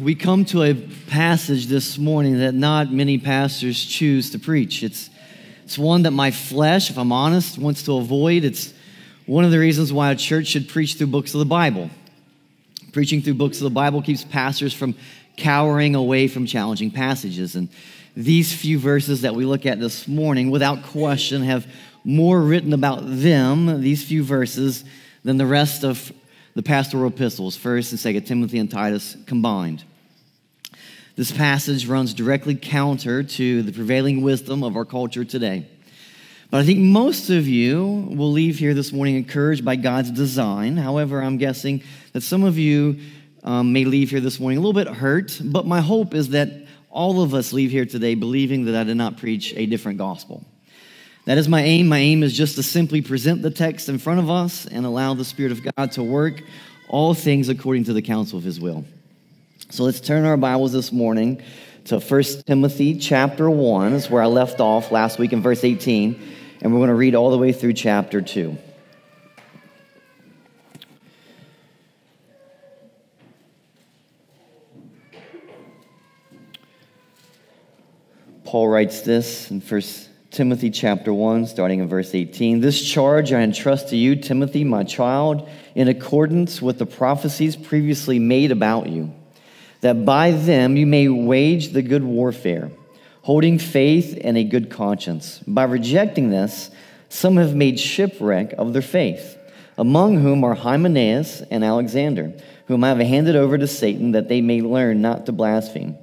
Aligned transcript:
we 0.00 0.14
come 0.14 0.44
to 0.46 0.62
a 0.62 0.74
passage 0.74 1.66
this 1.66 1.98
morning 1.98 2.38
that 2.38 2.54
not 2.54 2.92
many 2.92 3.18
pastors 3.18 3.82
choose 3.84 4.30
to 4.30 4.38
preach. 4.38 4.82
It's, 4.82 5.10
it's 5.64 5.78
one 5.78 6.02
that 6.02 6.10
my 6.10 6.30
flesh, 6.30 6.90
if 6.90 6.98
I'm 6.98 7.12
honest, 7.12 7.58
wants 7.58 7.84
to 7.84 7.96
avoid. 7.96 8.44
It's 8.44 8.72
one 9.26 9.44
of 9.44 9.50
the 9.50 9.58
reasons 9.58 9.92
why 9.92 10.10
a 10.10 10.16
church 10.16 10.48
should 10.48 10.68
preach 10.68 10.94
through 10.94 11.08
books 11.08 11.34
of 11.34 11.38
the 11.38 11.46
Bible. 11.46 11.90
Preaching 12.92 13.22
through 13.22 13.34
books 13.34 13.58
of 13.58 13.64
the 13.64 13.70
Bible 13.70 14.02
keeps 14.02 14.24
pastors 14.24 14.74
from 14.74 14.94
cowering 15.36 15.94
away 15.94 16.28
from 16.28 16.46
challenging 16.46 16.90
passages. 16.90 17.54
And 17.54 17.68
these 18.16 18.52
few 18.52 18.78
verses 18.78 19.22
that 19.22 19.34
we 19.34 19.44
look 19.44 19.66
at 19.66 19.80
this 19.80 20.08
morning, 20.08 20.50
without 20.50 20.82
question, 20.82 21.42
have 21.42 21.66
more 22.04 22.40
written 22.40 22.72
about 22.72 23.02
them, 23.04 23.80
these 23.80 24.04
few 24.04 24.24
verses, 24.24 24.84
than 25.24 25.36
the 25.36 25.46
rest 25.46 25.84
of 25.84 26.12
the 26.54 26.62
pastoral 26.62 27.08
epistles, 27.08 27.58
1st 27.58 28.06
and 28.06 28.16
2nd 28.16 28.26
Timothy 28.26 28.58
and 28.58 28.70
Titus 28.70 29.16
combined. 29.26 29.84
This 31.16 31.30
passage 31.30 31.86
runs 31.86 32.14
directly 32.14 32.54
counter 32.56 33.22
to 33.22 33.62
the 33.62 33.72
prevailing 33.72 34.22
wisdom 34.22 34.64
of 34.64 34.76
our 34.76 34.84
culture 34.84 35.24
today. 35.24 35.68
But 36.50 36.60
I 36.60 36.64
think 36.64 36.80
most 36.80 37.30
of 37.30 37.48
you 37.48 38.08
will 38.10 38.32
leave 38.32 38.58
here 38.58 38.74
this 38.74 38.92
morning 38.92 39.16
encouraged 39.16 39.64
by 39.64 39.76
God's 39.76 40.10
design. 40.10 40.76
However, 40.76 41.22
I'm 41.22 41.38
guessing 41.38 41.82
that 42.12 42.22
some 42.22 42.44
of 42.44 42.58
you 42.58 43.00
um, 43.44 43.72
may 43.72 43.84
leave 43.84 44.10
here 44.10 44.20
this 44.20 44.40
morning 44.40 44.58
a 44.58 44.60
little 44.60 44.72
bit 44.72 44.88
hurt. 44.88 45.40
But 45.42 45.66
my 45.66 45.80
hope 45.80 46.14
is 46.14 46.30
that 46.30 46.50
all 46.90 47.22
of 47.22 47.34
us 47.34 47.52
leave 47.52 47.70
here 47.70 47.86
today 47.86 48.14
believing 48.14 48.64
that 48.66 48.74
I 48.74 48.84
did 48.84 48.96
not 48.96 49.16
preach 49.16 49.52
a 49.56 49.66
different 49.66 49.98
gospel. 49.98 50.44
That 51.26 51.38
is 51.38 51.48
my 51.48 51.62
aim. 51.62 51.88
My 51.88 51.98
aim 51.98 52.22
is 52.22 52.36
just 52.36 52.56
to 52.56 52.62
simply 52.62 53.00
present 53.00 53.40
the 53.40 53.50
text 53.50 53.88
in 53.88 53.98
front 53.98 54.20
of 54.20 54.28
us 54.28 54.66
and 54.66 54.84
allow 54.84 55.14
the 55.14 55.24
Spirit 55.24 55.52
of 55.52 55.62
God 55.62 55.92
to 55.92 56.02
work 56.02 56.42
all 56.86 57.14
things 57.14 57.48
according 57.48 57.84
to 57.84 57.94
the 57.94 58.02
counsel 58.02 58.36
of 58.36 58.44
His 58.44 58.60
will. 58.60 58.84
So 59.70 59.84
let's 59.84 60.00
turn 60.00 60.26
our 60.26 60.36
Bibles 60.36 60.72
this 60.72 60.92
morning 60.92 61.42
to 61.86 61.98
1 61.98 62.22
Timothy 62.46 62.98
chapter 62.98 63.48
1. 63.48 63.92
That's 63.92 64.10
where 64.10 64.22
I 64.22 64.26
left 64.26 64.60
off 64.60 64.92
last 64.92 65.18
week 65.18 65.32
in 65.32 65.40
verse 65.40 65.64
18. 65.64 66.20
And 66.60 66.72
we're 66.72 66.78
going 66.78 66.88
to 66.88 66.94
read 66.94 67.14
all 67.14 67.30
the 67.30 67.38
way 67.38 67.52
through 67.52 67.72
chapter 67.72 68.20
2. 68.20 68.58
Paul 78.44 78.68
writes 78.68 79.00
this 79.00 79.50
in 79.50 79.62
1 79.62 79.82
Timothy 80.34 80.68
chapter 80.70 81.14
1, 81.14 81.46
starting 81.46 81.78
in 81.78 81.86
verse 81.86 82.12
18. 82.12 82.58
This 82.58 82.82
charge 82.82 83.32
I 83.32 83.42
entrust 83.42 83.90
to 83.90 83.96
you, 83.96 84.16
Timothy, 84.16 84.64
my 84.64 84.82
child, 84.82 85.48
in 85.76 85.86
accordance 85.86 86.60
with 86.60 86.80
the 86.80 86.86
prophecies 86.86 87.54
previously 87.54 88.18
made 88.18 88.50
about 88.50 88.88
you, 88.88 89.14
that 89.80 90.04
by 90.04 90.32
them 90.32 90.76
you 90.76 90.86
may 90.86 91.06
wage 91.06 91.68
the 91.68 91.82
good 91.82 92.02
warfare, 92.02 92.72
holding 93.22 93.60
faith 93.60 94.18
and 94.24 94.36
a 94.36 94.42
good 94.42 94.70
conscience. 94.70 95.38
By 95.46 95.62
rejecting 95.62 96.30
this, 96.30 96.68
some 97.08 97.36
have 97.36 97.54
made 97.54 97.78
shipwreck 97.78 98.54
of 98.54 98.72
their 98.72 98.82
faith, 98.82 99.38
among 99.78 100.18
whom 100.18 100.42
are 100.42 100.56
Hymenaeus 100.56 101.42
and 101.42 101.62
Alexander, 101.62 102.32
whom 102.66 102.82
I 102.82 102.88
have 102.88 102.98
handed 102.98 103.36
over 103.36 103.56
to 103.56 103.68
Satan 103.68 104.10
that 104.10 104.28
they 104.28 104.40
may 104.40 104.62
learn 104.62 105.00
not 105.00 105.26
to 105.26 105.32
blaspheme. 105.32 105.96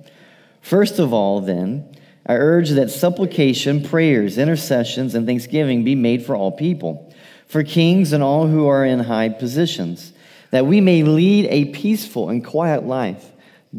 First 0.61 0.99
of 0.99 1.11
all, 1.11 1.41
then, 1.41 1.97
I 2.31 2.35
urge 2.35 2.69
that 2.69 2.89
supplication, 2.89 3.83
prayers, 3.83 4.37
intercessions, 4.37 5.15
and 5.15 5.27
thanksgiving 5.27 5.83
be 5.83 5.95
made 5.95 6.25
for 6.25 6.33
all 6.33 6.53
people, 6.53 7.13
for 7.45 7.61
kings 7.61 8.13
and 8.13 8.23
all 8.23 8.47
who 8.47 8.69
are 8.69 8.85
in 8.85 8.99
high 8.99 9.27
positions, 9.27 10.13
that 10.51 10.65
we 10.65 10.79
may 10.79 11.03
lead 11.03 11.47
a 11.47 11.73
peaceful 11.73 12.29
and 12.29 12.45
quiet 12.45 12.85
life, 12.85 13.29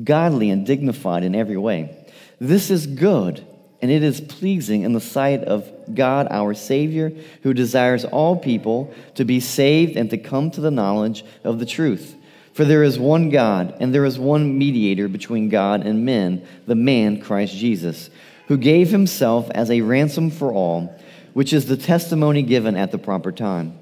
godly 0.05 0.50
and 0.50 0.67
dignified 0.67 1.25
in 1.25 1.34
every 1.34 1.56
way. 1.56 1.97
This 2.41 2.70
is 2.70 2.86
good, 2.86 3.42
and 3.80 3.91
it 3.91 4.03
is 4.03 4.20
pleasing 4.20 4.83
in 4.83 4.92
the 4.92 5.00
sight 5.00 5.45
of 5.45 5.67
God 5.95 6.27
our 6.28 6.53
Savior, 6.53 7.11
who 7.45 7.55
desires 7.55 8.05
all 8.05 8.36
people 8.36 8.92
to 9.14 9.24
be 9.24 9.40
saved 9.40 9.96
and 9.96 10.11
to 10.11 10.19
come 10.19 10.51
to 10.51 10.61
the 10.61 10.70
knowledge 10.70 11.24
of 11.42 11.58
the 11.58 11.64
truth. 11.64 12.17
For 12.52 12.67
there 12.67 12.83
is 12.83 12.98
one 12.98 13.30
God, 13.30 13.77
and 13.80 13.95
there 13.95 14.05
is 14.05 14.19
one 14.19 14.58
mediator 14.58 15.08
between 15.08 15.48
God 15.48 15.86
and 15.86 16.05
men, 16.05 16.46
the 16.67 16.74
man 16.74 17.19
Christ 17.19 17.57
Jesus 17.57 18.11
who 18.52 18.58
gave 18.58 18.90
himself 18.90 19.51
as 19.52 19.70
a 19.70 19.80
ransom 19.80 20.29
for 20.30 20.52
all, 20.52 20.95
which 21.33 21.55
is 21.55 21.64
the 21.64 21.77
testimony 21.77 22.42
given 22.42 22.77
at 22.77 22.90
the 22.92 22.98
proper 22.98 23.33
time. 23.33 23.79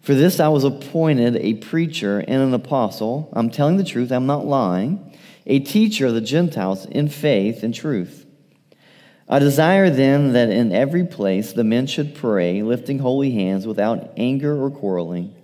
For 0.00 0.14
this 0.14 0.40
I 0.40 0.48
was 0.48 0.64
appointed 0.64 1.36
a 1.36 1.52
preacher 1.56 2.20
and 2.20 2.42
an 2.42 2.54
apostle. 2.54 3.28
I'm 3.34 3.50
telling 3.50 3.76
the 3.76 3.84
truth, 3.84 4.10
I'm 4.10 4.24
not 4.24 4.46
lying. 4.46 5.14
A 5.44 5.58
teacher 5.58 6.06
of 6.06 6.14
the 6.14 6.22
Gentiles 6.22 6.86
in 6.86 7.10
faith 7.10 7.62
and 7.62 7.74
truth. 7.74 8.24
I 9.28 9.38
desire 9.40 9.90
then 9.90 10.32
that 10.32 10.48
in 10.48 10.72
every 10.72 11.04
place 11.04 11.52
the 11.52 11.62
men 11.62 11.86
should 11.86 12.14
pray, 12.14 12.62
lifting 12.62 12.98
holy 12.98 13.32
hands 13.32 13.66
without 13.66 14.14
anger 14.16 14.58
or 14.58 14.70
quarreling. 14.70 15.34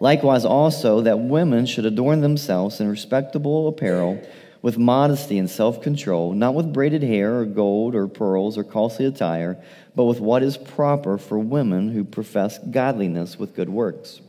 Likewise, 0.00 0.46
also, 0.46 1.02
that 1.02 1.18
women 1.20 1.66
should 1.66 1.84
adorn 1.84 2.22
themselves 2.22 2.80
in 2.80 2.88
respectable 2.88 3.68
apparel 3.68 4.18
with 4.62 4.78
modesty 4.78 5.38
and 5.38 5.50
self 5.50 5.82
control, 5.82 6.32
not 6.32 6.54
with 6.54 6.72
braided 6.72 7.02
hair 7.02 7.40
or 7.40 7.44
gold 7.44 7.94
or 7.96 8.06
pearls 8.06 8.56
or 8.56 8.64
costly 8.64 9.04
attire, 9.04 9.62
but 9.94 10.04
with 10.04 10.20
what 10.20 10.42
is 10.42 10.56
proper 10.56 11.18
for 11.18 11.38
women 11.38 11.90
who 11.90 12.04
profess 12.04 12.58
godliness 12.58 13.38
with 13.38 13.56
good 13.56 13.68
works. 13.68 14.20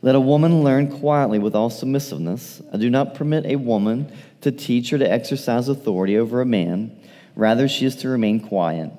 Let 0.00 0.14
a 0.14 0.20
woman 0.20 0.64
learn 0.64 0.98
quietly 0.98 1.38
with 1.38 1.54
all 1.54 1.70
submissiveness. 1.70 2.62
I 2.72 2.76
do 2.76 2.90
not 2.90 3.14
permit 3.14 3.44
a 3.44 3.56
woman 3.56 4.10
to 4.40 4.50
teach 4.50 4.92
or 4.92 4.98
to 4.98 5.10
exercise 5.10 5.68
authority 5.68 6.16
over 6.16 6.40
a 6.40 6.46
man. 6.46 6.96
Rather, 7.36 7.68
she 7.68 7.86
is 7.86 7.96
to 7.96 8.08
remain 8.08 8.40
quiet. 8.40 8.90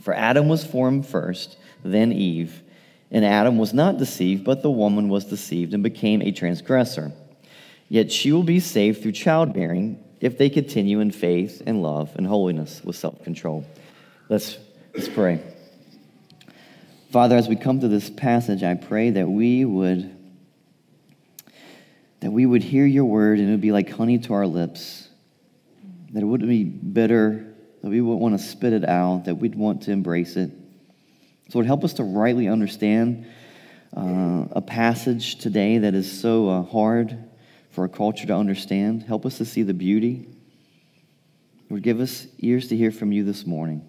For 0.00 0.14
Adam 0.14 0.48
was 0.48 0.64
formed 0.64 1.06
first, 1.06 1.56
then 1.84 2.12
Eve. 2.12 2.62
And 3.10 3.24
Adam 3.24 3.58
was 3.58 3.72
not 3.72 3.98
deceived, 3.98 4.44
but 4.44 4.62
the 4.62 4.70
woman 4.70 5.08
was 5.08 5.24
deceived 5.24 5.74
and 5.74 5.82
became 5.82 6.22
a 6.22 6.32
transgressor. 6.32 7.12
Yet 7.94 8.10
she 8.10 8.32
will 8.32 8.42
be 8.42 8.58
saved 8.58 9.02
through 9.02 9.12
childbearing 9.12 10.02
if 10.20 10.36
they 10.36 10.50
continue 10.50 10.98
in 10.98 11.12
faith 11.12 11.62
and 11.64 11.80
love 11.80 12.10
and 12.16 12.26
holiness 12.26 12.82
with 12.82 12.96
self 12.96 13.22
control. 13.22 13.64
Let's, 14.28 14.58
let's 14.96 15.08
pray. 15.08 15.40
Father, 17.12 17.36
as 17.36 17.46
we 17.46 17.54
come 17.54 17.78
to 17.78 17.86
this 17.86 18.10
passage, 18.10 18.64
I 18.64 18.74
pray 18.74 19.10
that 19.10 19.28
we 19.28 19.64
would 19.64 20.12
that 22.18 22.32
we 22.32 22.44
would 22.44 22.64
hear 22.64 22.84
your 22.84 23.04
word 23.04 23.38
and 23.38 23.46
it 23.46 23.52
would 23.52 23.60
be 23.60 23.70
like 23.70 23.90
honey 23.90 24.18
to 24.18 24.34
our 24.34 24.46
lips. 24.48 25.08
That 26.14 26.24
it 26.24 26.26
wouldn't 26.26 26.50
be 26.50 26.64
bitter, 26.64 27.54
that 27.80 27.88
we 27.88 28.00
wouldn't 28.00 28.20
want 28.20 28.36
to 28.36 28.44
spit 28.44 28.72
it 28.72 28.84
out, 28.84 29.26
that 29.26 29.36
we'd 29.36 29.54
want 29.54 29.82
to 29.82 29.92
embrace 29.92 30.34
it. 30.34 30.50
So, 31.50 31.58
Lord, 31.58 31.66
help 31.66 31.84
us 31.84 31.92
to 31.92 32.02
rightly 32.02 32.48
understand 32.48 33.26
uh, 33.96 34.46
a 34.50 34.62
passage 34.66 35.36
today 35.36 35.78
that 35.78 35.94
is 35.94 36.10
so 36.10 36.48
uh, 36.48 36.62
hard 36.62 37.30
for 37.74 37.82
our 37.82 37.88
culture 37.88 38.26
to 38.26 38.34
understand. 38.34 39.02
Help 39.02 39.26
us 39.26 39.38
to 39.38 39.44
see 39.44 39.62
the 39.62 39.74
beauty. 39.74 40.28
Lord, 41.68 41.82
give 41.82 42.00
us 42.00 42.26
ears 42.38 42.68
to 42.68 42.76
hear 42.76 42.92
from 42.92 43.10
you 43.10 43.24
this 43.24 43.46
morning. 43.46 43.84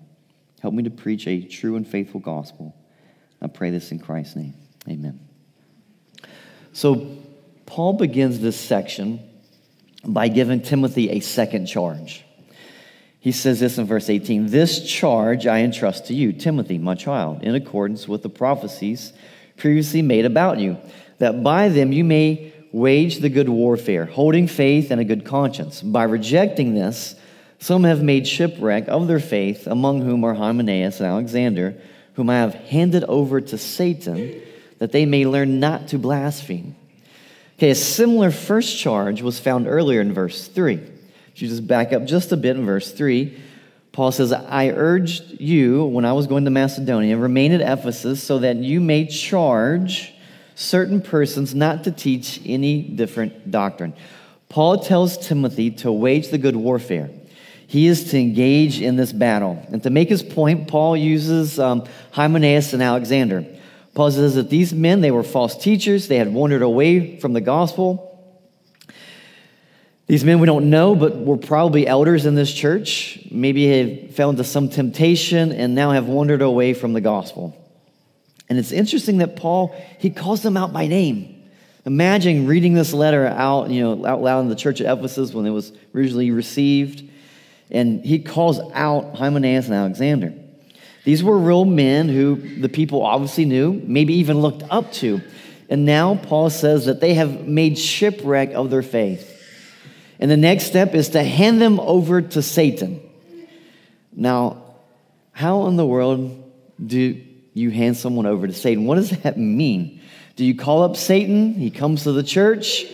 Help 0.59 0.73
me 0.73 0.83
to 0.83 0.89
preach 0.89 1.27
a 1.27 1.41
true 1.41 1.75
and 1.75 1.87
faithful 1.87 2.19
gospel. 2.19 2.75
I 3.41 3.47
pray 3.47 3.69
this 3.69 3.91
in 3.91 3.99
Christ's 3.99 4.37
name. 4.37 4.55
Amen. 4.89 5.19
So, 6.73 7.17
Paul 7.67 7.93
begins 7.93 8.39
this 8.39 8.59
section 8.59 9.19
by 10.03 10.29
giving 10.29 10.61
Timothy 10.61 11.11
a 11.11 11.19
second 11.19 11.67
charge. 11.67 12.25
He 13.19 13.31
says 13.31 13.59
this 13.59 13.77
in 13.77 13.85
verse 13.85 14.09
18 14.09 14.47
This 14.47 14.83
charge 14.87 15.45
I 15.45 15.59
entrust 15.59 16.07
to 16.07 16.15
you, 16.15 16.33
Timothy, 16.33 16.79
my 16.79 16.95
child, 16.95 17.43
in 17.43 17.53
accordance 17.53 18.07
with 18.07 18.23
the 18.23 18.29
prophecies 18.29 19.13
previously 19.57 20.01
made 20.01 20.25
about 20.25 20.59
you, 20.59 20.77
that 21.19 21.43
by 21.43 21.69
them 21.69 21.91
you 21.91 22.03
may 22.03 22.51
wage 22.75 23.19
the 23.19 23.29
good 23.29 23.47
warfare, 23.47 24.03
holding 24.03 24.49
faith 24.49 24.91
and 24.91 24.99
a 24.99 25.05
good 25.05 25.23
conscience. 25.23 25.81
By 25.81 26.03
rejecting 26.03 26.75
this, 26.75 27.15
some 27.57 27.85
have 27.85 28.03
made 28.03 28.27
shipwreck 28.27 28.89
of 28.89 29.07
their 29.07 29.21
faith, 29.21 29.65
among 29.65 30.01
whom 30.01 30.25
are 30.25 30.33
Hymenaeus 30.33 30.99
and 30.99 31.07
Alexander, 31.07 31.77
whom 32.15 32.29
I 32.29 32.35
have 32.39 32.53
handed 32.53 33.05
over 33.05 33.39
to 33.39 33.57
Satan, 33.57 34.41
that 34.79 34.91
they 34.91 35.05
may 35.05 35.25
learn 35.25 35.61
not 35.61 35.87
to 35.89 35.97
blaspheme. 35.97 36.75
Okay, 37.57 37.69
a 37.69 37.75
similar 37.75 38.29
first 38.29 38.77
charge 38.77 39.21
was 39.21 39.39
found 39.39 39.67
earlier 39.67 40.01
in 40.01 40.11
verse 40.11 40.49
3. 40.49 40.73
If 40.73 41.41
you 41.41 41.47
just 41.47 41.65
back 41.65 41.93
up 41.93 42.03
just 42.03 42.33
a 42.33 42.37
bit 42.37 42.57
in 42.57 42.65
verse 42.65 42.91
3, 42.91 43.41
Paul 43.93 44.11
says, 44.11 44.33
I 44.33 44.71
urged 44.71 45.39
you 45.39 45.85
when 45.85 46.03
I 46.03 46.11
was 46.11 46.27
going 46.27 46.43
to 46.43 46.51
Macedonia, 46.51 47.15
remain 47.15 47.53
at 47.53 47.61
Ephesus 47.61 48.21
so 48.21 48.39
that 48.39 48.57
you 48.57 48.81
may 48.81 49.05
charge 49.05 50.11
certain 50.55 51.01
persons 51.01 51.53
not 51.53 51.83
to 51.83 51.91
teach 51.91 52.41
any 52.45 52.81
different 52.81 53.51
doctrine. 53.51 53.93
Paul 54.49 54.79
tells 54.79 55.17
Timothy 55.17 55.71
to 55.71 55.91
wage 55.91 56.29
the 56.29 56.37
good 56.37 56.55
warfare. 56.55 57.09
He 57.67 57.87
is 57.87 58.11
to 58.11 58.19
engage 58.19 58.79
in 58.79 58.95
this 58.95 59.11
battle. 59.11 59.65
And 59.71 59.83
to 59.83 59.89
make 59.89 60.07
his 60.07 60.23
point, 60.23 60.67
Paul 60.67 60.95
uses 60.95 61.59
um, 61.59 61.85
Hymenaeus 62.11 62.73
and 62.73 62.81
Alexander. 62.81 63.45
Paul 63.95 64.11
says 64.11 64.35
that 64.35 64.49
these 64.49 64.73
men, 64.73 65.01
they 65.01 65.11
were 65.11 65.23
false 65.23 65.57
teachers. 65.57 66.07
They 66.07 66.17
had 66.17 66.33
wandered 66.33 66.61
away 66.61 67.19
from 67.19 67.33
the 67.33 67.41
gospel. 67.41 68.11
These 70.07 70.23
men 70.23 70.39
we 70.39 70.45
don't 70.45 70.69
know, 70.69 70.95
but 70.95 71.17
were 71.17 71.37
probably 71.37 71.87
elders 71.87 72.25
in 72.25 72.35
this 72.35 72.53
church. 72.53 73.19
Maybe 73.31 73.65
have 73.67 74.15
fell 74.15 74.29
into 74.29 74.43
some 74.43 74.69
temptation 74.69 75.51
and 75.51 75.73
now 75.73 75.91
have 75.91 76.05
wandered 76.05 76.43
away 76.43 76.75
from 76.75 76.93
the 76.93 77.01
gospel. 77.01 77.64
And 78.49 78.59
it's 78.59 78.71
interesting 78.71 79.17
that 79.19 79.35
Paul, 79.35 79.75
he 79.99 80.09
calls 80.09 80.41
them 80.41 80.55
out 80.57 80.71
by 80.71 80.87
name. 80.87 81.31
Imagine 81.85 82.47
reading 82.47 82.73
this 82.73 82.93
letter 82.93 83.27
out, 83.27 83.69
you 83.69 83.81
know, 83.81 84.05
out 84.05 84.21
loud 84.21 84.41
in 84.41 84.49
the 84.49 84.55
church 84.55 84.81
at 84.81 84.97
Ephesus 84.97 85.33
when 85.33 85.45
it 85.45 85.51
was 85.51 85.71
originally 85.93 86.31
received. 86.31 87.09
And 87.71 88.03
he 88.03 88.19
calls 88.19 88.59
out 88.73 89.15
Hymenaeus 89.15 89.65
and 89.65 89.75
Alexander. 89.75 90.33
These 91.03 91.23
were 91.23 91.37
real 91.37 91.65
men 91.65 92.09
who 92.09 92.35
the 92.59 92.69
people 92.69 93.03
obviously 93.03 93.45
knew, 93.45 93.73
maybe 93.85 94.15
even 94.15 94.39
looked 94.39 94.63
up 94.69 94.91
to. 94.93 95.21
And 95.69 95.85
now 95.85 96.15
Paul 96.15 96.49
says 96.49 96.85
that 96.85 96.99
they 96.99 97.13
have 97.13 97.47
made 97.47 97.77
shipwreck 97.77 98.53
of 98.53 98.69
their 98.69 98.81
faith. 98.81 99.31
And 100.19 100.31
the 100.31 100.37
next 100.37 100.65
step 100.65 100.95
is 100.95 101.09
to 101.09 101.23
hand 101.23 101.61
them 101.61 101.79
over 101.79 102.21
to 102.21 102.41
Satan. 102.41 103.01
Now, 104.11 104.63
how 105.31 105.67
in 105.67 105.75
the 105.75 105.85
world 105.85 106.51
do 106.83 107.21
you 107.55 107.71
hand 107.71 107.97
someone 107.97 108.25
over 108.25 108.45
to 108.45 108.53
Satan? 108.53 108.85
What 108.85 108.95
does 108.95 109.09
that 109.09 109.37
mean? 109.37 110.01
Do 110.35 110.45
you 110.45 110.55
call 110.55 110.83
up 110.83 110.97
Satan? 110.97 111.53
He 111.53 111.71
comes 111.71 112.03
to 112.03 112.11
the 112.11 112.21
church, 112.21 112.85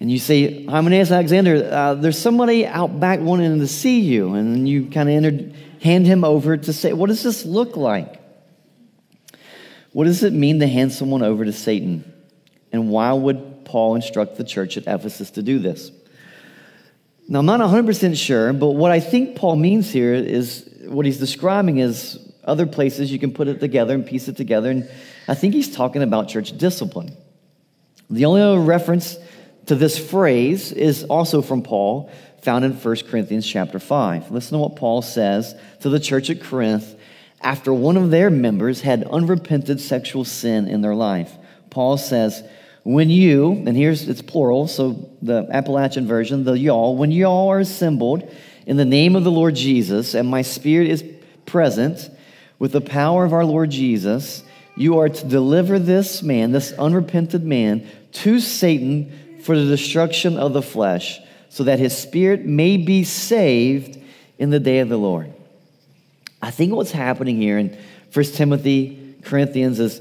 and 0.00 0.10
you 0.10 0.18
say, 0.18 0.64
Hymenaeus 0.64 1.10
Alexander, 1.12 1.70
uh, 1.72 1.94
there's 1.94 2.18
somebody 2.18 2.66
out 2.66 2.98
back 2.98 3.20
wanting 3.20 3.60
to 3.60 3.66
see 3.68 4.00
you. 4.00 4.34
And 4.34 4.68
you 4.68 4.86
kind 4.90 5.08
of 5.08 5.56
hand 5.80 6.06
him 6.06 6.24
over 6.24 6.56
to 6.56 6.72
say, 6.72 6.92
What 6.92 7.06
does 7.06 7.22
this 7.22 7.46
look 7.46 7.76
like? 7.76 8.20
What 9.92 10.04
does 10.04 10.22
it 10.24 10.32
mean 10.32 10.60
to 10.60 10.66
hand 10.66 10.92
someone 10.92 11.22
over 11.22 11.44
to 11.44 11.52
Satan? 11.52 12.12
And 12.72 12.90
why 12.90 13.12
would 13.12 13.64
Paul 13.64 13.94
instruct 13.94 14.36
the 14.36 14.44
church 14.44 14.76
at 14.76 14.82
Ephesus 14.86 15.30
to 15.32 15.42
do 15.42 15.60
this? 15.60 15.92
Now, 17.28 17.38
I'm 17.38 17.46
not 17.46 17.60
100% 17.60 18.16
sure, 18.16 18.52
but 18.52 18.70
what 18.70 18.90
I 18.90 19.00
think 19.00 19.36
Paul 19.36 19.56
means 19.56 19.90
here 19.90 20.14
is 20.14 20.68
what 20.84 21.06
he's 21.06 21.18
describing 21.18 21.78
is 21.78 22.25
other 22.46 22.66
places 22.66 23.12
you 23.12 23.18
can 23.18 23.32
put 23.32 23.48
it 23.48 23.60
together 23.60 23.94
and 23.94 24.06
piece 24.06 24.28
it 24.28 24.36
together. 24.36 24.70
And 24.70 24.88
I 25.28 25.34
think 25.34 25.54
he's 25.54 25.74
talking 25.74 26.02
about 26.02 26.28
church 26.28 26.56
discipline. 26.56 27.16
The 28.08 28.24
only 28.24 28.40
other 28.40 28.60
reference 28.60 29.16
to 29.66 29.74
this 29.74 29.98
phrase 29.98 30.72
is 30.72 31.04
also 31.04 31.42
from 31.42 31.62
Paul, 31.62 32.10
found 32.42 32.64
in 32.64 32.72
1 32.72 32.96
Corinthians 33.08 33.46
chapter 33.46 33.78
5. 33.78 34.30
Listen 34.30 34.52
to 34.52 34.58
what 34.58 34.76
Paul 34.76 35.02
says 35.02 35.54
to 35.80 35.88
the 35.88 35.98
church 35.98 36.30
at 36.30 36.40
Corinth 36.40 36.94
after 37.40 37.72
one 37.72 37.96
of 37.96 38.10
their 38.10 38.30
members 38.30 38.80
had 38.80 39.02
unrepented 39.04 39.80
sexual 39.80 40.24
sin 40.24 40.68
in 40.68 40.80
their 40.80 40.94
life. 40.94 41.32
Paul 41.70 41.98
says, 41.98 42.42
when 42.84 43.10
you, 43.10 43.50
and 43.66 43.76
here's 43.76 44.08
it's 44.08 44.22
plural, 44.22 44.68
so 44.68 45.10
the 45.20 45.48
Appalachian 45.50 46.06
version, 46.06 46.44
the 46.44 46.52
y'all, 46.52 46.96
when 46.96 47.10
y'all 47.10 47.48
are 47.48 47.58
assembled 47.58 48.32
in 48.64 48.76
the 48.76 48.84
name 48.84 49.16
of 49.16 49.24
the 49.24 49.30
Lord 49.30 49.56
Jesus, 49.56 50.14
and 50.14 50.28
my 50.28 50.42
spirit 50.42 50.88
is 50.88 51.04
present 51.46 52.08
with 52.58 52.72
the 52.72 52.80
power 52.80 53.24
of 53.24 53.32
our 53.32 53.44
Lord 53.44 53.70
Jesus, 53.70 54.42
you 54.76 54.98
are 54.98 55.08
to 55.08 55.26
deliver 55.26 55.78
this 55.78 56.22
man, 56.22 56.52
this 56.52 56.72
unrepented 56.72 57.44
man, 57.44 57.86
to 58.12 58.40
Satan 58.40 59.40
for 59.42 59.56
the 59.56 59.66
destruction 59.66 60.36
of 60.36 60.52
the 60.52 60.62
flesh, 60.62 61.20
so 61.48 61.64
that 61.64 61.78
his 61.78 61.96
spirit 61.96 62.44
may 62.44 62.76
be 62.76 63.04
saved 63.04 63.98
in 64.38 64.50
the 64.50 64.60
day 64.60 64.80
of 64.80 64.88
the 64.88 64.96
Lord. 64.96 65.32
I 66.42 66.50
think 66.50 66.74
what's 66.74 66.90
happening 66.92 67.36
here 67.36 67.58
in 67.58 67.76
1 68.12 68.24
Timothy, 68.26 69.16
Corinthians 69.22 69.80
is 69.80 70.00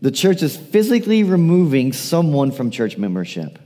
the 0.00 0.10
church 0.10 0.42
is 0.42 0.56
physically 0.56 1.22
removing 1.22 1.92
someone 1.92 2.50
from 2.50 2.70
church 2.70 2.98
membership. 2.98 3.58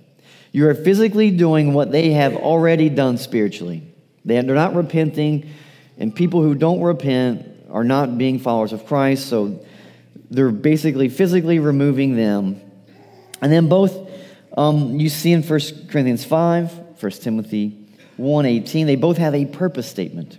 You 0.52 0.68
are 0.68 0.74
physically 0.74 1.30
doing 1.30 1.72
what 1.72 1.92
they 1.92 2.10
have 2.10 2.36
already 2.36 2.88
done 2.88 3.16
spiritually. 3.16 3.82
They're 4.24 4.42
not 4.42 4.74
repenting, 4.74 5.50
and 5.98 6.14
people 6.14 6.42
who 6.42 6.54
don't 6.54 6.80
repent 6.80 7.55
are 7.70 7.84
not 7.84 8.18
being 8.18 8.38
followers 8.38 8.72
of 8.72 8.86
Christ, 8.86 9.28
so 9.28 9.64
they're 10.30 10.50
basically 10.50 11.08
physically 11.08 11.58
removing 11.58 12.16
them. 12.16 12.60
And 13.40 13.52
then 13.52 13.68
both 13.68 14.08
um, 14.56 14.98
you 14.98 15.08
see 15.08 15.32
in 15.32 15.42
1 15.42 15.60
Corinthians 15.88 16.24
5, 16.24 16.72
1 17.00 17.12
Timothy 17.12 17.86
1.18, 18.18 18.86
they 18.86 18.96
both 18.96 19.18
have 19.18 19.34
a 19.34 19.44
purpose 19.44 19.86
statement. 19.86 20.38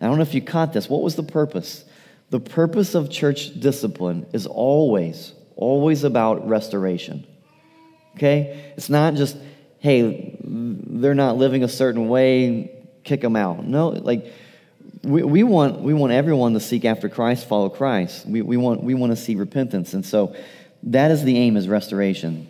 I 0.00 0.06
don't 0.06 0.16
know 0.16 0.22
if 0.22 0.34
you 0.34 0.40
caught 0.40 0.72
this. 0.72 0.88
What 0.88 1.02
was 1.02 1.16
the 1.16 1.24
purpose? 1.24 1.84
The 2.30 2.38
purpose 2.38 2.94
of 2.94 3.10
church 3.10 3.58
discipline 3.58 4.26
is 4.32 4.46
always, 4.46 5.32
always 5.56 6.04
about 6.04 6.48
restoration. 6.48 7.26
Okay? 8.14 8.72
It's 8.76 8.88
not 8.88 9.14
just, 9.14 9.36
hey, 9.80 10.38
they're 10.44 11.14
not 11.14 11.36
living 11.36 11.64
a 11.64 11.68
certain 11.68 12.08
way, 12.08 12.70
kick 13.02 13.22
them 13.22 13.34
out. 13.34 13.64
No, 13.64 13.88
like, 13.88 14.32
we, 15.02 15.22
we, 15.22 15.42
want, 15.42 15.80
we 15.80 15.94
want 15.94 16.12
everyone 16.12 16.54
to 16.54 16.60
seek 16.60 16.84
after 16.84 17.08
Christ, 17.08 17.46
follow 17.46 17.68
Christ. 17.68 18.26
We, 18.26 18.42
we, 18.42 18.56
want, 18.56 18.82
we 18.82 18.94
want 18.94 19.12
to 19.12 19.16
see 19.16 19.34
repentance. 19.34 19.94
And 19.94 20.04
so 20.04 20.34
that 20.84 21.10
is 21.10 21.24
the 21.24 21.36
aim 21.36 21.56
is 21.56 21.68
restoration. 21.68 22.48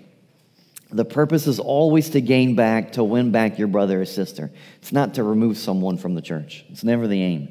The 0.91 1.05
purpose 1.05 1.47
is 1.47 1.59
always 1.59 2.11
to 2.11 2.21
gain 2.21 2.55
back, 2.55 2.93
to 2.93 3.05
win 3.05 3.31
back 3.31 3.59
your 3.59 3.69
brother 3.69 4.00
or 4.00 4.06
sister. 4.06 4.50
It's 4.81 4.93
not 4.93 5.15
to 5.15 5.23
remove 5.23 5.59
someone 5.59 5.99
from 5.99 6.15
the 6.15 6.23
church. 6.23 6.65
It's 6.71 6.85
never 6.85 7.06
the 7.06 7.23
aim. 7.23 7.49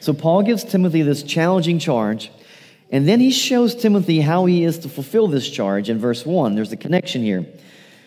So 0.00 0.12
Paul 0.12 0.42
gives 0.42 0.64
Timothy 0.64 1.02
this 1.02 1.22
challenging 1.22 1.78
charge, 1.78 2.30
and 2.90 3.08
then 3.08 3.20
he 3.20 3.30
shows 3.30 3.74
Timothy 3.74 4.20
how 4.20 4.46
he 4.46 4.64
is 4.64 4.78
to 4.80 4.88
fulfill 4.88 5.26
this 5.26 5.48
charge 5.48 5.88
in 5.88 5.98
verse 5.98 6.26
1. 6.26 6.54
There's 6.54 6.72
a 6.72 6.76
connection 6.76 7.22
here. 7.22 7.46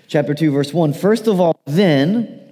Chapter 0.07 0.33
2, 0.35 0.51
verse 0.51 0.73
1. 0.73 0.93
First 0.93 1.27
of 1.27 1.39
all, 1.39 1.59
then 1.65 2.42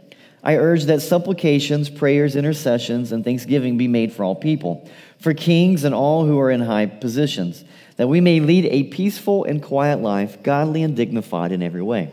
I 0.44 0.58
urge 0.58 0.86
that 0.86 1.02
supplications, 1.02 1.90
prayers, 1.90 2.36
intercessions, 2.36 3.12
and 3.12 3.24
thanksgiving 3.24 3.78
be 3.78 3.88
made 3.88 4.12
for 4.12 4.24
all 4.24 4.36
people, 4.36 4.90
for 5.20 5.34
kings 5.34 5.84
and 5.84 5.94
all 5.94 6.26
who 6.26 6.40
are 6.40 6.50
in 6.50 6.62
high 6.62 6.88
positions, 6.88 7.64
that 7.98 8.08
we 8.08 8.22
may 8.22 8.40
lead 8.40 8.66
a 8.66 8.84
peaceful 8.84 9.44
and 9.44 9.62
quiet 9.62 10.02
life, 10.02 10.42
godly 10.42 10.82
and 10.82 10.96
dignified 10.96 11.52
in 11.52 11.62
every 11.62 11.84
way. 11.84 12.12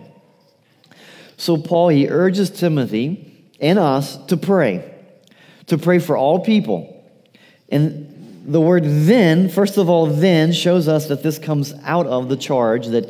So 1.37 1.57
Paul, 1.57 1.89
he 1.89 2.09
urges 2.09 2.51
Timothy 2.51 3.49
and 3.61 3.79
us 3.79 4.17
to 4.27 4.37
pray, 4.37 4.95
to 5.67 5.79
pray 5.79 5.99
for 5.99 6.17
all 6.17 6.41
people 6.41 6.95
and 7.69 8.43
the 8.47 8.61
word 8.61 8.85
then, 8.85 9.49
first 9.49 9.77
of 9.77 9.89
all, 9.89 10.07
then 10.07 10.53
shows 10.53 10.89
us 10.89 11.09
that 11.09 11.23
this 11.23 11.39
comes 11.39 11.75
out 11.85 12.07
of 12.07 12.29
the 12.29 12.37
charge 12.37 12.87
that 12.89 13.09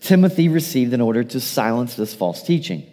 Timothy 0.00 0.48
received 0.48 0.92
in 0.92 1.00
order 1.00 1.24
to 1.24 1.40
silence 1.40 1.96
this 1.96 2.14
false 2.14 2.42
teaching. 2.42 2.86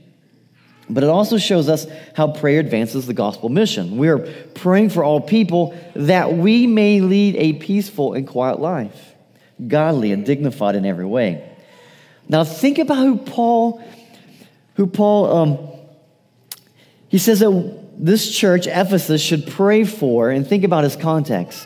But 0.90 1.04
it 1.04 1.10
also 1.10 1.38
shows 1.38 1.68
us 1.68 1.88
how 2.14 2.28
prayer 2.32 2.60
advances 2.60 3.07
the 3.07 3.14
gospel 3.14 3.50
mission. 3.50 3.98
We 3.98 4.07
are 4.09 4.19
praying 4.54 4.90
for 4.90 5.04
all 5.04 5.19
people 5.19 5.76
that 5.95 6.33
we 6.33 6.68
may 6.68 7.02
lead 7.02 7.36
a 7.38 7.54
peaceful 7.54 8.14
and 8.14 8.28
quiet 8.28 8.59
life, 8.59 9.16
godly 9.68 10.12
and 10.12 10.26
dignified 10.26 10.76
in 10.76 10.86
every 10.86 11.06
way. 11.06 11.50
Now 12.30 12.44
think 12.44 12.78
about 12.78 12.98
who 12.98 13.18
Paul, 13.18 13.83
who 14.76 14.86
Paul, 14.88 15.38
um, 15.38 15.57
he 17.07 17.18
says 17.18 17.40
that 17.40 17.81
this 17.98 18.36
church, 18.36 18.68
Ephesus, 18.68 19.21
should 19.21 19.48
pray 19.48 19.86
for, 19.86 20.30
and 20.30 20.45
think 20.45 20.64
about 20.64 20.83
his 20.83 20.95
context. 20.95 21.66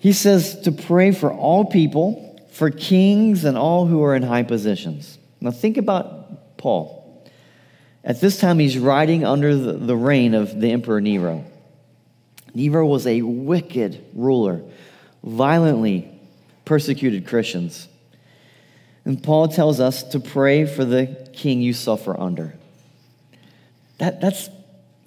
He 0.00 0.12
says 0.12 0.60
to 0.62 0.72
pray 0.72 1.12
for 1.12 1.32
all 1.32 1.64
people, 1.64 2.40
for 2.52 2.70
kings, 2.70 3.44
and 3.44 3.56
all 3.56 3.86
who 3.86 4.02
are 4.02 4.14
in 4.14 4.22
high 4.22 4.42
positions. 4.42 5.18
Now, 5.40 5.50
think 5.50 5.76
about 5.76 6.56
Paul. 6.58 6.97
At 8.04 8.20
this 8.20 8.38
time, 8.38 8.58
he's 8.58 8.78
riding 8.78 9.24
under 9.24 9.54
the, 9.56 9.96
reign 9.96 10.34
of 10.34 10.60
the 10.60 10.70
Emperor 10.70 11.00
Nero. 11.00 11.44
Nero 12.54 12.86
was 12.86 13.06
a 13.06 13.22
wicked 13.22 14.04
ruler, 14.14 14.62
violently 15.22 16.08
persecuted 16.64 17.26
Christians. 17.26 17.88
And 19.04 19.22
Paul 19.22 19.48
tells 19.48 19.80
us 19.80 20.02
to 20.04 20.20
pray 20.20 20.64
for 20.64 20.84
the 20.84 21.28
king 21.32 21.60
you 21.60 21.72
suffer 21.72 22.18
under. 22.18 22.54
That, 23.98 24.20
that's 24.20 24.48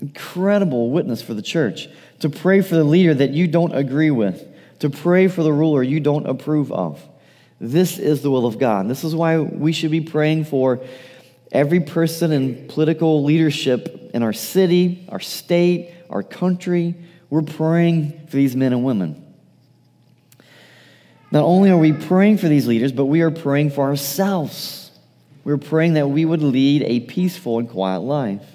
incredible 0.02 0.90
witness 0.92 1.22
for 1.22 1.34
the 1.34 1.42
church. 1.42 1.88
To 2.20 2.30
pray 2.30 2.62
for 2.62 2.76
the 2.76 2.84
leader 2.84 3.14
that 3.14 3.32
you 3.32 3.48
don't 3.48 3.76
agree 3.76 4.12
with, 4.12 4.46
to 4.80 4.90
pray 4.90 5.28
for 5.28 5.44
the 5.44 5.54
ruler 5.54 5.82
you 5.82 6.00
don't 6.00 6.28
approve 6.28 6.72
of. 6.72 7.02
This 7.60 8.00
is 8.00 8.22
the 8.22 8.32
will 8.32 8.48
of 8.48 8.58
God. 8.58 8.88
This 8.88 9.04
is 9.04 9.16
why 9.16 9.38
we 9.40 9.72
should 9.72 9.92
be 9.92 10.02
praying 10.02 10.46
for 10.46 10.82
every 11.52 11.82
person 11.82 12.32
in 12.32 12.68
political 12.68 13.24
leadership 13.24 14.12
in 14.14 14.24
our 14.24 14.34
city, 14.34 15.06
our 15.10 15.20
state, 15.20 15.94
our 16.10 16.24
country. 16.24 16.96
We're 17.30 17.42
praying 17.42 18.28
for 18.28 18.36
these 18.36 18.56
men 18.56 18.74
and 18.74 18.84
women. 18.84 19.26
Not 21.32 21.44
only 21.44 21.70
are 21.70 21.78
we 21.78 21.94
praying 21.94 22.38
for 22.40 22.50
these 22.50 22.68
leaders, 22.68 22.92
but 22.92 23.06
we 23.06 23.22
are 23.22 23.32
praying 23.32 23.72
for 23.72 23.86
ourselves. 23.86 24.92
We're 25.44 25.58
praying 25.58 25.94
that 25.94 26.08
we 26.08 26.26
would 26.26 26.42
lead 26.42 26.84
a 26.84 27.00
peaceful 27.02 27.60
and 27.60 27.70
quiet 27.70 28.00
life. 28.00 28.46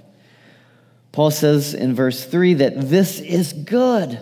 Paul 1.13 1.31
says 1.31 1.73
in 1.73 1.95
verse 1.95 2.25
3 2.25 2.55
that 2.55 2.91
this 2.91 3.19
is 3.21 3.55
good 3.55 4.21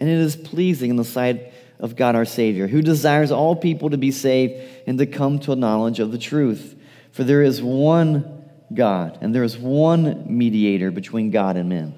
and 0.00 0.08
it 0.08 0.18
is 0.18 0.34
pleasing 0.34 0.90
in 0.90 0.96
the 0.96 1.04
sight 1.04 1.52
of 1.78 1.94
God 1.94 2.16
our 2.16 2.24
Savior, 2.24 2.66
who 2.66 2.82
desires 2.82 3.30
all 3.30 3.54
people 3.54 3.90
to 3.90 3.96
be 3.96 4.10
saved 4.10 4.54
and 4.88 4.98
to 4.98 5.06
come 5.06 5.38
to 5.40 5.52
a 5.52 5.56
knowledge 5.56 6.00
of 6.00 6.10
the 6.10 6.18
truth. 6.18 6.74
For 7.14 7.22
there 7.22 7.42
is 7.42 7.62
one 7.62 8.44
God, 8.74 9.18
and 9.20 9.32
there 9.32 9.44
is 9.44 9.56
one 9.56 10.24
mediator 10.26 10.90
between 10.90 11.30
God 11.30 11.56
and 11.56 11.68
men, 11.68 11.94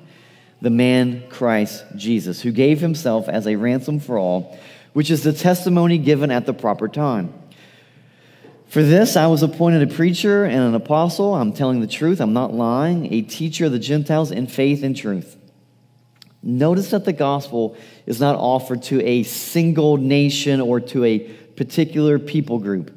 the 0.61 0.68
man 0.68 1.26
Christ 1.30 1.87
Jesus, 1.96 2.42
who 2.42 2.52
gave 2.52 2.82
himself 2.82 3.26
as 3.26 3.46
a 3.46 3.56
ransom 3.56 3.99
for 3.99 4.18
all, 4.18 4.58
which 4.92 5.11
is 5.11 5.23
the 5.23 5.32
testimony 5.32 5.96
given 5.96 6.30
at 6.30 6.44
the 6.44 6.52
proper 6.52 6.87
time. 6.87 7.32
For 8.66 8.82
this, 8.82 9.16
I 9.16 9.28
was 9.28 9.42
appointed 9.42 9.90
a 9.90 9.94
preacher 9.94 10.44
and 10.44 10.61
an 10.61 10.75
apostle. 10.75 11.35
I'm 11.35 11.54
telling 11.54 11.80
the 11.80 11.87
truth, 11.87 12.20
I'm 12.20 12.35
not 12.35 12.52
lying, 12.52 13.11
a 13.11 13.23
teacher 13.23 13.64
of 13.64 13.73
the 13.73 13.78
Gentiles 13.78 14.30
in 14.30 14.46
faith 14.46 14.82
and 14.82 14.94
truth. 14.94 15.38
Notice 16.42 16.90
that 16.90 17.06
the 17.06 17.14
gospel 17.14 17.75
is 18.04 18.20
not 18.20 18.37
offered 18.37 18.82
to 18.82 19.02
a 19.02 19.23
single 19.23 19.96
nation 19.96 20.61
or 20.61 20.78
to 20.80 21.04
a 21.04 21.20
particular 21.20 22.18
people 22.18 22.58
group. 22.58 22.92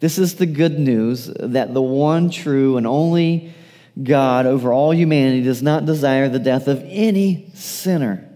This 0.00 0.18
is 0.18 0.34
the 0.34 0.46
good 0.46 0.78
news 0.78 1.30
that 1.38 1.72
the 1.72 1.82
one 1.82 2.30
true 2.30 2.76
and 2.76 2.86
only 2.86 3.54
God 4.02 4.46
over 4.46 4.72
all 4.72 4.92
humanity 4.92 5.42
does 5.42 5.62
not 5.62 5.86
desire 5.86 6.28
the 6.28 6.38
death 6.38 6.66
of 6.66 6.82
any 6.86 7.50
sinner, 7.54 8.28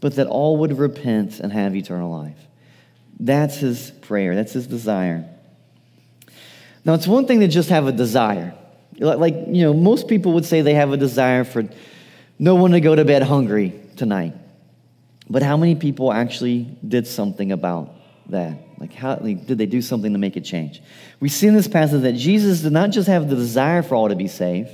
but 0.00 0.16
that 0.16 0.26
all 0.26 0.58
would 0.58 0.78
repent 0.78 1.40
and 1.40 1.52
have 1.52 1.74
eternal 1.74 2.10
life. 2.10 2.38
That's 3.18 3.56
his 3.56 3.90
prayer, 3.90 4.34
that's 4.34 4.52
his 4.52 4.66
desire. 4.66 5.28
Now, 6.84 6.94
it's 6.94 7.06
one 7.06 7.26
thing 7.26 7.40
to 7.40 7.48
just 7.48 7.70
have 7.70 7.86
a 7.86 7.92
desire. 7.92 8.54
Like, 8.98 9.34
you 9.48 9.62
know, 9.62 9.74
most 9.74 10.08
people 10.08 10.32
would 10.34 10.44
say 10.44 10.60
they 10.60 10.74
have 10.74 10.92
a 10.92 10.96
desire 10.96 11.44
for 11.44 11.68
no 12.38 12.54
one 12.54 12.72
to 12.72 12.80
go 12.80 12.94
to 12.94 13.04
bed 13.04 13.22
hungry 13.22 13.74
tonight. 13.96 14.34
But 15.28 15.42
how 15.42 15.56
many 15.56 15.74
people 15.74 16.12
actually 16.12 16.66
did 16.86 17.06
something 17.06 17.52
about 17.52 17.94
that? 18.28 18.58
Like, 18.78 18.92
how 18.92 19.18
like, 19.20 19.46
did 19.46 19.58
they 19.58 19.66
do 19.66 19.82
something 19.82 20.12
to 20.12 20.18
make 20.18 20.36
it 20.36 20.44
change? 20.44 20.82
We 21.20 21.28
see 21.28 21.46
in 21.46 21.54
this 21.54 21.68
passage 21.68 22.02
that 22.02 22.12
Jesus 22.12 22.60
did 22.60 22.72
not 22.72 22.90
just 22.90 23.08
have 23.08 23.28
the 23.28 23.36
desire 23.36 23.82
for 23.82 23.94
all 23.94 24.08
to 24.08 24.14
be 24.14 24.28
saved, 24.28 24.70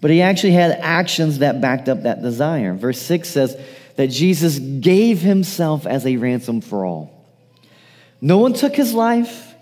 but 0.00 0.10
he 0.10 0.22
actually 0.22 0.52
had 0.52 0.72
actions 0.80 1.40
that 1.40 1.60
backed 1.60 1.88
up 1.88 2.02
that 2.04 2.22
desire. 2.22 2.74
Verse 2.74 3.00
6 3.00 3.28
says 3.28 3.60
that 3.96 4.08
Jesus 4.08 4.58
gave 4.58 5.20
himself 5.20 5.86
as 5.86 6.06
a 6.06 6.16
ransom 6.16 6.60
for 6.60 6.84
all. 6.84 7.26
No 8.20 8.38
one 8.38 8.52
took 8.52 8.74
his 8.74 8.94
life. 8.94 9.54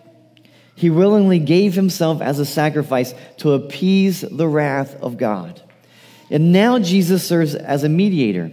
He 0.75 0.91
willingly 0.91 1.41
gave 1.41 1.75
himself 1.75 2.21
as 2.21 2.39
a 2.39 2.47
sacrifice 2.47 3.15
to 3.39 3.53
appease 3.53 4.21
the 4.21 4.47
wrath 4.47 4.95
of 5.03 5.17
God. 5.17 5.61
And 6.31 6.53
now 6.53 6.79
Jesus 6.79 7.27
serves 7.27 7.55
as 7.55 7.83
a 7.85 7.89
mediator. 7.89 8.53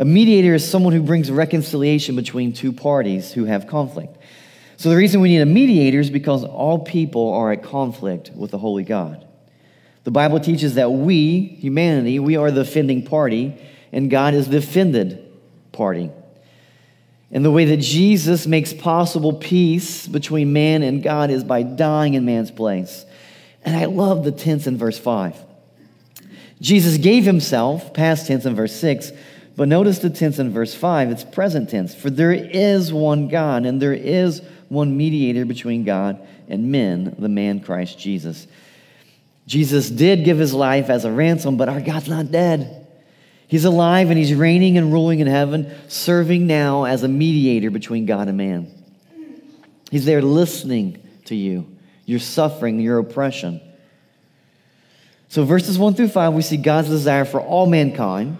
A 0.00 0.04
mediator 0.06 0.54
is 0.54 0.66
someone 0.66 0.94
who 0.94 1.02
brings 1.02 1.30
reconciliation 1.30 2.16
between 2.16 2.54
two 2.54 2.72
parties 2.72 3.32
who 3.32 3.44
have 3.44 3.66
conflict. 3.66 4.16
So 4.78 4.88
the 4.88 4.96
reason 4.96 5.20
we 5.20 5.28
need 5.28 5.42
a 5.42 5.46
mediator 5.46 6.00
is 6.00 6.08
because 6.08 6.42
all 6.42 6.78
people 6.78 7.34
are 7.34 7.52
at 7.52 7.62
conflict 7.62 8.30
with 8.34 8.50
the 8.50 8.56
holy 8.56 8.82
God. 8.82 9.26
The 10.04 10.10
Bible 10.10 10.40
teaches 10.40 10.76
that 10.76 10.90
we, 10.90 11.40
humanity, 11.40 12.18
we 12.18 12.38
are 12.38 12.50
the 12.50 12.62
offending 12.62 13.04
party, 13.04 13.54
and 13.92 14.08
God 14.08 14.32
is 14.32 14.48
the 14.48 14.56
offended 14.56 15.22
party. 15.70 16.10
And 17.30 17.44
the 17.44 17.50
way 17.50 17.66
that 17.66 17.80
Jesus 17.80 18.46
makes 18.46 18.72
possible 18.72 19.34
peace 19.34 20.08
between 20.08 20.54
man 20.54 20.82
and 20.82 21.02
God 21.02 21.30
is 21.30 21.44
by 21.44 21.62
dying 21.62 22.14
in 22.14 22.24
man's 22.24 22.50
place. 22.50 23.04
And 23.66 23.76
I 23.76 23.84
love 23.84 24.24
the 24.24 24.32
tense 24.32 24.66
in 24.66 24.78
verse 24.78 24.98
5. 24.98 25.36
Jesus 26.62 26.96
gave 26.96 27.26
himself, 27.26 27.92
past 27.92 28.28
tense 28.28 28.46
in 28.46 28.54
verse 28.54 28.74
6, 28.76 29.12
but 29.60 29.68
notice 29.68 29.98
the 29.98 30.08
tense 30.08 30.38
in 30.38 30.52
verse 30.52 30.74
5, 30.74 31.10
it's 31.10 31.22
present 31.22 31.68
tense. 31.68 31.94
For 31.94 32.08
there 32.08 32.32
is 32.32 32.94
one 32.94 33.28
God, 33.28 33.66
and 33.66 33.78
there 33.78 33.92
is 33.92 34.40
one 34.70 34.96
mediator 34.96 35.44
between 35.44 35.84
God 35.84 36.26
and 36.48 36.72
men, 36.72 37.14
the 37.18 37.28
man 37.28 37.60
Christ 37.60 37.98
Jesus. 37.98 38.46
Jesus 39.46 39.90
did 39.90 40.24
give 40.24 40.38
his 40.38 40.54
life 40.54 40.88
as 40.88 41.04
a 41.04 41.12
ransom, 41.12 41.58
but 41.58 41.68
our 41.68 41.82
God's 41.82 42.08
not 42.08 42.32
dead. 42.32 42.86
He's 43.48 43.66
alive 43.66 44.08
and 44.08 44.16
he's 44.16 44.32
reigning 44.32 44.78
and 44.78 44.94
ruling 44.94 45.20
in 45.20 45.26
heaven, 45.26 45.70
serving 45.88 46.46
now 46.46 46.84
as 46.84 47.02
a 47.02 47.08
mediator 47.08 47.70
between 47.70 48.06
God 48.06 48.28
and 48.28 48.38
man. 48.38 48.72
He's 49.90 50.06
there 50.06 50.22
listening 50.22 51.06
to 51.26 51.36
you, 51.36 51.66
your 52.06 52.20
suffering, 52.20 52.80
your 52.80 52.96
oppression. 52.96 53.60
So, 55.28 55.44
verses 55.44 55.78
1 55.78 55.96
through 55.96 56.08
5, 56.08 56.32
we 56.32 56.40
see 56.40 56.56
God's 56.56 56.88
desire 56.88 57.26
for 57.26 57.42
all 57.42 57.66
mankind 57.66 58.38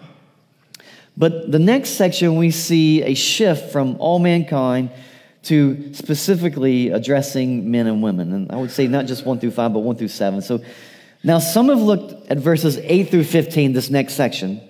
but 1.17 1.51
the 1.51 1.59
next 1.59 1.91
section, 1.91 2.37
we 2.37 2.51
see 2.51 3.03
a 3.03 3.15
shift 3.15 3.73
from 3.73 3.97
all 3.99 4.19
mankind 4.19 4.91
to 5.43 5.95
specifically 5.95 6.91
addressing 6.91 7.71
men 7.71 7.87
and 7.87 8.03
women. 8.03 8.33
And 8.33 8.53
I 8.53 8.57
would 8.57 8.71
say 8.71 8.87
not 8.87 9.07
just 9.07 9.25
1 9.25 9.41
through 9.41 9.53
5, 9.53 9.73
but 9.73 9.81
1 9.81 9.97
through 9.97 10.09
7. 10.09 10.43
So 10.43 10.61
now 11.25 11.39
some 11.39 11.69
have 11.69 11.81
looked 11.81 12.31
at 12.31 12.39
verses 12.39 12.79
8 12.79 13.11
through 13.11 13.25
15, 13.25 13.73
this 13.73 13.91
next 13.91 14.15
section, 14.15 14.61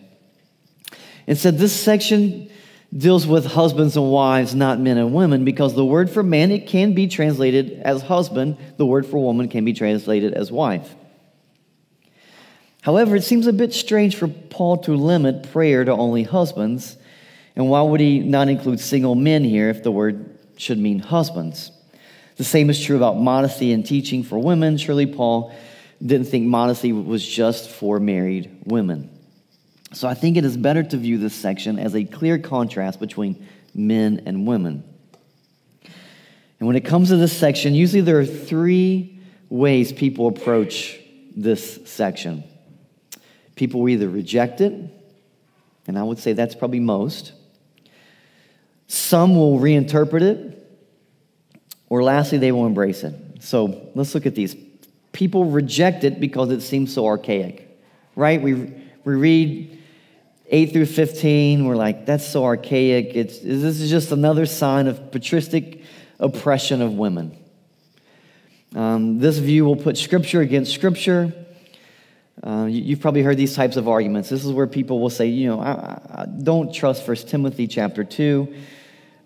and 1.27 1.37
said 1.39 1.59
this 1.59 1.79
section 1.79 2.51
deals 2.97 3.27
with 3.27 3.47
husbands 3.47 3.97
and 3.97 4.11
wives, 4.11 4.55
not 4.55 4.81
men 4.81 4.99
and 4.99 5.15
women, 5.15 5.45
because 5.45 5.75
the 5.75 5.85
word 5.85 6.11
for 6.11 6.25
man, 6.25 6.51
it 6.51 6.67
can 6.67 6.93
be 6.93 7.07
translated 7.07 7.81
as 7.85 8.03
husband. 8.03 8.57
The 8.79 8.87
word 8.87 9.07
for 9.07 9.19
woman 9.23 9.49
can 9.49 9.65
be 9.65 9.73
translated 9.73 10.35
as 10.35 10.51
wife. 10.51 10.97
However, 12.83 13.17
it 13.17 13.25
seems 13.25 13.47
a 13.47 13.53
bit 13.53 13.75
strange 13.75 14.17
for 14.17 14.29
Paul 14.29 14.79
to 14.79 14.95
limit 14.95 15.53
prayer 15.53 15.85
to 15.85 15.93
only 15.93 16.23
husbands. 16.23 16.97
And 17.57 17.69
why 17.69 17.83
would 17.83 18.01
he 18.01 18.21
not 18.21 18.49
include 18.49 18.81
single 18.81 19.15
men 19.15 19.45
here 19.45 19.69
if 19.69 19.83
the 19.83 19.91
word 19.91 20.39
should 20.57 20.79
mean 20.79 20.99
husbands? 20.99 21.73
The 22.37 22.45
same 22.45 22.71
is 22.71 22.83
true 22.83 22.97
about 22.97 23.19
modesty 23.19 23.73
and 23.73 23.85
teaching 23.85 24.23
for 24.23 24.39
women. 24.39 24.79
Surely 24.79 25.07
Paul 25.07 25.55
didn't 26.05 26.29
think 26.29 26.47
modesty 26.47 26.93
was 26.93 27.27
just 27.27 27.69
for 27.69 28.01
married 28.01 28.63
women. 28.65 29.11
So 29.93 30.09
I 30.09 30.15
think 30.15 30.39
it 30.39 30.45
is 30.45 30.57
better 30.57 30.83
to 30.83 30.97
view 30.97 31.19
this 31.19 31.35
section 31.35 31.79
as 31.79 31.95
a 31.95 32.05
clear 32.05 32.39
contrast 32.39 32.99
between 32.99 33.47
men 33.75 34.23
and 34.25 34.47
women. 34.47 34.85
And 36.59 36.67
when 36.67 36.77
it 36.77 36.85
comes 36.85 37.09
to 37.09 37.17
this 37.17 37.37
section, 37.37 37.75
usually 37.75 38.01
there 38.01 38.21
are 38.21 38.27
three 38.27 39.21
ways 39.51 39.93
people 39.93 40.29
approach 40.29 40.99
this 41.37 41.81
section. 41.85 42.45
People 43.61 43.81
will 43.81 43.91
either 43.91 44.09
reject 44.09 44.63
it, 44.63 44.73
and 45.87 45.99
I 45.99 46.03
would 46.03 46.19
say 46.19 46.33
that's 46.33 46.55
probably 46.55 46.81
most. 46.81 47.33
Some 48.87 49.37
will 49.37 49.59
reinterpret 49.59 50.23
it, 50.23 50.67
or 51.91 52.03
lastly, 52.03 52.39
they 52.39 52.53
will 52.53 52.65
embrace 52.65 53.05
it. 53.05 53.15
So 53.41 53.91
let's 53.95 54.15
look 54.15 54.25
at 54.25 54.35
these. 54.35 54.57
People 55.13 55.45
reject 55.45 56.05
it 56.05 56.21
because 56.21 56.49
it 56.49 56.63
seems 56.63 56.95
so 56.95 57.05
archaic, 57.07 57.79
right? 58.17 58.41
We, 58.41 58.55
we 59.05 59.15
read 59.15 59.79
8 60.47 60.73
through 60.73 60.87
15, 60.87 61.67
we're 61.67 61.77
like, 61.77 62.07
that's 62.07 62.27
so 62.27 62.47
archaic. 62.47 63.15
It's, 63.15 63.41
this 63.41 63.79
is 63.79 63.91
just 63.91 64.11
another 64.11 64.47
sign 64.47 64.87
of 64.87 65.13
patristic 65.13 65.83
oppression 66.19 66.81
of 66.81 66.95
women. 66.95 67.37
Um, 68.75 69.19
this 69.19 69.37
view 69.37 69.67
will 69.67 69.77
put 69.77 69.99
scripture 69.99 70.41
against 70.41 70.73
scripture. 70.73 71.35
Uh, 72.43 72.67
you, 72.71 72.95
have 72.95 73.03
probably 73.03 73.23
heard 73.23 73.37
these 73.37 73.55
types 73.55 73.77
of 73.77 73.87
arguments. 73.87 74.31
This 74.31 74.45
is 74.45 74.53
where 74.53 74.67
people 74.67 74.99
will 74.99 75.11
say, 75.11 75.27
you 75.27 75.49
know, 75.49 75.61
I, 75.61 76.23
I 76.23 76.27
don't 76.27 76.73
trust 76.75 77.05
First 77.05 77.29
Timothy 77.29 77.67
chapter 77.67 78.03
2. 78.03 78.55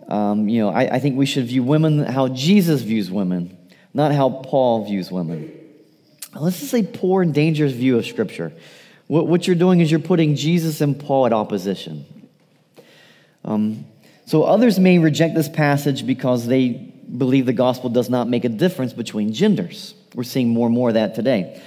Um, 0.08 0.48
you 0.48 0.60
know, 0.60 0.70
I, 0.70 0.96
I 0.96 0.98
think 0.98 1.16
we 1.16 1.26
should 1.26 1.46
view 1.46 1.62
women 1.62 2.04
how 2.04 2.28
Jesus 2.28 2.82
views 2.82 3.10
women, 3.10 3.56
not 3.92 4.12
how 4.12 4.30
Paul 4.30 4.84
views 4.84 5.12
women. 5.12 5.52
This 6.42 6.62
is 6.62 6.74
a 6.74 6.82
poor 6.82 7.22
and 7.22 7.32
dangerous 7.32 7.72
view 7.72 7.96
of 7.96 8.04
Scripture. 8.04 8.52
What, 9.06 9.28
what 9.28 9.46
you're 9.46 9.56
doing 9.56 9.80
is 9.80 9.90
you're 9.90 10.00
putting 10.00 10.34
Jesus 10.34 10.80
and 10.80 10.98
Paul 10.98 11.26
at 11.26 11.32
opposition. 11.32 12.04
Um, 13.44 13.84
so 14.26 14.42
others 14.42 14.78
may 14.78 14.98
reject 14.98 15.34
this 15.34 15.48
passage 15.48 16.06
because 16.06 16.46
they 16.46 16.70
believe 16.70 17.46
the 17.46 17.52
gospel 17.52 17.90
does 17.90 18.10
not 18.10 18.28
make 18.28 18.44
a 18.44 18.48
difference 18.48 18.92
between 18.92 19.32
genders. 19.32 19.94
We're 20.14 20.24
seeing 20.24 20.48
more 20.48 20.66
and 20.66 20.74
more 20.74 20.88
of 20.88 20.94
that 20.94 21.14
today. 21.14 21.62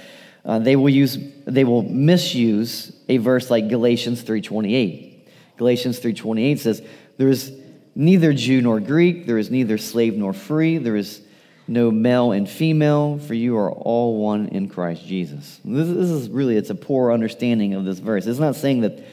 Uh, 0.48 0.58
they 0.58 0.76
will 0.76 0.88
use 0.88 1.18
they 1.44 1.62
will 1.62 1.82
misuse 1.82 2.90
a 3.10 3.18
verse 3.18 3.50
like 3.50 3.68
Galatians 3.68 4.22
3:28. 4.22 5.26
Galatians 5.58 5.98
3:28 5.98 6.58
says, 6.58 6.80
"There 7.18 7.28
is 7.28 7.52
neither 7.94 8.32
Jew 8.32 8.62
nor 8.62 8.80
Greek, 8.80 9.26
there 9.26 9.36
is 9.36 9.50
neither 9.50 9.76
slave 9.76 10.16
nor 10.16 10.32
free, 10.32 10.78
there 10.78 10.96
is 10.96 11.20
no 11.66 11.90
male 11.90 12.32
and 12.32 12.48
female, 12.48 13.18
for 13.18 13.34
you 13.34 13.58
are 13.58 13.70
all 13.70 14.22
one 14.22 14.48
in 14.48 14.68
Christ 14.68 15.06
Jesus." 15.06 15.60
This, 15.66 15.86
this 15.86 16.10
is 16.10 16.30
really 16.30 16.56
it's 16.56 16.70
a 16.70 16.74
poor 16.74 17.12
understanding 17.12 17.74
of 17.74 17.84
this 17.84 17.98
verse. 17.98 18.26
It's 18.26 18.38
not 18.38 18.56
saying 18.56 18.80
that 18.80 19.04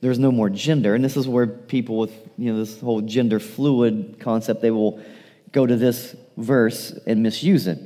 there's 0.00 0.18
no 0.18 0.32
more 0.32 0.48
gender, 0.48 0.94
and 0.94 1.04
this 1.04 1.18
is 1.18 1.28
where 1.28 1.46
people 1.46 1.98
with 1.98 2.12
you 2.38 2.50
know 2.50 2.58
this 2.58 2.80
whole 2.80 3.02
gender 3.02 3.40
fluid 3.40 4.16
concept 4.20 4.62
they 4.62 4.70
will 4.70 4.98
go 5.52 5.66
to 5.66 5.76
this 5.76 6.16
verse 6.38 6.98
and 7.06 7.22
misuse 7.22 7.66
it. 7.66 7.78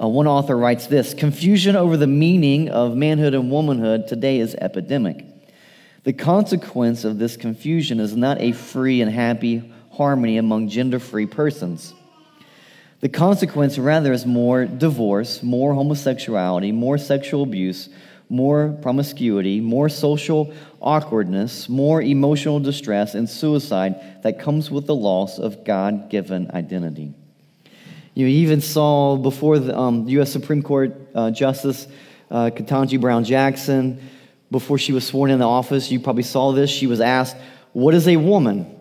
Uh, 0.00 0.08
one 0.08 0.26
author 0.26 0.56
writes 0.56 0.86
this 0.86 1.14
Confusion 1.14 1.74
over 1.74 1.96
the 1.96 2.06
meaning 2.06 2.68
of 2.68 2.96
manhood 2.96 3.34
and 3.34 3.50
womanhood 3.50 4.06
today 4.06 4.38
is 4.38 4.54
epidemic. 4.54 5.24
The 6.04 6.12
consequence 6.12 7.04
of 7.04 7.18
this 7.18 7.36
confusion 7.36 7.98
is 7.98 8.14
not 8.14 8.40
a 8.40 8.52
free 8.52 9.00
and 9.00 9.10
happy 9.10 9.72
harmony 9.92 10.36
among 10.36 10.68
gender 10.68 10.98
free 10.98 11.26
persons. 11.26 11.94
The 13.00 13.08
consequence, 13.08 13.78
rather, 13.78 14.12
is 14.12 14.24
more 14.24 14.66
divorce, 14.66 15.42
more 15.42 15.74
homosexuality, 15.74 16.72
more 16.72 16.98
sexual 16.98 17.42
abuse, 17.42 17.88
more 18.28 18.76
promiscuity, 18.82 19.60
more 19.60 19.88
social 19.88 20.52
awkwardness, 20.80 21.68
more 21.68 22.02
emotional 22.02 22.60
distress, 22.60 23.14
and 23.14 23.28
suicide 23.28 24.22
that 24.22 24.38
comes 24.38 24.70
with 24.70 24.86
the 24.86 24.94
loss 24.94 25.38
of 25.38 25.64
God 25.64 26.10
given 26.10 26.50
identity. 26.52 27.14
You 28.16 28.26
even 28.28 28.62
saw 28.62 29.18
before 29.18 29.58
the 29.58 29.78
um, 29.78 30.08
U.S. 30.08 30.32
Supreme 30.32 30.62
Court 30.62 30.96
uh, 31.14 31.30
Justice 31.30 31.86
uh, 32.30 32.48
Ketanji 32.50 32.98
Brown 32.98 33.24
Jackson, 33.24 34.00
before 34.50 34.78
she 34.78 34.94
was 34.94 35.06
sworn 35.06 35.30
in 35.30 35.38
the 35.38 35.46
office, 35.46 35.90
you 35.90 36.00
probably 36.00 36.22
saw 36.22 36.52
this. 36.52 36.70
She 36.70 36.86
was 36.86 37.02
asked, 37.02 37.36
What 37.74 37.92
is 37.92 38.08
a 38.08 38.16
woman? 38.16 38.72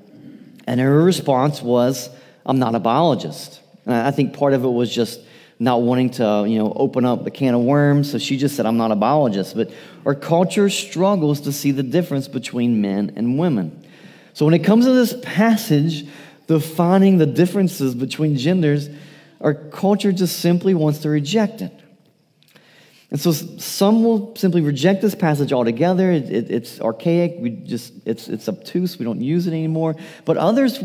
And 0.65 0.79
her 0.79 1.03
response 1.03 1.61
was, 1.61 2.09
I'm 2.45 2.59
not 2.59 2.75
a 2.75 2.79
biologist. 2.79 3.59
And 3.85 3.93
I 3.93 4.11
think 4.11 4.37
part 4.37 4.53
of 4.53 4.63
it 4.63 4.69
was 4.69 4.89
just 4.89 5.19
not 5.59 5.81
wanting 5.81 6.11
to, 6.11 6.45
you 6.47 6.57
know, 6.57 6.71
open 6.73 7.03
up 7.03 7.25
the 7.25 7.31
can 7.31 7.55
of 7.55 7.61
worms. 7.61 8.13
So 8.13 8.17
she 8.17 8.37
just 8.37 8.55
said, 8.55 8.65
I'm 8.65 8.77
not 8.77 8.93
a 8.93 8.95
biologist. 8.95 9.53
But 9.53 9.69
our 10.05 10.15
culture 10.15 10.69
struggles 10.69 11.41
to 11.41 11.51
see 11.51 11.71
the 11.71 11.83
difference 11.83 12.29
between 12.29 12.79
men 12.79 13.11
and 13.17 13.37
women. 13.37 13.85
So 14.31 14.45
when 14.45 14.53
it 14.53 14.63
comes 14.63 14.85
to 14.85 14.93
this 14.93 15.13
passage 15.23 16.07
defining 16.47 17.17
the 17.17 17.25
differences 17.25 17.95
between 17.95 18.37
genders, 18.37 18.87
our 19.41 19.53
culture 19.53 20.11
just 20.11 20.39
simply 20.39 20.73
wants 20.73 20.99
to 20.99 21.09
reject 21.09 21.61
it. 21.61 21.73
And 23.11 23.19
so 23.19 23.31
some 23.31 24.03
will 24.03 24.35
simply 24.35 24.61
reject 24.61 25.01
this 25.01 25.15
passage 25.15 25.53
altogether. 25.53 26.11
It, 26.11 26.29
it, 26.29 26.51
it's 26.51 26.81
archaic. 26.81 27.35
We 27.39 27.51
just 27.51 27.93
it's 28.05 28.27
it's 28.27 28.49
obtuse. 28.49 28.97
We 28.97 29.05
don't 29.05 29.21
use 29.21 29.47
it 29.47 29.51
anymore. 29.51 29.95
But 30.25 30.37
others, 30.37 30.83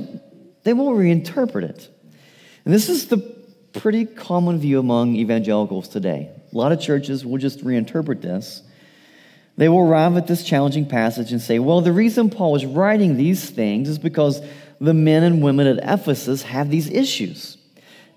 they 0.63 0.73
will 0.73 0.91
reinterpret 0.91 1.65
it. 1.65 1.89
And 2.65 2.75
this 2.75 2.89
is 2.89 3.07
the 3.07 3.19
pretty 3.73 4.05
common 4.05 4.59
view 4.59 4.79
among 4.79 5.17
evangelicals 5.17 5.89
today. 5.89 6.31
A 6.53 6.57
lot 6.57 6.73
of 6.73 6.81
churches 6.81 7.25
will 7.25 7.39
just 7.39 7.65
reinterpret 7.65 8.21
this. 8.21 8.63
They 9.57 9.69
will 9.69 9.81
arrive 9.81 10.17
at 10.17 10.27
this 10.27 10.45
challenging 10.45 10.87
passage 10.87 11.33
and 11.33 11.41
say, 11.41 11.59
well, 11.59 11.81
the 11.81 11.93
reason 11.93 12.31
Paul 12.31 12.57
is 12.57 12.65
writing 12.65 13.17
these 13.17 13.51
things 13.51 13.89
is 13.89 13.99
because 13.99 14.41
the 14.81 14.95
men 14.95 15.23
and 15.23 15.43
women 15.43 15.67
at 15.67 15.79
Ephesus 15.83 16.43
have 16.43 16.71
these 16.71 16.89
issues. 16.89 17.59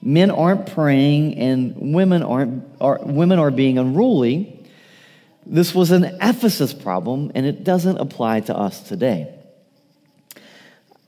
Men 0.05 0.31
aren't 0.31 0.74
praying 0.74 1.38
and 1.38 1.93
women 1.93 2.24
aren't 2.24 2.65
are, 2.81 3.00
women 3.03 3.39
are 3.39 3.51
being 3.51 3.77
unruly. 3.77 4.67
This 5.45 5.74
was 5.74 5.91
an 5.91 6.03
Ephesus 6.22 6.74
problem 6.74 7.31
and 7.36 7.45
it 7.45 7.63
doesn't 7.63 7.98
apply 7.98 8.41
to 8.41 8.57
us 8.57 8.81
today. 8.81 9.33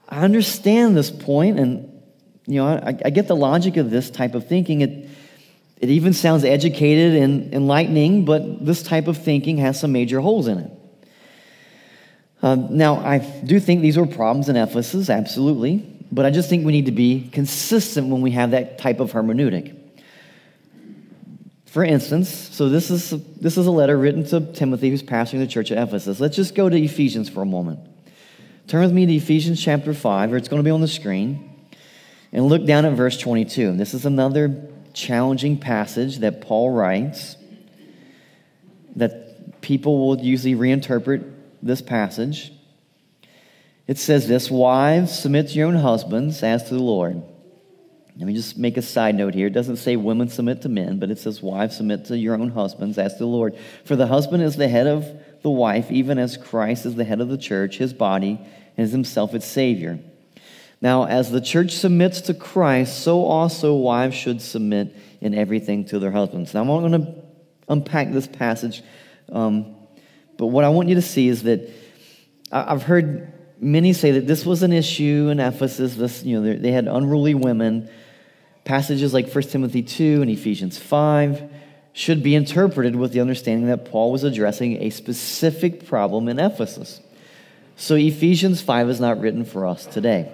I 0.08 0.22
understand 0.22 0.96
this 0.96 1.12
point 1.12 1.60
and 1.60 1.92
you 2.48 2.62
know, 2.62 2.68
I, 2.68 2.98
I 3.04 3.10
get 3.10 3.28
the 3.28 3.36
logic 3.36 3.76
of 3.76 3.90
this 3.90 4.10
type 4.10 4.34
of 4.34 4.48
thinking. 4.48 4.80
It, 4.80 5.10
it 5.78 5.90
even 5.90 6.14
sounds 6.14 6.46
educated 6.46 7.22
and 7.22 7.54
enlightening, 7.54 8.24
but 8.24 8.66
this 8.66 8.82
type 8.82 9.08
of 9.08 9.18
thinking 9.18 9.58
has 9.58 9.78
some 9.78 9.92
major 9.92 10.22
holes 10.22 10.48
in 10.48 10.60
it. 10.60 10.72
Uh, 12.42 12.56
now, 12.56 12.98
I 12.98 13.18
do 13.18 13.60
think 13.60 13.82
these 13.82 13.98
were 13.98 14.06
problems 14.06 14.48
in 14.48 14.56
Ephesus, 14.56 15.10
absolutely, 15.10 15.95
but 16.12 16.26
I 16.26 16.30
just 16.30 16.50
think 16.50 16.66
we 16.66 16.72
need 16.72 16.86
to 16.86 16.92
be 16.92 17.30
consistent 17.32 18.10
when 18.10 18.22
we 18.22 18.32
have 18.32 18.52
that 18.52 18.78
type 18.78 19.00
of 19.00 19.12
hermeneutic. 19.12 19.76
For 21.66 21.84
instance, 21.84 22.30
so 22.30 22.70
this 22.70 22.90
is, 22.90 23.10
this 23.36 23.58
is 23.58 23.68
a 23.68 23.72
letter 23.72 23.98
written 23.98 24.26
to 24.28 24.40
Timothy 24.54 24.90
who's 24.90 25.04
pastoring 25.04 25.40
the 25.40 25.48
church 25.48 25.72
at 25.72 25.78
Ephesus. 25.78 26.22
Let's 26.22 26.38
just 26.38 26.56
go 26.56 26.70
to 26.70 26.78
Ephesians 26.78 27.28
for 27.28 27.42
a 27.42 27.46
moment. 27.46 27.80
Turn 28.68 28.82
with 28.82 28.94
me 28.94 29.06
to 29.06 29.14
Ephesians 29.14 29.62
chapter 29.62 29.94
5, 29.94 30.32
or 30.32 30.38
it's 30.38 30.48
going 30.48 30.62
to 30.62 30.64
be 30.64 30.72
on 30.72 30.82
the 30.82 30.88
screen. 30.88 31.68
And 32.32 32.46
look 32.46 32.66
down 32.66 32.86
at 32.86 32.94
verse 32.94 33.18
22. 33.18 33.76
This 33.76 33.94
is 33.94 34.06
another 34.06 34.70
challenging 34.94 35.60
passage 35.60 36.20
that 36.20 36.42
Paul 36.42 36.72
writes 36.72 37.36
that 38.96 39.62
people 39.62 40.00
will 40.00 40.24
usually 40.24 40.56
reinterpret 40.56 41.30
this 41.62 41.82
passage. 41.82 42.54
It 43.88 43.98
says 43.98 44.28
this 44.28 44.50
Wives, 44.50 45.18
submit 45.18 45.50
to 45.50 45.54
your 45.54 45.68
own 45.68 45.76
husbands 45.76 46.42
as 46.44 46.64
to 46.70 46.74
the 46.74 46.84
Lord. 46.84 47.22
Let 48.18 48.28
me 48.28 48.34
just 48.34 48.58
make 48.58 48.78
a 48.78 48.82
side 48.82 49.16
note 49.16 49.34
here. 49.34 49.48
It 49.48 49.54
doesn't 49.54 49.76
say 49.76 49.98
women 49.98 50.30
submit 50.30 50.62
to 50.62 50.70
men, 50.70 51.00
but 51.00 51.12
it 51.12 51.20
says 51.20 51.42
wives 51.42 51.76
submit 51.76 52.06
to 52.06 52.18
your 52.18 52.36
own 52.36 52.50
husbands 52.50 52.98
as 52.98 53.14
to 53.14 53.20
the 53.20 53.26
Lord. 53.26 53.58
For 53.84 53.98
the 53.98 54.08
husband 54.08 54.42
is 54.42 54.56
the 54.56 54.70
head 54.70 54.88
of 54.88 55.06
the 55.42 55.50
wife, 55.50 55.92
even 55.92 56.18
as 56.18 56.38
Christ 56.38 56.86
is 56.86 56.96
the 56.96 57.04
head 57.04 57.20
of 57.20 57.28
the 57.28 57.38
church, 57.38 57.78
his 57.78 57.94
body, 57.94 58.40
and 58.78 58.86
is 58.86 58.94
himself 58.94 59.34
its 59.34 59.46
Savior. 59.46 60.00
Now, 60.80 61.06
as 61.06 61.30
the 61.30 61.42
church 61.42 61.72
submits 61.72 62.22
to 62.22 62.34
Christ, 62.34 63.00
so 63.00 63.26
also 63.26 63.76
wives 63.76 64.16
should 64.16 64.42
submit 64.42 64.96
in 65.20 65.36
everything 65.36 65.84
to 65.86 66.00
their 66.00 66.12
husbands. 66.12 66.54
Now, 66.54 66.62
I'm 66.62 66.68
not 66.68 66.80
going 66.80 67.06
to 67.06 67.16
unpack 67.68 68.14
this 68.14 68.28
passage, 68.28 68.82
um, 69.30 69.76
but 70.38 70.48
what 70.48 70.64
I 70.64 70.70
want 70.70 70.88
you 70.88 70.96
to 70.96 71.02
see 71.02 71.28
is 71.28 71.44
that 71.44 71.70
I've 72.52 72.84
heard 72.84 73.34
many 73.66 73.94
say 73.94 74.12
that 74.12 74.28
this 74.28 74.46
was 74.46 74.64
an 74.64 74.72
issue 74.72 75.30
in 75.32 75.40
Ephesus. 75.40 75.96
This, 75.96 76.24
you 76.24 76.40
know, 76.40 76.56
they 76.56 76.72
had 76.72 76.88
unruly 76.88 77.34
women. 77.34 77.90
Passages 78.64 79.14
like 79.14 79.34
1 79.34 79.44
Timothy 79.46 79.82
2 79.82 80.22
and 80.22 80.30
Ephesians 80.30 80.78
5 80.78 81.52
should 81.94 82.22
be 82.22 82.36
interpreted 82.36 82.96
with 82.96 83.12
the 83.12 83.22
understanding 83.22 83.68
that 83.68 83.86
Paul 83.86 84.12
was 84.12 84.24
addressing 84.24 84.84
a 84.84 84.90
specific 84.92 85.88
problem 85.88 86.28
in 86.28 86.40
Ephesus. 86.40 87.02
So 87.76 87.96
Ephesians 87.96 88.62
5 88.62 88.90
is 88.90 89.00
not 89.00 89.20
written 89.20 89.46
for 89.46 89.66
us 89.66 89.86
today. 89.86 90.32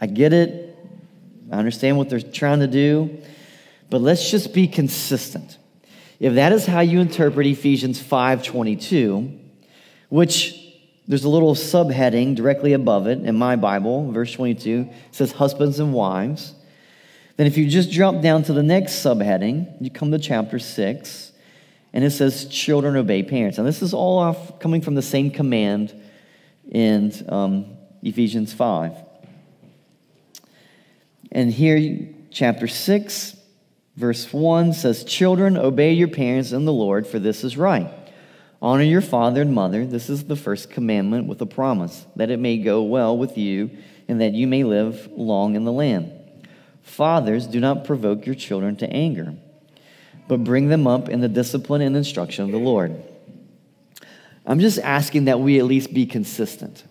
I 0.00 0.06
get 0.06 0.32
it. 0.32 0.76
I 1.50 1.56
understand 1.56 1.96
what 1.96 2.10
they're 2.10 2.20
trying 2.20 2.60
to 2.60 2.66
do. 2.66 3.22
But 3.88 4.00
let's 4.00 4.30
just 4.30 4.52
be 4.52 4.68
consistent. 4.68 5.58
If 6.18 6.34
that 6.34 6.52
is 6.52 6.66
how 6.66 6.80
you 6.80 7.00
interpret 7.00 7.46
Ephesians 7.46 8.00
5:22, 8.00 9.38
which 10.08 10.61
there's 11.08 11.24
a 11.24 11.28
little 11.28 11.54
subheading 11.54 12.36
directly 12.36 12.72
above 12.72 13.06
it 13.06 13.20
in 13.20 13.34
my 13.34 13.56
Bible, 13.56 14.10
verse 14.12 14.32
22 14.32 14.88
says 15.10 15.32
husbands 15.32 15.80
and 15.80 15.92
wives. 15.92 16.54
Then 17.36 17.46
if 17.46 17.56
you 17.56 17.68
just 17.68 17.90
jump 17.90 18.22
down 18.22 18.44
to 18.44 18.52
the 18.52 18.62
next 18.62 19.04
subheading, 19.04 19.80
you 19.80 19.90
come 19.90 20.12
to 20.12 20.18
chapter 20.18 20.58
6, 20.58 21.32
and 21.92 22.04
it 22.04 22.10
says 22.10 22.46
children 22.46 22.96
obey 22.96 23.22
parents. 23.22 23.58
And 23.58 23.66
this 23.66 23.82
is 23.82 23.92
all 23.92 24.18
off 24.18 24.60
coming 24.60 24.80
from 24.80 24.94
the 24.94 25.02
same 25.02 25.30
command 25.30 25.92
in 26.70 27.12
um, 27.28 27.76
Ephesians 28.02 28.52
5. 28.52 28.92
And 31.32 31.50
here, 31.50 32.08
chapter 32.30 32.68
6, 32.68 33.36
verse 33.96 34.32
1 34.32 34.72
says, 34.74 35.02
Children, 35.02 35.56
obey 35.56 35.92
your 35.92 36.08
parents 36.08 36.52
in 36.52 36.64
the 36.64 36.72
Lord, 36.72 37.06
for 37.06 37.18
this 37.18 37.42
is 37.42 37.56
right. 37.56 37.90
Honor 38.62 38.84
your 38.84 39.00
father 39.00 39.42
and 39.42 39.52
mother. 39.52 39.84
This 39.84 40.08
is 40.08 40.24
the 40.24 40.36
first 40.36 40.70
commandment 40.70 41.26
with 41.26 41.42
a 41.42 41.46
promise, 41.46 42.06
that 42.14 42.30
it 42.30 42.38
may 42.38 42.58
go 42.58 42.84
well 42.84 43.18
with 43.18 43.36
you 43.36 43.70
and 44.06 44.20
that 44.20 44.34
you 44.34 44.46
may 44.46 44.62
live 44.62 45.08
long 45.16 45.56
in 45.56 45.64
the 45.64 45.72
land. 45.72 46.12
Fathers, 46.82 47.48
do 47.48 47.58
not 47.58 47.84
provoke 47.84 48.24
your 48.24 48.36
children 48.36 48.76
to 48.76 48.88
anger, 48.88 49.34
but 50.28 50.44
bring 50.44 50.68
them 50.68 50.86
up 50.86 51.08
in 51.08 51.20
the 51.20 51.28
discipline 51.28 51.82
and 51.82 51.96
instruction 51.96 52.44
of 52.44 52.52
the 52.52 52.58
Lord. 52.58 53.02
I'm 54.46 54.60
just 54.60 54.78
asking 54.78 55.24
that 55.24 55.40
we 55.40 55.58
at 55.58 55.64
least 55.64 55.92
be 55.92 56.06
consistent. 56.06 56.84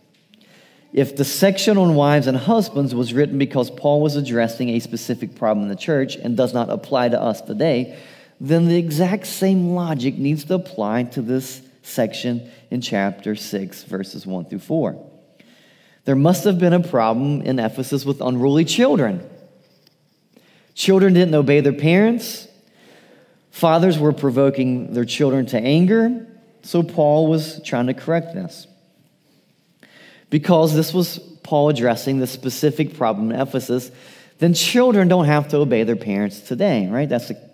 If 0.92 1.16
the 1.16 1.24
section 1.24 1.78
on 1.78 1.96
wives 1.96 2.28
and 2.28 2.36
husbands 2.36 2.94
was 2.94 3.14
written 3.14 3.38
because 3.38 3.72
Paul 3.72 4.02
was 4.02 4.18
addressing 4.18 4.70
a 4.70 4.82
specific 4.82 5.36
problem 5.36 5.64
in 5.64 5.70
the 5.70 5.78
church 5.78 6.18
and 6.18 6.36
does 6.36 6.54
not 6.54 6.70
apply 6.70 7.08
to 7.10 7.22
us 7.22 7.40
today, 7.40 7.98
then 8.42 8.68
the 8.68 8.76
exact 8.76 9.28
same 9.28 9.70
logic 9.70 10.18
needs 10.18 10.46
to 10.46 10.56
apply 10.56 11.04
to 11.04 11.22
this 11.22 11.62
section 11.84 12.50
in 12.72 12.82
chapter 12.82 13.36
6, 13.36 13.84
verses 13.84 14.26
1 14.26 14.46
through 14.46 14.60
4. 14.60 15.10
There 16.06 16.16
must 16.16 16.44
have 16.46 16.58
been 16.58 16.74
a 16.74 16.80
problem 16.80 17.44
in 17.44 17.60
Ephesus 17.60 18.04
with 18.04 18.20
unruly 18.20 18.66
children. 18.66 19.30
Children 20.74 21.14
didn't 21.14 21.36
obey 21.36 21.62
their 21.62 21.72
parents. 21.72 22.48
Fathers 23.52 24.00
were 24.00 24.12
provoking 24.12 24.94
their 24.94 25.06
children 25.06 25.46
to 25.48 25.60
anger. 25.60 26.26
So 26.64 26.82
Paul 26.82 27.28
was 27.28 27.62
trying 27.64 27.88
to 27.88 27.94
correct 27.94 28.34
this 28.34 28.66
because 30.32 30.74
this 30.74 30.96
was 30.96 31.20
Paul 31.44 31.70
addressing 31.70 32.18
the 32.18 32.26
specific 32.26 32.98
problem 32.98 33.30
in 33.30 33.40
Ephesus, 33.40 33.92
then 34.40 34.56
children 34.56 35.08
don't 35.08 35.26
have 35.26 35.50
to 35.50 35.58
obey 35.58 35.84
their 35.84 35.96
parents 35.96 36.40
today, 36.40 36.88
right? 36.88 37.08
That's 37.08 37.28
the, 37.28 37.51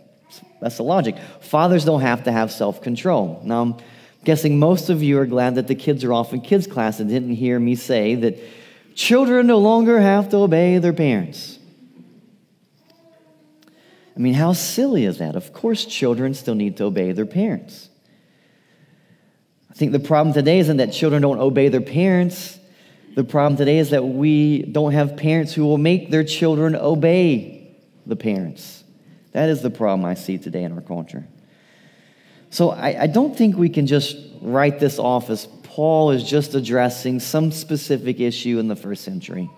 that's 0.61 0.77
the 0.77 0.83
logic. 0.83 1.17
Fathers 1.41 1.85
don't 1.85 2.01
have 2.01 2.23
to 2.23 2.31
have 2.31 2.51
self 2.51 2.81
control. 2.81 3.41
Now, 3.43 3.61
I'm 3.61 3.75
guessing 4.23 4.59
most 4.59 4.89
of 4.89 5.03
you 5.03 5.19
are 5.19 5.25
glad 5.25 5.55
that 5.55 5.67
the 5.67 5.75
kids 5.75 6.03
are 6.03 6.13
off 6.13 6.33
in 6.33 6.41
kids' 6.41 6.67
class 6.67 6.99
and 6.99 7.09
didn't 7.09 7.35
hear 7.35 7.59
me 7.59 7.75
say 7.75 8.15
that 8.15 8.37
children 8.95 9.47
no 9.47 9.59
longer 9.59 9.99
have 9.99 10.29
to 10.29 10.37
obey 10.37 10.79
their 10.79 10.93
parents. 10.93 11.59
I 14.15 14.19
mean, 14.19 14.33
how 14.33 14.53
silly 14.53 15.05
is 15.05 15.19
that? 15.19 15.35
Of 15.35 15.53
course, 15.53 15.85
children 15.85 16.33
still 16.33 16.55
need 16.55 16.77
to 16.77 16.85
obey 16.85 17.11
their 17.11 17.27
parents. 17.27 17.89
I 19.69 19.75
think 19.75 19.91
the 19.91 19.99
problem 19.99 20.33
today 20.33 20.57
isn't 20.57 20.77
that 20.77 20.91
children 20.91 21.21
don't 21.21 21.39
obey 21.39 21.69
their 21.69 21.81
parents. 21.81 22.57
The 23.13 23.23
problem 23.23 23.57
today 23.57 23.77
is 23.77 23.91
that 23.91 24.03
we 24.03 24.63
don't 24.63 24.93
have 24.93 25.17
parents 25.17 25.53
who 25.53 25.65
will 25.65 25.77
make 25.77 26.09
their 26.09 26.23
children 26.23 26.75
obey 26.75 27.77
the 28.07 28.15
parents. 28.15 28.83
That 29.33 29.49
is 29.49 29.61
the 29.61 29.69
problem 29.69 30.05
I 30.05 30.13
see 30.13 30.37
today 30.37 30.63
in 30.63 30.71
our 30.71 30.81
culture. 30.81 31.27
So 32.49 32.71
I, 32.71 33.03
I 33.03 33.07
don't 33.07 33.35
think 33.35 33.57
we 33.57 33.69
can 33.69 33.87
just 33.87 34.15
write 34.41 34.79
this 34.79 34.99
off 34.99 35.29
as 35.29 35.47
Paul 35.63 36.11
is 36.11 36.23
just 36.23 36.55
addressing 36.55 37.19
some 37.19 37.51
specific 37.51 38.19
issue 38.19 38.57
in 38.57 38.67
the 38.67 38.75
first 38.75 39.03
century. 39.03 39.49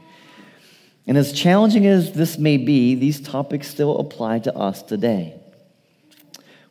And 1.08 1.17
as 1.17 1.32
challenging 1.32 1.86
as 1.86 2.12
this 2.12 2.38
may 2.38 2.58
be, 2.58 2.95
these 2.95 3.21
topics 3.21 3.67
still 3.67 3.99
apply 3.99 4.39
to 4.39 4.55
us 4.55 4.84
today. 4.84 5.39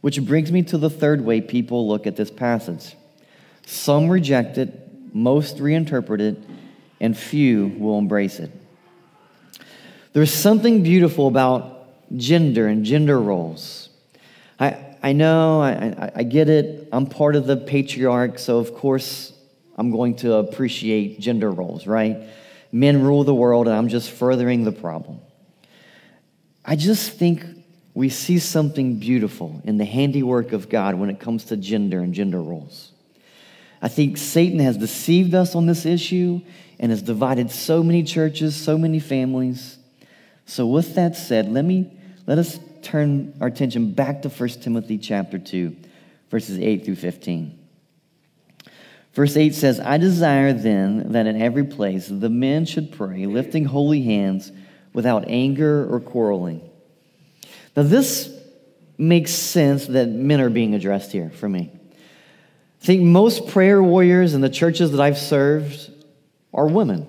Which 0.00 0.22
brings 0.24 0.52
me 0.52 0.62
to 0.64 0.78
the 0.78 0.90
third 0.90 1.24
way 1.24 1.40
people 1.40 1.88
look 1.88 2.06
at 2.06 2.16
this 2.16 2.30
passage. 2.30 2.94
Some 3.66 4.08
reject 4.08 4.58
it, 4.58 5.14
most 5.14 5.58
reinterpret 5.58 6.20
it, 6.20 6.38
and 7.00 7.16
few 7.16 7.68
will 7.78 7.98
embrace 7.98 8.38
it. 8.38 8.50
There's 10.12 10.32
something 10.32 10.82
beautiful 10.82 11.26
about 11.26 11.77
gender 12.16 12.66
and 12.66 12.84
gender 12.84 13.20
roles. 13.20 13.88
I, 14.58 14.96
I 15.02 15.12
know, 15.12 15.60
I, 15.60 15.70
I, 15.70 16.12
I 16.16 16.22
get 16.22 16.48
it. 16.48 16.88
I'm 16.92 17.06
part 17.06 17.36
of 17.36 17.46
the 17.46 17.56
patriarch, 17.56 18.38
so 18.38 18.58
of 18.58 18.74
course 18.74 19.32
I'm 19.76 19.90
going 19.90 20.16
to 20.16 20.34
appreciate 20.34 21.20
gender 21.20 21.50
roles, 21.50 21.86
right? 21.86 22.18
Men 22.72 23.02
rule 23.02 23.24
the 23.24 23.34
world, 23.34 23.68
and 23.68 23.76
I'm 23.76 23.88
just 23.88 24.10
furthering 24.10 24.64
the 24.64 24.72
problem. 24.72 25.20
I 26.64 26.76
just 26.76 27.12
think 27.12 27.44
we 27.94 28.08
see 28.08 28.38
something 28.38 28.98
beautiful 28.98 29.62
in 29.64 29.78
the 29.78 29.84
handiwork 29.84 30.52
of 30.52 30.68
God 30.68 30.94
when 30.94 31.10
it 31.10 31.18
comes 31.18 31.44
to 31.46 31.56
gender 31.56 32.00
and 32.00 32.12
gender 32.12 32.40
roles. 32.40 32.92
I 33.80 33.88
think 33.88 34.16
Satan 34.16 34.58
has 34.58 34.76
deceived 34.76 35.34
us 35.34 35.54
on 35.54 35.66
this 35.66 35.86
issue 35.86 36.40
and 36.80 36.90
has 36.90 37.02
divided 37.02 37.50
so 37.50 37.82
many 37.82 38.02
churches, 38.02 38.56
so 38.56 38.76
many 38.76 38.98
families. 38.98 39.78
So 40.46 40.66
with 40.66 40.94
that 40.96 41.16
said, 41.16 41.48
let 41.48 41.64
me 41.64 41.97
let 42.28 42.36
us 42.36 42.60
turn 42.82 43.32
our 43.40 43.46
attention 43.46 43.92
back 43.92 44.20
to 44.20 44.28
1 44.28 44.48
Timothy 44.60 44.98
chapter 44.98 45.38
2, 45.38 45.74
verses 46.30 46.58
8 46.58 46.84
through 46.84 46.96
15. 46.96 47.58
Verse 49.14 49.34
8 49.34 49.54
says, 49.54 49.80
I 49.80 49.96
desire 49.96 50.52
then 50.52 51.12
that 51.12 51.26
in 51.26 51.40
every 51.40 51.64
place 51.64 52.06
the 52.06 52.28
men 52.28 52.66
should 52.66 52.92
pray, 52.92 53.24
lifting 53.24 53.64
holy 53.64 54.02
hands 54.02 54.52
without 54.92 55.24
anger 55.26 55.90
or 55.90 56.00
quarreling. 56.00 56.68
Now, 57.74 57.84
this 57.84 58.30
makes 58.98 59.32
sense 59.32 59.86
that 59.86 60.10
men 60.10 60.42
are 60.42 60.50
being 60.50 60.74
addressed 60.74 61.12
here 61.12 61.30
for 61.30 61.48
me. 61.48 61.72
I 62.82 62.84
think 62.84 63.04
most 63.04 63.48
prayer 63.48 63.82
warriors 63.82 64.34
in 64.34 64.42
the 64.42 64.50
churches 64.50 64.90
that 64.90 65.00
I've 65.00 65.16
served 65.16 65.90
are 66.52 66.66
women. 66.66 67.06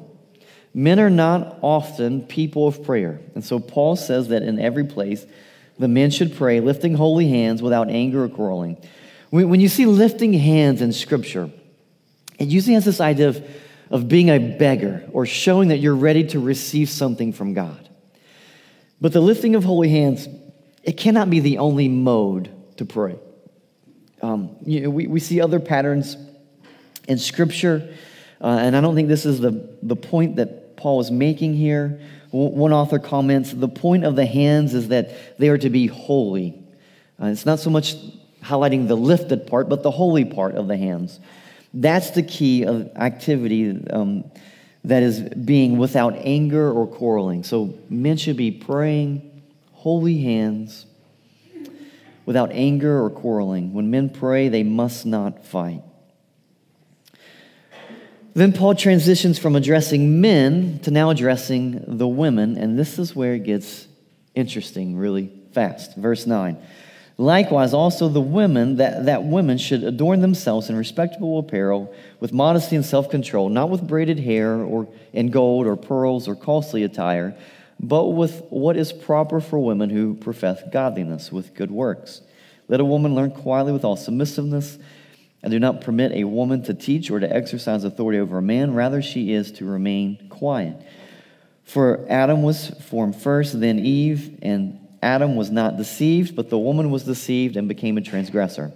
Men 0.73 0.99
are 0.99 1.09
not 1.09 1.57
often 1.61 2.21
people 2.21 2.67
of 2.67 2.83
prayer. 2.83 3.19
And 3.35 3.43
so 3.43 3.59
Paul 3.59 3.95
says 3.95 4.27
that 4.29 4.43
in 4.43 4.59
every 4.59 4.85
place, 4.85 5.25
the 5.79 5.87
men 5.87 6.11
should 6.11 6.35
pray, 6.35 6.59
lifting 6.59 6.93
holy 6.93 7.27
hands 7.29 7.61
without 7.61 7.89
anger 7.89 8.23
or 8.23 8.29
quarreling. 8.29 8.77
When 9.31 9.59
you 9.59 9.69
see 9.69 9.85
lifting 9.85 10.33
hands 10.33 10.81
in 10.81 10.91
Scripture, 10.91 11.51
it 12.37 12.47
usually 12.47 12.73
has 12.73 12.85
this 12.85 12.99
idea 12.99 13.29
of, 13.29 13.49
of 13.89 14.07
being 14.07 14.29
a 14.29 14.39
beggar 14.39 15.07
or 15.11 15.25
showing 15.25 15.69
that 15.69 15.77
you're 15.77 15.95
ready 15.95 16.25
to 16.27 16.39
receive 16.39 16.89
something 16.89 17.33
from 17.33 17.53
God. 17.53 17.89
But 19.01 19.13
the 19.13 19.21
lifting 19.21 19.55
of 19.55 19.63
holy 19.63 19.89
hands, 19.89 20.27
it 20.83 20.97
cannot 20.97 21.29
be 21.29 21.39
the 21.39 21.59
only 21.59 21.87
mode 21.87 22.49
to 22.77 22.85
pray. 22.85 23.17
Um, 24.21 24.55
you 24.65 24.81
know, 24.81 24.89
we, 24.89 25.07
we 25.07 25.19
see 25.19 25.39
other 25.39 25.59
patterns 25.59 26.17
in 27.07 27.17
Scripture, 27.17 27.93
uh, 28.41 28.47
and 28.47 28.75
I 28.75 28.81
don't 28.81 28.95
think 28.95 29.07
this 29.07 29.25
is 29.25 29.39
the, 29.39 29.77
the 29.81 29.95
point 29.95 30.35
that 30.37 30.58
Paul 30.79 31.01
is 31.01 31.11
making 31.11 31.53
here. 31.53 32.01
One 32.31 32.73
author 32.73 32.99
comments 32.99 33.51
the 33.51 33.67
point 33.67 34.05
of 34.05 34.15
the 34.15 34.25
hands 34.25 34.73
is 34.73 34.87
that 34.89 35.37
they 35.37 35.49
are 35.49 35.57
to 35.57 35.69
be 35.69 35.87
holy. 35.87 36.63
Uh, 37.21 37.27
it's 37.27 37.45
not 37.45 37.59
so 37.59 37.69
much 37.69 37.95
highlighting 38.41 38.87
the 38.87 38.95
lifted 38.95 39.45
part, 39.45 39.67
but 39.67 39.83
the 39.83 39.91
holy 39.91 40.25
part 40.25 40.55
of 40.55 40.67
the 40.67 40.77
hands. 40.77 41.19
That's 41.73 42.11
the 42.11 42.23
key 42.23 42.63
of 42.63 42.89
activity 42.95 43.85
um, 43.89 44.23
that 44.85 45.03
is 45.03 45.21
being 45.21 45.77
without 45.77 46.15
anger 46.17 46.71
or 46.71 46.87
quarreling. 46.87 47.43
So 47.43 47.77
men 47.89 48.17
should 48.17 48.37
be 48.37 48.51
praying, 48.51 49.43
holy 49.73 50.21
hands, 50.21 50.85
without 52.25 52.51
anger 52.51 53.03
or 53.03 53.09
quarreling. 53.09 53.73
When 53.73 53.91
men 53.91 54.09
pray, 54.09 54.49
they 54.49 54.63
must 54.63 55.05
not 55.05 55.45
fight. 55.45 55.81
Then 58.33 58.53
Paul 58.53 58.75
transitions 58.75 59.39
from 59.39 59.55
addressing 59.55 60.21
men 60.21 60.79
to 60.83 60.91
now 60.91 61.09
addressing 61.09 61.83
the 61.87 62.07
women, 62.07 62.57
and 62.57 62.77
this 62.77 62.99
is 62.99 63.15
where 63.15 63.33
it 63.33 63.43
gets 63.43 63.87
interesting 64.35 64.95
really 64.95 65.31
fast. 65.53 65.95
Verse 65.95 66.27
9. 66.27 66.57
Likewise, 67.17 67.73
also 67.73 68.07
the 68.07 68.21
women, 68.21 68.77
that, 68.77 69.05
that 69.05 69.23
women 69.23 69.57
should 69.57 69.83
adorn 69.83 70.21
themselves 70.21 70.69
in 70.69 70.75
respectable 70.77 71.39
apparel 71.39 71.93
with 72.19 72.31
modesty 72.31 72.75
and 72.75 72.85
self 72.85 73.09
control, 73.09 73.49
not 73.49 73.69
with 73.69 73.85
braided 73.85 74.19
hair 74.19 74.55
or 74.55 74.87
in 75.11 75.31
gold 75.31 75.67
or 75.67 75.75
pearls 75.75 76.27
or 76.27 76.35
costly 76.35 76.83
attire 76.83 77.35
but 77.79 78.07
with 78.07 78.43
what 78.49 78.75
is 78.75 78.91
proper 78.91 79.39
for 79.39 79.59
women 79.59 79.89
who 79.89 80.13
profess 80.15 80.61
godliness 80.71 81.31
with 81.31 81.53
good 81.53 81.71
works. 81.71 82.21
Let 82.67 82.81
a 82.81 82.85
woman 82.85 83.15
learn 83.15 83.31
quietly 83.31 83.71
with 83.71 83.85
all 83.85 83.95
submissiveness, 83.95 84.77
and 85.41 85.51
do 85.51 85.59
not 85.59 85.81
permit 85.81 86.11
a 86.11 86.25
woman 86.25 86.63
to 86.63 86.73
teach 86.73 87.09
or 87.09 87.19
to 87.19 87.33
exercise 87.33 87.83
authority 87.83 88.19
over 88.19 88.37
a 88.37 88.41
man. 88.41 88.73
Rather, 88.73 89.01
she 89.01 89.31
is 89.31 89.51
to 89.53 89.65
remain 89.65 90.27
quiet. 90.29 90.75
For 91.63 92.05
Adam 92.09 92.41
was 92.41 92.69
formed 92.69 93.15
first, 93.15 93.59
then 93.59 93.79
Eve, 93.79 94.39
and 94.41 94.79
Adam 95.01 95.35
was 95.35 95.49
not 95.49 95.77
deceived, 95.77 96.35
but 96.35 96.49
the 96.49 96.57
woman 96.57 96.91
was 96.91 97.03
deceived 97.03 97.55
and 97.55 97.67
became 97.67 97.97
a 97.97 98.01
transgressor. 98.01 98.71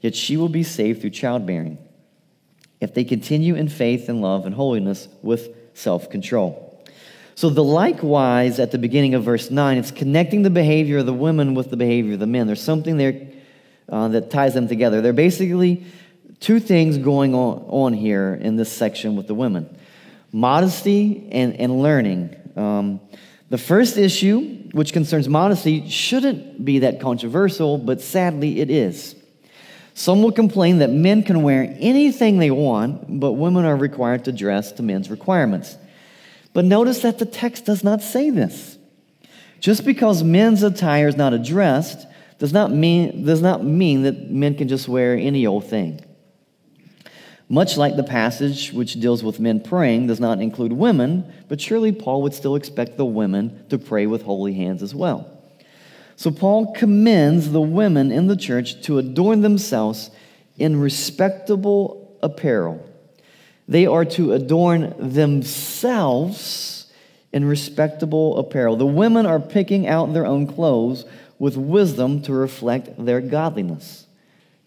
Yet 0.00 0.14
she 0.14 0.36
will 0.36 0.48
be 0.48 0.62
saved 0.62 1.00
through 1.00 1.10
childbearing, 1.10 1.78
if 2.80 2.94
they 2.94 3.04
continue 3.04 3.54
in 3.54 3.68
faith 3.68 4.08
and 4.08 4.22
love 4.22 4.46
and 4.46 4.54
holiness 4.54 5.08
with 5.22 5.50
self 5.74 6.08
control. 6.08 6.66
So, 7.34 7.50
the 7.50 7.64
likewise 7.64 8.58
at 8.58 8.70
the 8.70 8.78
beginning 8.78 9.14
of 9.14 9.24
verse 9.24 9.50
9, 9.50 9.78
it's 9.78 9.90
connecting 9.90 10.42
the 10.42 10.50
behavior 10.50 10.98
of 10.98 11.06
the 11.06 11.12
women 11.12 11.54
with 11.54 11.70
the 11.70 11.76
behavior 11.76 12.14
of 12.14 12.20
the 12.20 12.26
men. 12.26 12.46
There's 12.46 12.62
something 12.62 12.96
there 12.96 13.28
uh, 13.90 14.08
that 14.08 14.30
ties 14.30 14.54
them 14.54 14.68
together. 14.68 15.00
There 15.00 15.10
are 15.10 15.12
basically 15.12 15.84
two 16.38 16.60
things 16.60 16.96
going 16.96 17.34
on, 17.34 17.92
here 17.92 18.38
in 18.40 18.56
this 18.56 18.72
section 18.72 19.16
with 19.16 19.26
the 19.26 19.34
women 19.34 19.76
modesty 20.32 21.28
and, 21.32 21.56
and 21.56 21.82
learning. 21.82 22.36
Um, 22.54 23.00
the 23.48 23.58
first 23.58 23.98
issue, 23.98 24.68
which 24.70 24.92
concerns 24.92 25.28
modesty, 25.28 25.88
shouldn't 25.88 26.64
be 26.64 26.78
that 26.80 27.00
controversial, 27.00 27.78
but 27.78 28.00
sadly 28.00 28.60
it 28.60 28.70
is. 28.70 29.16
Some 29.92 30.22
will 30.22 30.30
complain 30.30 30.78
that 30.78 30.90
men 30.90 31.24
can 31.24 31.42
wear 31.42 31.74
anything 31.80 32.38
they 32.38 32.52
want, 32.52 33.20
but 33.20 33.32
women 33.32 33.64
are 33.64 33.76
required 33.76 34.24
to 34.26 34.32
dress 34.32 34.70
to 34.72 34.84
men's 34.84 35.10
requirements. 35.10 35.76
But 36.52 36.64
notice 36.64 37.00
that 37.00 37.18
the 37.18 37.26
text 37.26 37.64
does 37.64 37.82
not 37.82 38.02
say 38.02 38.30
this. 38.30 38.78
Just 39.58 39.84
because 39.84 40.22
men's 40.22 40.62
attire 40.62 41.08
is 41.08 41.16
not 41.16 41.32
addressed 41.34 42.06
does 42.40 42.52
not 42.52 42.72
mean, 42.72 43.24
does 43.24 43.40
not 43.40 43.64
mean 43.64 44.02
that 44.02 44.28
men 44.28 44.56
can 44.56 44.66
just 44.66 44.88
wear 44.88 45.14
any 45.14 45.46
old 45.46 45.66
thing. 45.66 46.04
Much 47.48 47.76
like 47.76 47.94
the 47.94 48.02
passage 48.02 48.72
which 48.72 48.94
deals 48.94 49.22
with 49.22 49.38
men 49.38 49.60
praying 49.60 50.08
does 50.08 50.18
not 50.18 50.40
include 50.40 50.72
women, 50.72 51.32
but 51.48 51.60
surely 51.60 51.92
Paul 51.92 52.22
would 52.22 52.34
still 52.34 52.56
expect 52.56 52.96
the 52.96 53.04
women 53.04 53.64
to 53.68 53.78
pray 53.78 54.06
with 54.06 54.22
holy 54.22 54.54
hands 54.54 54.82
as 54.82 54.92
well. 54.92 55.30
So 56.16 56.32
Paul 56.32 56.72
commends 56.72 57.52
the 57.52 57.60
women 57.60 58.10
in 58.10 58.26
the 58.26 58.36
church 58.36 58.82
to 58.82 58.98
adorn 58.98 59.42
themselves 59.42 60.10
in 60.58 60.80
respectable 60.80 62.18
apparel 62.22 62.84
they 63.70 63.86
are 63.86 64.04
to 64.04 64.32
adorn 64.32 64.92
themselves 64.98 66.86
in 67.32 67.44
respectable 67.44 68.36
apparel. 68.36 68.74
The 68.74 68.84
women 68.84 69.26
are 69.26 69.38
picking 69.38 69.86
out 69.86 70.12
their 70.12 70.26
own 70.26 70.48
clothes 70.48 71.04
with 71.40 71.56
wisdom 71.56 72.22
to 72.22 72.32
reflect 72.32 73.04
their 73.04 73.20
godliness. 73.20 74.06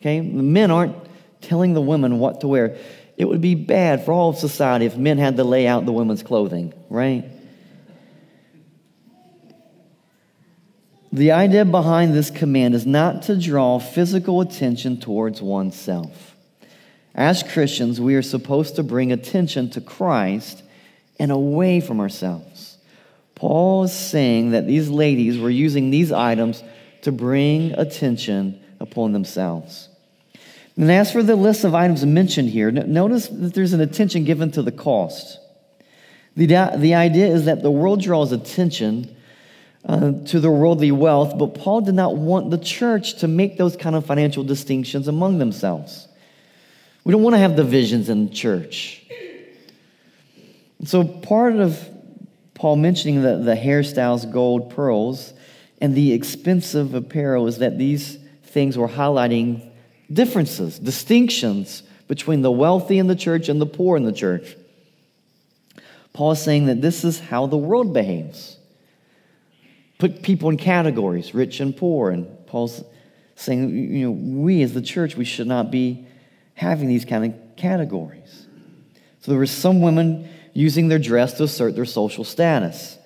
Okay? 0.02 0.20
The 0.20 0.44
men 0.44 0.72
aren't 0.72 0.98
telling 1.40 1.74
the 1.74 1.82
women 1.82 2.20
what 2.20 2.42
to 2.42 2.48
wear. 2.50 2.76
It 3.16 3.26
would 3.26 3.42
be 3.42 3.56
bad 3.56 4.04
for 4.04 4.12
all 4.12 4.32
of 4.32 4.38
society 4.38 4.86
if 4.86 4.98
men 4.98 5.20
had 5.20 5.38
to 5.38 5.44
lay 5.44 5.68
out 5.68 5.86
the 5.86 5.94
women's 5.94 6.24
clothing, 6.24 6.74
right? 6.90 7.26
The 11.12 11.32
idea 11.32 11.64
behind 11.64 12.16
this 12.16 12.32
command 12.32 12.74
is 12.74 12.88
not 12.88 13.22
to 13.24 13.40
draw 13.40 13.78
physical 13.78 14.42
attention 14.42 15.00
towards 15.00 15.44
oneself. 15.44 16.36
As 17.14 17.44
Christians, 17.44 18.02
we 18.02 18.16
are 18.16 18.24
supposed 18.24 18.78
to 18.78 18.84
bring 18.84 19.12
attention 19.12 19.70
to 19.72 19.82
Christ 19.82 20.64
and 21.20 21.32
away 21.32 21.82
from 21.82 22.00
ourselves. 22.00 22.73
Paul 23.36 23.84
is 23.86 23.93
saying 23.93 24.52
that 24.52 24.67
these 24.67 24.89
ladies 24.89 25.39
were 25.39 25.50
using 25.50 25.89
these 25.89 26.12
items 26.12 26.63
to 27.02 27.12
bring 27.12 27.74
attention 27.74 28.62
upon 28.80 29.13
themselves. 29.13 29.89
And 30.78 30.91
as 30.91 31.12
for 31.12 31.22
the 31.22 31.36
list 31.36 31.63
of 31.63 31.76
items 31.76 32.06
mentioned 32.06 32.50
here, 32.50 32.72
notice 32.72 33.28
that 33.28 33.54
there's 33.54 33.74
an 33.74 33.82
attention 33.82 34.24
given 34.24 34.52
to 34.52 34.62
the 34.62 34.72
cost. 34.72 35.39
The, 36.36 36.48
the 36.78 36.96
idea 36.96 37.28
is 37.28 37.46
that 37.46 37.62
the 37.62 37.69
world 37.69 38.02
draws 38.02 38.32
attention 38.32 39.15
uh, 39.86 40.13
to 40.26 40.39
their 40.39 40.52
worldly 40.52 40.91
wealth, 40.91 41.38
but 41.38 41.56
Paul 41.56 41.82
did 41.82 41.93
not 41.93 42.15
want 42.15 42.50
the 42.50 42.58
church 42.58 43.19
to 43.19 43.28
make 43.28 43.58
those 43.58 43.76
kind 43.76 43.96
of 43.96 44.06
financial 44.06 44.43
distinctions 44.43 45.08
among 45.08 45.38
themselves. 45.38 46.08
We 47.04 47.12
don't 47.12 47.22
want 47.22 47.36
to 47.36 47.39
have 47.39 47.56
divisions 47.56 48.10
in 48.10 48.28
the 48.28 48.34
church. 48.34 49.02
So, 50.86 51.04
part 51.04 51.56
of 51.58 51.89
Paul 52.56 52.76
mentioning 52.76 53.22
the, 53.22 53.38
the 53.38 53.56
hairstyles, 53.56 54.32
gold, 54.32 54.70
pearls, 54.70 55.34
and 55.82 55.96
the 55.96 56.13
expensive 56.13 56.94
apparel 56.94 57.48
is 57.48 57.58
that 57.58 57.78
these 57.78 58.18
things 58.44 58.78
were 58.78 58.88
highlighting 58.88 59.70
differences, 60.12 60.80
distinctions 60.80 61.84
between 62.08 62.42
the 62.42 62.52
wealthy 62.52 63.00
in 63.00 63.08
the 63.08 63.16
church 63.16 63.50
and 63.50 63.60
the 63.60 63.66
poor 63.66 63.98
in 63.98 64.04
the 64.04 64.12
church. 64.12 64.56
Paul 66.13 66.34
is 66.34 66.42
saying 66.42 66.68
that 66.68 66.82
this 66.82 67.04
is 67.04 67.20
how 67.20 67.48
the 67.48 67.58
world 67.58 67.94
behaves. 67.94 68.58
Put 69.98 70.22
people 70.22 70.50
in 70.50 70.58
categories, 70.58 71.34
rich 71.34 71.60
and 71.60 71.76
poor. 71.76 72.12
And 72.12 72.28
Paul's 72.46 72.84
saying, 73.36 73.70
you 73.70 74.06
know, 74.06 74.12
we 74.12 74.62
as 74.62 74.74
the 74.74 74.82
church, 74.82 75.16
we 75.16 75.26
should 75.26 75.48
not 75.48 75.72
be 75.72 76.06
having 76.54 76.88
these 76.88 77.06
kind 77.06 77.26
of 77.26 77.56
categories. 77.58 78.48
So 79.22 79.32
there 79.32 79.39
were 79.39 79.46
some 79.48 79.82
women 79.82 80.30
using 80.54 80.88
their 80.88 81.00
dress 81.00 81.34
to 81.34 81.44
assert 81.44 81.76
their 81.76 81.86
social 81.86 82.24
status. 82.24 82.98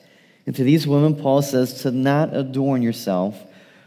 And 0.45 0.55
to 0.55 0.63
these 0.63 0.87
women, 0.87 1.15
Paul 1.15 1.41
says 1.41 1.81
to 1.81 1.91
not 1.91 2.35
adorn 2.35 2.81
yourself 2.81 3.41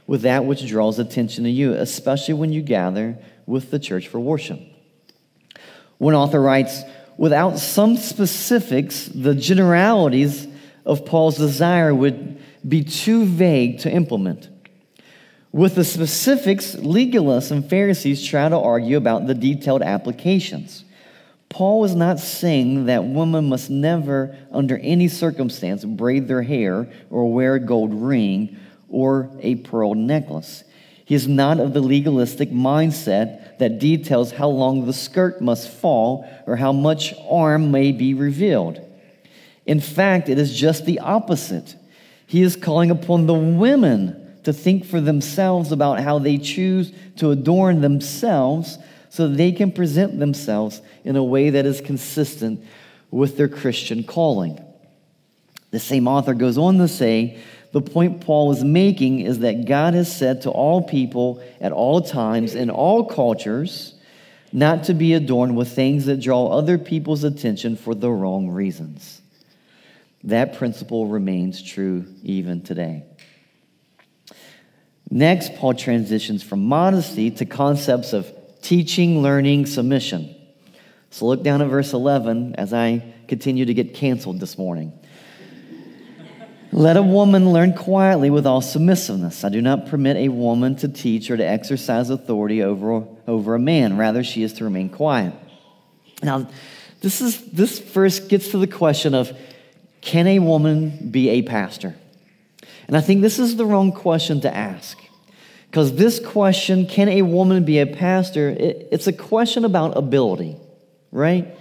with 0.07 0.23
that 0.23 0.45
which 0.45 0.67
draws 0.67 0.99
attention 0.99 1.45
to 1.45 1.51
you, 1.51 1.73
especially 1.73 2.35
when 2.35 2.53
you 2.53 2.63
gather 2.63 3.17
with 3.47 3.71
the 3.71 3.79
church 3.79 4.09
for 4.09 4.19
worship. 4.19 4.61
One 5.99 6.15
author 6.15 6.41
writes, 6.41 6.83
without 7.17 7.59
some 7.59 7.97
specifics, 7.97 9.07
the 9.07 9.35
generalities 9.35 10.49
of 10.85 11.05
Paul's 11.05 11.37
desire 11.37 11.95
would 11.95 12.41
be 12.67 12.83
too 12.85 13.25
vague 13.25 13.81
to 13.81 13.91
implement. 13.91 14.49
With 15.53 15.75
the 15.75 15.85
specifics, 15.85 16.77
legalists 16.77 17.51
and 17.51 17.69
Pharisees 17.69 18.25
try 18.25 18.49
to 18.49 18.59
argue 18.59 18.97
about 18.97 19.27
the 19.27 19.35
detailed 19.35 19.83
applications. 19.83 20.85
Paul 21.51 21.85
is 21.85 21.97
not 21.97 22.21
saying 22.21 22.87
that 22.87 23.05
women 23.05 23.49
must 23.49 23.71
never, 23.71 24.37
under 24.53 24.79
any 24.79 25.09
circumstance, 25.09 25.85
braid 25.85 26.29
their 26.29 26.43
hair 26.43 26.89
or 27.11 27.33
wear 27.33 27.57
a 27.57 27.61
gold 27.61 27.93
ring 27.93 28.57
or 28.89 29.31
a 29.41 29.57
pearl 29.57 29.95
necklace. 29.95 30.65
He 31.05 31.17
is 31.17 31.27
not 31.27 31.59
of 31.59 31.75
the 31.75 31.81
legalistic 31.81 32.51
mindset 32.51 33.59
that 33.59 33.81
details 33.81 34.31
how 34.31 34.49
long 34.49 34.87
the 34.87 34.93
skirt 34.93 35.43
must 35.43 35.69
fall 35.69 36.25
or 36.47 36.55
how 36.55 36.71
much 36.71 37.15
arm 37.29 37.73
may 37.73 37.91
be 37.91 38.15
revealed. 38.15 38.81
In 39.67 39.81
fact, 39.81 40.29
it 40.29 40.39
is 40.39 40.57
just 40.57 40.87
the 40.87 41.01
opposite. 41.01 41.75
He 42.29 42.43
is 42.43 42.55
calling 42.55 42.93
upon 42.93 43.27
the 43.27 43.35
women 43.35 44.39
to 44.45 44.53
think 44.53 44.85
for 44.85 45.01
themselves 45.01 45.73
about 45.73 45.99
how 45.99 46.21
they 46.21 46.39
choose 46.39 46.93
to 47.17 47.33
adorn 47.33 47.81
themselves 47.81 48.79
so 49.11 49.29
they 49.29 49.53
can 49.53 49.73
present 49.73 50.19
themselves 50.19 50.81
in 51.05 51.17
a 51.17 51.25
way 51.25 51.51
that 51.51 51.67
is 51.67 51.81
consistent 51.81 52.65
with 53.11 53.37
their 53.37 53.49
Christian 53.49 54.05
calling. 54.05 54.65
The 55.73 55.81
same 55.81 56.09
author 56.09 56.33
goes 56.33 56.57
on 56.57 56.79
to 56.79 56.89
say 56.89 57.39
the 57.73 57.81
point 57.81 58.23
Paul 58.23 58.53
is 58.53 58.65
making 58.65 59.21
is 59.21 59.41
that 59.41 59.67
God 59.67 59.95
has 59.95 60.15
said 60.15 60.43
to 60.43 60.51
all 60.51 60.83
people 60.83 61.43
at 61.61 61.73
all 61.73 62.01
times 62.01 62.55
in 62.55 62.71
all 62.71 63.05
cultures 63.05 63.95
not 64.53 64.85
to 64.85 64.95
be 64.95 65.15
adorned 65.15 65.57
with 65.57 65.69
things 65.69 66.07
that 66.07 66.21
draw 66.21 66.49
other 66.49 66.79
people's 66.79 67.23
attention 67.23 67.77
for 67.77 67.95
the 67.95 68.11
wrong 68.11 68.49
reasons. 68.49 69.21
That 70.25 70.55
principle 70.55 71.07
remains 71.07 71.63
true 71.63 72.07
even 72.23 72.63
today. 72.63 73.05
Next, 75.09 75.55
Paul 75.55 75.75
transitions 75.75 76.43
from 76.43 76.65
modesty 76.65 77.31
to 77.33 77.45
concepts 77.45 78.13
of 78.13 78.33
teaching, 78.71 79.21
learning, 79.21 79.67
submission. 79.67 80.33
So 81.11 81.27
look 81.27 81.43
down 81.43 81.61
at 81.61 81.67
verse 81.67 81.93
11 81.93 82.55
as 82.55 82.73
I 82.73 83.03
continue 83.27 83.65
to 83.65 83.75
get 83.75 83.95
canceled 83.95 84.39
this 84.39 84.57
morning. 84.57 84.93
Let 86.71 86.97
a 86.97 87.03
woman 87.03 87.53
learn 87.53 87.73
quietly 87.73 88.31
with 88.31 88.47
all 88.47 88.61
submissiveness. 88.61 89.45
I 89.45 89.49
do 89.49 89.61
not 89.61 89.89
permit 89.89 90.19
a 90.19 90.29
woman 90.29 90.77
to 90.77 90.89
teach 90.89 91.33
or 91.33 91.37
to 91.37 91.45
exercise 91.45 92.11
authority 92.11 92.63
over, 92.63 93.05
over 93.27 93.57
a 93.57 93.59
man. 93.59 93.97
Rather, 93.97 94.23
she 94.23 94.45
is 94.45 94.53
to 94.53 94.65
remain 94.65 94.89
quiet. 94.89 95.35
Now, 96.23 96.49
this, 97.01 97.21
is, 97.21 97.45
this 97.51 97.81
first 97.81 98.29
gets 98.29 98.53
to 98.53 98.59
the 98.59 98.69
question 98.69 99.17
of 99.17 99.37
can 100.01 100.29
a 100.29 100.39
woman 100.39 101.11
be 101.11 101.29
a 101.31 101.43
pastor? 101.43 101.97
And 102.87 102.97
I 102.97 103.01
think 103.01 103.21
this 103.21 103.41
is 103.41 103.57
the 103.57 103.67
wrong 103.67 103.91
question 103.91 104.43
to 104.43 104.57
ask. 104.57 104.97
Because 105.71 105.95
this 105.95 106.19
question, 106.19 106.85
can 106.85 107.09
a 107.09 107.23
woman 107.23 107.65
be 107.65 107.79
a 107.79 107.87
pastor, 107.87 108.49
it, 108.49 108.89
it's 108.91 109.07
a 109.07 109.13
question 109.13 109.65
about 109.65 109.97
ability, 109.97 110.57
right? 111.13 111.57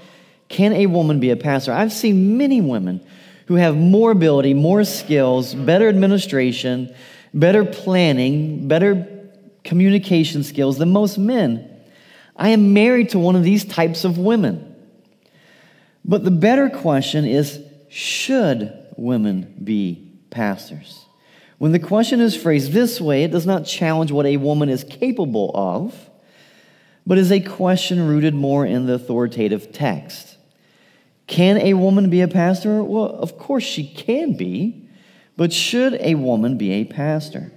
Can 0.47 0.73
a 0.73 0.87
woman 0.87 1.19
be 1.19 1.29
a 1.29 1.35
pastor? 1.35 1.71
I've 1.71 1.93
seen 1.93 2.35
many 2.35 2.59
women 2.59 3.05
who 3.45 3.55
have 3.55 3.77
more 3.77 4.09
ability, 4.09 4.55
more 4.55 4.83
skills, 4.83 5.53
better 5.53 5.87
administration, 5.87 6.93
better 7.35 7.63
planning, 7.63 8.67
better 8.67 9.07
communication 9.63 10.43
skills 10.43 10.79
than 10.79 10.89
most 10.89 11.19
men. 11.19 11.69
I 12.35 12.49
am 12.49 12.73
married 12.73 13.09
to 13.09 13.19
one 13.19 13.35
of 13.35 13.43
these 13.43 13.63
types 13.63 14.05
of 14.05 14.17
women. 14.17 14.75
But 16.03 16.23
the 16.23 16.31
better 16.31 16.69
question 16.69 17.25
is 17.25 17.61
should 17.89 18.73
women 18.97 19.53
be 19.63 20.19
pastors? 20.31 21.05
When 21.59 21.73
the 21.73 21.79
question 21.79 22.21
is 22.21 22.35
phrased 22.35 22.71
this 22.71 22.99
way, 22.99 23.23
it 23.23 23.31
does 23.31 23.45
not 23.45 23.65
challenge 23.65 24.11
what 24.11 24.25
a 24.25 24.37
woman 24.37 24.69
is 24.69 24.83
capable 24.83 25.51
of, 25.53 26.09
but 27.05 27.17
is 27.17 27.31
a 27.31 27.41
question 27.41 28.07
rooted 28.07 28.33
more 28.33 28.65
in 28.65 28.85
the 28.85 28.93
authoritative 28.93 29.71
text. 29.73 30.37
Can 31.27 31.57
a 31.57 31.73
woman 31.73 32.09
be 32.09 32.21
a 32.21 32.27
pastor? 32.27 32.81
Well, 32.81 33.05
of 33.05 33.37
course 33.37 33.63
she 33.63 33.85
can 33.85 34.37
be, 34.37 34.87
but 35.35 35.51
should 35.51 35.95
a 35.95 36.15
woman 36.15 36.57
be 36.57 36.71
a 36.71 36.85
pastor? 36.85 37.51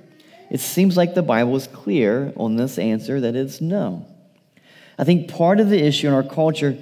It 0.50 0.60
seems 0.60 0.96
like 0.96 1.14
the 1.14 1.22
Bible 1.22 1.54
is 1.56 1.68
clear 1.68 2.32
on 2.36 2.56
this 2.56 2.78
answer 2.78 3.20
that 3.20 3.36
it's 3.36 3.60
no. 3.60 4.06
I 4.98 5.04
think 5.04 5.30
part 5.30 5.60
of 5.60 5.70
the 5.70 5.80
issue 5.80 6.08
in 6.08 6.12
our 6.12 6.22
culture 6.22 6.76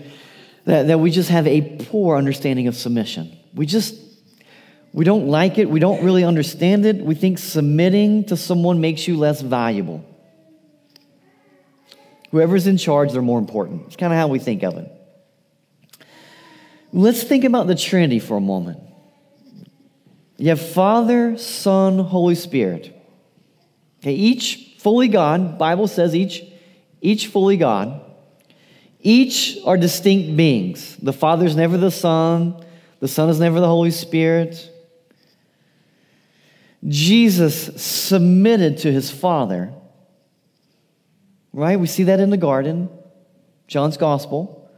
that, 0.64 0.88
that 0.88 0.98
we 0.98 1.11
just 1.11 1.28
have 1.28 1.46
a 1.46 1.76
poor 1.85 2.16
understanding 2.16 2.66
of 2.66 2.76
submission. 2.76 3.37
We 3.54 3.66
just 3.66 3.94
we 4.92 5.05
don't 5.05 5.29
like 5.29 5.59
it, 5.59 5.70
we 5.70 5.79
don't 5.79 6.05
really 6.05 6.24
understand 6.24 6.85
it. 6.85 6.96
We 6.96 7.14
think 7.14 7.38
submitting 7.38 8.24
to 8.24 8.37
someone 8.37 8.81
makes 8.81 9.07
you 9.07 9.16
less 9.16 9.40
valuable. 9.40 10.05
Whoever's 12.33 12.66
in 12.66 12.76
charge, 12.76 13.12
they're 13.12 13.22
more 13.22 13.38
important. 13.38 13.87
It's 13.87 13.96
kind 13.96 14.12
of 14.12 14.18
how 14.18 14.29
we 14.29 14.38
think 14.38 14.62
of 14.62 14.76
it. 14.76 14.90
Let's 16.92 17.22
think 17.22 17.44
about 17.44 17.66
the 17.66 17.74
Trinity 17.74 18.18
for 18.18 18.37
a 18.37 18.40
moment. 18.40 18.81
You 20.37 20.48
have 20.48 20.61
Father, 20.61 21.37
Son, 21.37 21.98
Holy 21.98 22.35
Spirit. 22.35 22.96
Okay, 24.00 24.14
each 24.14 24.76
fully 24.79 25.09
God. 25.09 25.59
Bible 25.59 25.87
says 25.87 26.14
each, 26.14 26.42
each 27.00 27.26
fully 27.26 27.57
God. 27.57 28.00
Each 29.00 29.59
are 29.64 29.76
distinct 29.76 30.37
beings. 30.37 30.96
The 30.96 31.12
Father 31.12 31.46
is 31.46 31.55
never 31.55 31.76
the 31.76 31.90
Son. 31.90 32.64
The 33.00 33.09
Son 33.09 33.29
is 33.29 33.38
never 33.38 33.61
the 33.61 33.66
Holy 33.66 33.90
Spirit. 33.90 34.70
Jesus 36.87 37.83
submitted 37.83 38.79
to 38.79 38.93
his 38.93 39.11
Father. 39.11 39.73
Right? 41.53 41.79
We 41.79 41.87
see 41.87 42.05
that 42.05 42.21
in 42.21 42.31
the 42.31 42.37
garden, 42.37 42.88
John's 43.66 43.97
Gospel. 43.97 44.71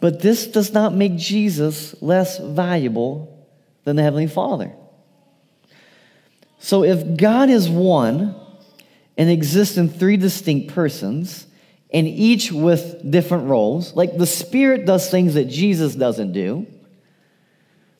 But 0.00 0.20
this 0.20 0.46
does 0.46 0.72
not 0.72 0.94
make 0.94 1.16
Jesus 1.16 2.00
less 2.02 2.38
valuable 2.38 3.46
than 3.84 3.96
the 3.96 4.02
Heavenly 4.02 4.26
Father. 4.26 4.72
So 6.58 6.84
if 6.84 7.16
God 7.16 7.50
is 7.50 7.68
one 7.68 8.34
and 9.16 9.30
exists 9.30 9.76
in 9.76 9.88
three 9.88 10.16
distinct 10.16 10.74
persons, 10.74 11.46
and 11.94 12.08
each 12.08 12.50
with 12.50 13.08
different 13.08 13.48
roles, 13.48 13.94
like 13.94 14.18
the 14.18 14.26
Spirit 14.26 14.84
does 14.84 15.08
things 15.08 15.34
that 15.34 15.44
Jesus 15.44 15.94
doesn't 15.94 16.32
do, 16.32 16.66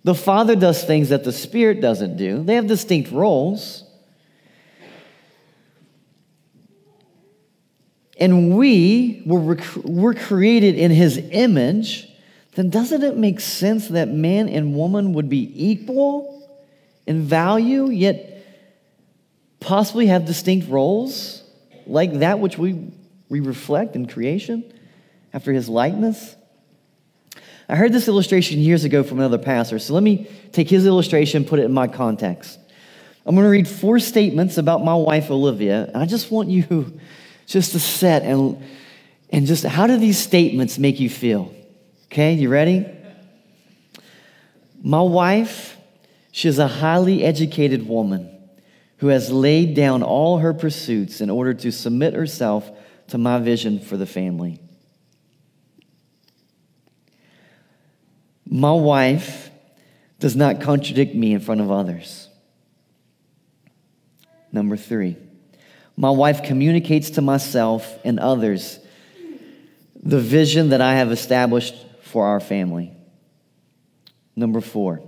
the 0.04 0.14
Father 0.14 0.54
does 0.54 0.84
things 0.84 1.08
that 1.08 1.24
the 1.24 1.32
Spirit 1.32 1.80
doesn't 1.80 2.16
do, 2.16 2.42
they 2.42 2.54
have 2.54 2.66
distinct 2.66 3.10
roles. 3.10 3.84
and 8.18 8.56
we 8.56 9.22
were, 9.26 9.58
were 9.82 10.14
created 10.14 10.76
in 10.76 10.90
his 10.90 11.18
image, 11.30 12.08
then 12.54 12.70
doesn't 12.70 13.02
it 13.02 13.16
make 13.16 13.40
sense 13.40 13.88
that 13.88 14.08
man 14.08 14.48
and 14.48 14.74
woman 14.74 15.12
would 15.14 15.28
be 15.28 15.50
equal 15.54 16.48
in 17.06 17.22
value, 17.22 17.90
yet 17.90 18.46
possibly 19.60 20.06
have 20.06 20.24
distinct 20.24 20.68
roles, 20.68 21.42
like 21.86 22.20
that 22.20 22.38
which 22.38 22.56
we, 22.56 22.92
we 23.28 23.40
reflect 23.40 23.96
in 23.96 24.06
creation 24.06 24.72
after 25.32 25.52
his 25.52 25.68
likeness? 25.68 26.36
I 27.68 27.76
heard 27.76 27.92
this 27.92 28.08
illustration 28.08 28.60
years 28.60 28.84
ago 28.84 29.02
from 29.02 29.18
another 29.18 29.38
pastor, 29.38 29.78
so 29.78 29.94
let 29.94 30.02
me 30.02 30.28
take 30.52 30.68
his 30.68 30.86
illustration 30.86 31.42
and 31.42 31.46
put 31.46 31.58
it 31.58 31.64
in 31.64 31.72
my 31.72 31.88
context. 31.88 32.58
I'm 33.26 33.34
going 33.34 33.46
to 33.46 33.50
read 33.50 33.66
four 33.66 33.98
statements 33.98 34.58
about 34.58 34.84
my 34.84 34.94
wife, 34.94 35.30
Olivia, 35.30 35.86
and 35.86 35.96
I 35.96 36.04
just 36.04 36.30
want 36.30 36.50
you 36.50 37.00
just 37.46 37.72
to 37.72 37.80
set 37.80 38.22
and, 38.22 38.62
and 39.30 39.46
just 39.46 39.64
how 39.64 39.86
do 39.86 39.96
these 39.96 40.18
statements 40.18 40.78
make 40.78 41.00
you 41.00 41.08
feel? 41.08 41.54
Okay, 42.06 42.34
you 42.34 42.50
ready? 42.50 42.86
My 44.82 45.00
wife, 45.00 45.78
she 46.32 46.48
is 46.48 46.58
a 46.58 46.68
highly 46.68 47.24
educated 47.24 47.88
woman 47.88 48.30
who 48.98 49.06
has 49.08 49.30
laid 49.30 49.74
down 49.74 50.02
all 50.02 50.38
her 50.38 50.52
pursuits 50.52 51.22
in 51.22 51.30
order 51.30 51.54
to 51.54 51.72
submit 51.72 52.12
herself 52.12 52.70
to 53.08 53.18
my 53.18 53.38
vision 53.38 53.80
for 53.80 53.96
the 53.96 54.06
family. 54.06 54.60
My 58.46 58.72
wife 58.72 59.50
does 60.18 60.36
not 60.36 60.60
contradict 60.60 61.14
me 61.14 61.32
in 61.32 61.40
front 61.40 61.60
of 61.60 61.70
others. 61.70 62.28
Number 64.52 64.76
three, 64.76 65.16
my 65.96 66.10
wife 66.10 66.42
communicates 66.42 67.10
to 67.10 67.22
myself 67.22 67.98
and 68.04 68.20
others 68.20 68.78
the 70.02 70.20
vision 70.20 70.68
that 70.68 70.80
I 70.80 70.94
have 70.94 71.10
established 71.10 71.74
for 72.02 72.26
our 72.26 72.40
family. 72.40 72.92
Number 74.36 74.60
four, 74.60 75.02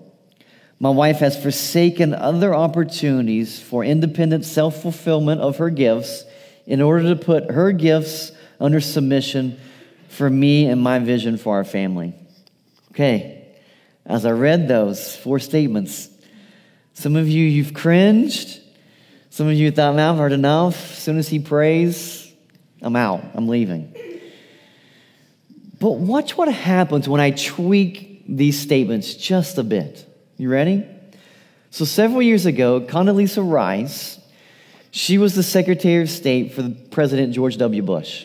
my 0.79 0.90
wife 0.90 1.18
has 1.18 1.40
forsaken 1.40 2.14
other 2.14 2.55
opportunities 2.55 3.61
for 3.61 3.85
independent 3.85 4.44
self 4.44 4.83
fulfillment 4.83 5.40
of 5.40 5.59
her 5.59 5.70
gifts 5.70 6.25
in 6.66 6.81
order 6.83 7.14
to 7.14 7.16
put 7.16 7.51
her 7.51 7.72
gifts 7.72 8.33
under 8.61 8.81
submission 8.81 9.59
for 10.09 10.29
me 10.29 10.66
and 10.66 10.83
my 10.83 10.99
vision 10.99 11.37
for 11.37 11.55
our 11.55 11.64
family. 11.64 12.14
Okay, 12.97 13.45
as 14.07 14.25
I 14.25 14.31
read 14.31 14.69
those 14.69 15.15
four 15.15 15.39
statements, 15.39 16.09
some 16.95 17.15
of 17.15 17.29
you, 17.29 17.45
you've 17.45 17.75
cringed. 17.75 18.59
Some 19.29 19.49
of 19.49 19.53
you 19.53 19.71
thought, 19.71 19.97
man, 19.97 20.13
I've 20.13 20.17
heard 20.17 20.33
enough. 20.33 20.93
As 20.93 20.99
soon 21.01 21.19
as 21.19 21.29
he 21.29 21.39
prays, 21.39 22.33
I'm 22.81 22.97
out, 22.97 23.23
I'm 23.35 23.49
leaving. 23.49 23.95
But 25.79 25.91
watch 25.99 26.39
what 26.39 26.51
happens 26.51 27.07
when 27.07 27.21
I 27.21 27.33
tweak 27.33 28.25
these 28.27 28.59
statements 28.59 29.13
just 29.13 29.59
a 29.59 29.63
bit. 29.63 30.09
You 30.39 30.49
ready? 30.49 30.87
So, 31.69 31.85
several 31.85 32.23
years 32.23 32.47
ago, 32.47 32.81
Condoleezza 32.81 33.47
Rice, 33.47 34.19
she 34.91 35.19
was 35.19 35.35
the 35.35 35.43
Secretary 35.43 36.03
of 36.03 36.09
State 36.09 36.55
for 36.55 36.71
President 36.91 37.35
George 37.35 37.59
W. 37.59 37.83
Bush. 37.83 38.25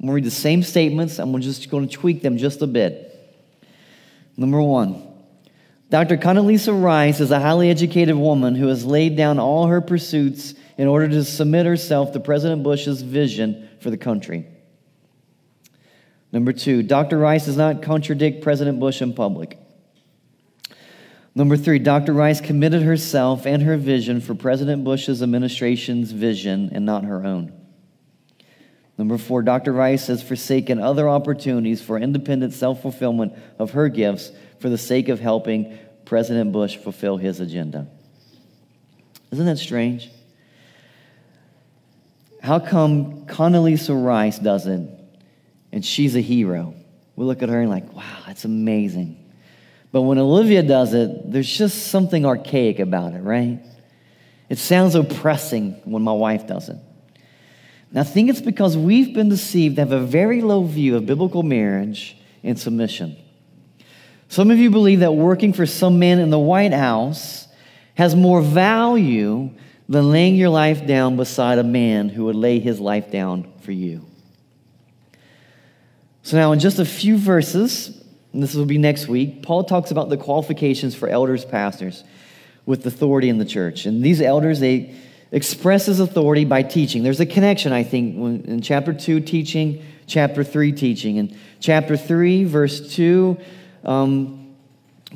I'm 0.00 0.08
to 0.08 0.12
read 0.12 0.24
the 0.24 0.30
same 0.32 0.64
statements. 0.64 1.20
I'm 1.20 1.40
just 1.40 1.70
to 1.70 1.86
tweak 1.86 2.22
them 2.22 2.36
just 2.36 2.62
a 2.62 2.66
bit. 2.66 3.12
Number 4.36 4.60
one, 4.60 5.02
Dr. 5.88 6.16
Condoleezza 6.16 6.72
Rice 6.82 7.20
is 7.20 7.30
a 7.30 7.40
highly 7.40 7.70
educated 7.70 8.16
woman 8.16 8.54
who 8.54 8.66
has 8.66 8.84
laid 8.84 9.16
down 9.16 9.38
all 9.38 9.66
her 9.68 9.80
pursuits 9.80 10.54
in 10.76 10.88
order 10.88 11.08
to 11.08 11.24
submit 11.24 11.64
herself 11.64 12.12
to 12.12 12.20
President 12.20 12.62
Bush's 12.62 13.02
vision 13.02 13.68
for 13.80 13.90
the 13.90 13.96
country. 13.96 14.46
Number 16.32 16.52
two, 16.52 16.82
Dr. 16.82 17.18
Rice 17.18 17.46
does 17.46 17.56
not 17.56 17.82
contradict 17.82 18.42
President 18.42 18.80
Bush 18.80 19.00
in 19.00 19.14
public. 19.14 19.58
Number 21.34 21.56
three, 21.56 21.78
Dr. 21.78 22.12
Rice 22.12 22.40
committed 22.40 22.82
herself 22.82 23.46
and 23.46 23.62
her 23.62 23.76
vision 23.76 24.20
for 24.20 24.34
President 24.34 24.84
Bush's 24.84 25.22
administration's 25.22 26.10
vision 26.10 26.70
and 26.72 26.84
not 26.84 27.04
her 27.04 27.24
own. 27.24 27.52
Number 28.98 29.18
four, 29.18 29.42
Dr. 29.42 29.72
Rice 29.72 30.06
has 30.06 30.22
forsaken 30.22 30.80
other 30.80 31.08
opportunities 31.08 31.82
for 31.82 31.98
independent 31.98 32.54
self 32.54 32.80
fulfillment 32.80 33.34
of 33.58 33.72
her 33.72 33.88
gifts 33.88 34.30
for 34.58 34.68
the 34.68 34.78
sake 34.78 35.08
of 35.08 35.20
helping 35.20 35.78
President 36.04 36.52
Bush 36.52 36.76
fulfill 36.76 37.16
his 37.16 37.40
agenda. 37.40 37.88
Isn't 39.30 39.46
that 39.46 39.58
strange? 39.58 40.10
How 42.42 42.58
come 42.58 43.26
Condoleezza 43.26 44.04
Rice 44.04 44.38
doesn't 44.38 44.90
and 45.72 45.84
she's 45.84 46.16
a 46.16 46.20
hero? 46.20 46.74
We 47.16 47.24
look 47.24 47.42
at 47.42 47.48
her 47.48 47.60
and 47.60 47.68
like, 47.70 47.92
wow, 47.92 48.18
that's 48.26 48.44
amazing. 48.44 49.22
But 49.92 50.02
when 50.02 50.18
Olivia 50.18 50.62
does 50.62 50.94
it, 50.94 51.30
there's 51.32 51.48
just 51.48 51.88
something 51.88 52.24
archaic 52.24 52.78
about 52.78 53.14
it, 53.14 53.20
right? 53.20 53.60
It 54.48 54.58
sounds 54.58 54.94
oppressing 54.94 55.72
when 55.84 56.02
my 56.02 56.12
wife 56.12 56.46
does 56.46 56.68
it. 56.68 56.76
And 57.96 58.06
I 58.06 58.10
think 58.10 58.28
it's 58.28 58.42
because 58.42 58.76
we've 58.76 59.14
been 59.14 59.30
deceived 59.30 59.76
to 59.76 59.80
have 59.80 59.90
a 59.90 60.00
very 60.00 60.42
low 60.42 60.64
view 60.64 60.96
of 60.96 61.06
biblical 61.06 61.42
marriage 61.42 62.14
and 62.44 62.58
submission. 62.58 63.16
Some 64.28 64.50
of 64.50 64.58
you 64.58 64.68
believe 64.68 65.00
that 65.00 65.14
working 65.14 65.54
for 65.54 65.64
some 65.64 65.98
man 65.98 66.18
in 66.18 66.28
the 66.28 66.38
White 66.38 66.74
House 66.74 67.48
has 67.94 68.14
more 68.14 68.42
value 68.42 69.48
than 69.88 70.10
laying 70.10 70.34
your 70.34 70.50
life 70.50 70.86
down 70.86 71.16
beside 71.16 71.56
a 71.56 71.64
man 71.64 72.10
who 72.10 72.26
would 72.26 72.36
lay 72.36 72.58
his 72.58 72.80
life 72.80 73.10
down 73.10 73.50
for 73.62 73.72
you. 73.72 74.04
So, 76.22 76.36
now 76.36 76.52
in 76.52 76.58
just 76.58 76.78
a 76.78 76.84
few 76.84 77.16
verses, 77.16 78.04
and 78.34 78.42
this 78.42 78.52
will 78.54 78.66
be 78.66 78.76
next 78.76 79.08
week, 79.08 79.42
Paul 79.42 79.64
talks 79.64 79.90
about 79.90 80.10
the 80.10 80.18
qualifications 80.18 80.94
for 80.94 81.08
elders, 81.08 81.46
pastors 81.46 82.04
with 82.66 82.86
authority 82.86 83.30
in 83.30 83.38
the 83.38 83.46
church. 83.46 83.86
And 83.86 84.04
these 84.04 84.20
elders, 84.20 84.60
they 84.60 84.94
expresses 85.32 86.00
authority 86.00 86.44
by 86.44 86.62
teaching. 86.62 87.02
There's 87.02 87.20
a 87.20 87.26
connection, 87.26 87.72
I 87.72 87.82
think, 87.82 88.46
in 88.46 88.60
chapter 88.62 88.92
2, 88.92 89.20
teaching, 89.20 89.84
chapter 90.06 90.44
3, 90.44 90.72
teaching. 90.72 91.16
In 91.16 91.36
chapter 91.60 91.96
3, 91.96 92.44
verse 92.44 92.94
2, 92.94 93.36
um, 93.84 94.54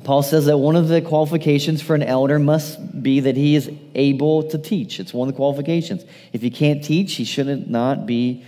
Paul 0.04 0.22
says 0.22 0.46
that 0.46 0.58
one 0.58 0.76
of 0.76 0.88
the 0.88 1.02
qualifications 1.02 1.82
for 1.82 1.94
an 1.94 2.02
elder 2.02 2.38
must 2.38 3.02
be 3.02 3.20
that 3.20 3.36
he 3.36 3.54
is 3.54 3.70
able 3.94 4.44
to 4.44 4.58
teach. 4.58 5.00
It's 5.00 5.12
one 5.12 5.28
of 5.28 5.34
the 5.34 5.36
qualifications. 5.36 6.04
If 6.32 6.42
he 6.42 6.50
can't 6.50 6.82
teach, 6.82 7.14
he 7.14 7.24
shouldn't 7.24 7.68
not 7.68 8.06
be 8.06 8.44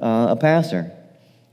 uh, 0.00 0.28
a 0.30 0.36
pastor. 0.36 0.92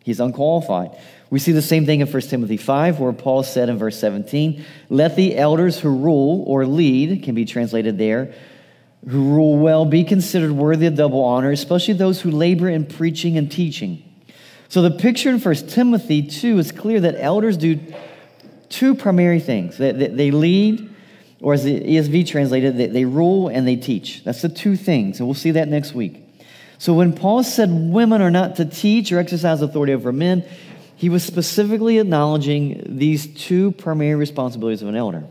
He's 0.04 0.20
unqualified. 0.20 0.98
We 1.30 1.40
see 1.40 1.54
the 1.54 1.62
same 1.62 1.86
thing 1.86 2.02
in 2.02 2.08
1 2.08 2.22
Timothy 2.24 2.58
5, 2.58 3.00
where 3.00 3.14
Paul 3.14 3.44
said 3.44 3.70
in 3.70 3.78
verse 3.78 3.98
17, 4.00 4.66
Let 4.90 5.16
the 5.16 5.38
elders 5.38 5.80
who 5.80 5.90
rule 5.90 6.44
or 6.46 6.66
lead, 6.66 7.24
can 7.24 7.36
be 7.36 7.46
translated 7.46 7.98
there, 7.98 8.34
who 9.08 9.34
rule 9.34 9.58
well 9.58 9.86
be 9.86 10.04
considered 10.04 10.52
worthy 10.52 10.86
of 10.86 10.96
double 10.96 11.24
honor, 11.24 11.52
especially 11.52 11.96
those 11.96 12.22
who 12.22 12.30
labor 12.30 12.70
in 12.70 12.86
preaching 12.86 13.38
and 13.38 13.52
teaching. 13.52 14.04
So 14.70 14.82
the 14.82 14.92
picture 14.92 15.30
in 15.30 15.40
1 15.40 15.56
Timothy 15.68 16.22
2 16.22 16.60
is 16.60 16.72
clear 16.72 17.02
that 17.02 17.16
elders 17.18 17.58
do 17.58 17.80
two 18.70 18.96
primary 18.96 19.40
things 19.40 19.78
they, 19.78 19.92
they 19.92 20.32
lead, 20.32 20.90
or 21.42 21.54
as 21.54 21.64
the 21.64 21.80
ESV 21.80 22.28
translated, 22.28 22.78
they, 22.78 22.88
they 22.88 23.06
rule 23.06 23.48
and 23.48 23.68
they 23.68 23.76
teach. 23.76 24.24
That's 24.24 24.42
the 24.42 24.50
two 24.50 24.76
things, 24.76 25.20
and 25.20 25.28
we'll 25.28 25.34
see 25.34 25.52
that 25.52 25.68
next 25.68 25.94
week. 25.94 26.24
So 26.78 26.94
when 26.94 27.14
Paul 27.14 27.44
said 27.44 27.70
women 27.70 28.22
are 28.22 28.32
not 28.32 28.56
to 28.58 28.66
teach 28.66 29.12
or 29.12 29.20
exercise 29.20 29.62
authority 29.62 29.94
over 29.94 30.12
men, 30.12 30.46
he 30.96 31.10
was 31.10 31.24
specifically 31.24 31.98
acknowledging 31.98 32.84
these 32.98 33.28
two 33.34 33.72
primary 33.74 34.16
responsibilities 34.16 34.82
of 34.84 34.88
an 34.88 34.96
elder. 34.96 35.26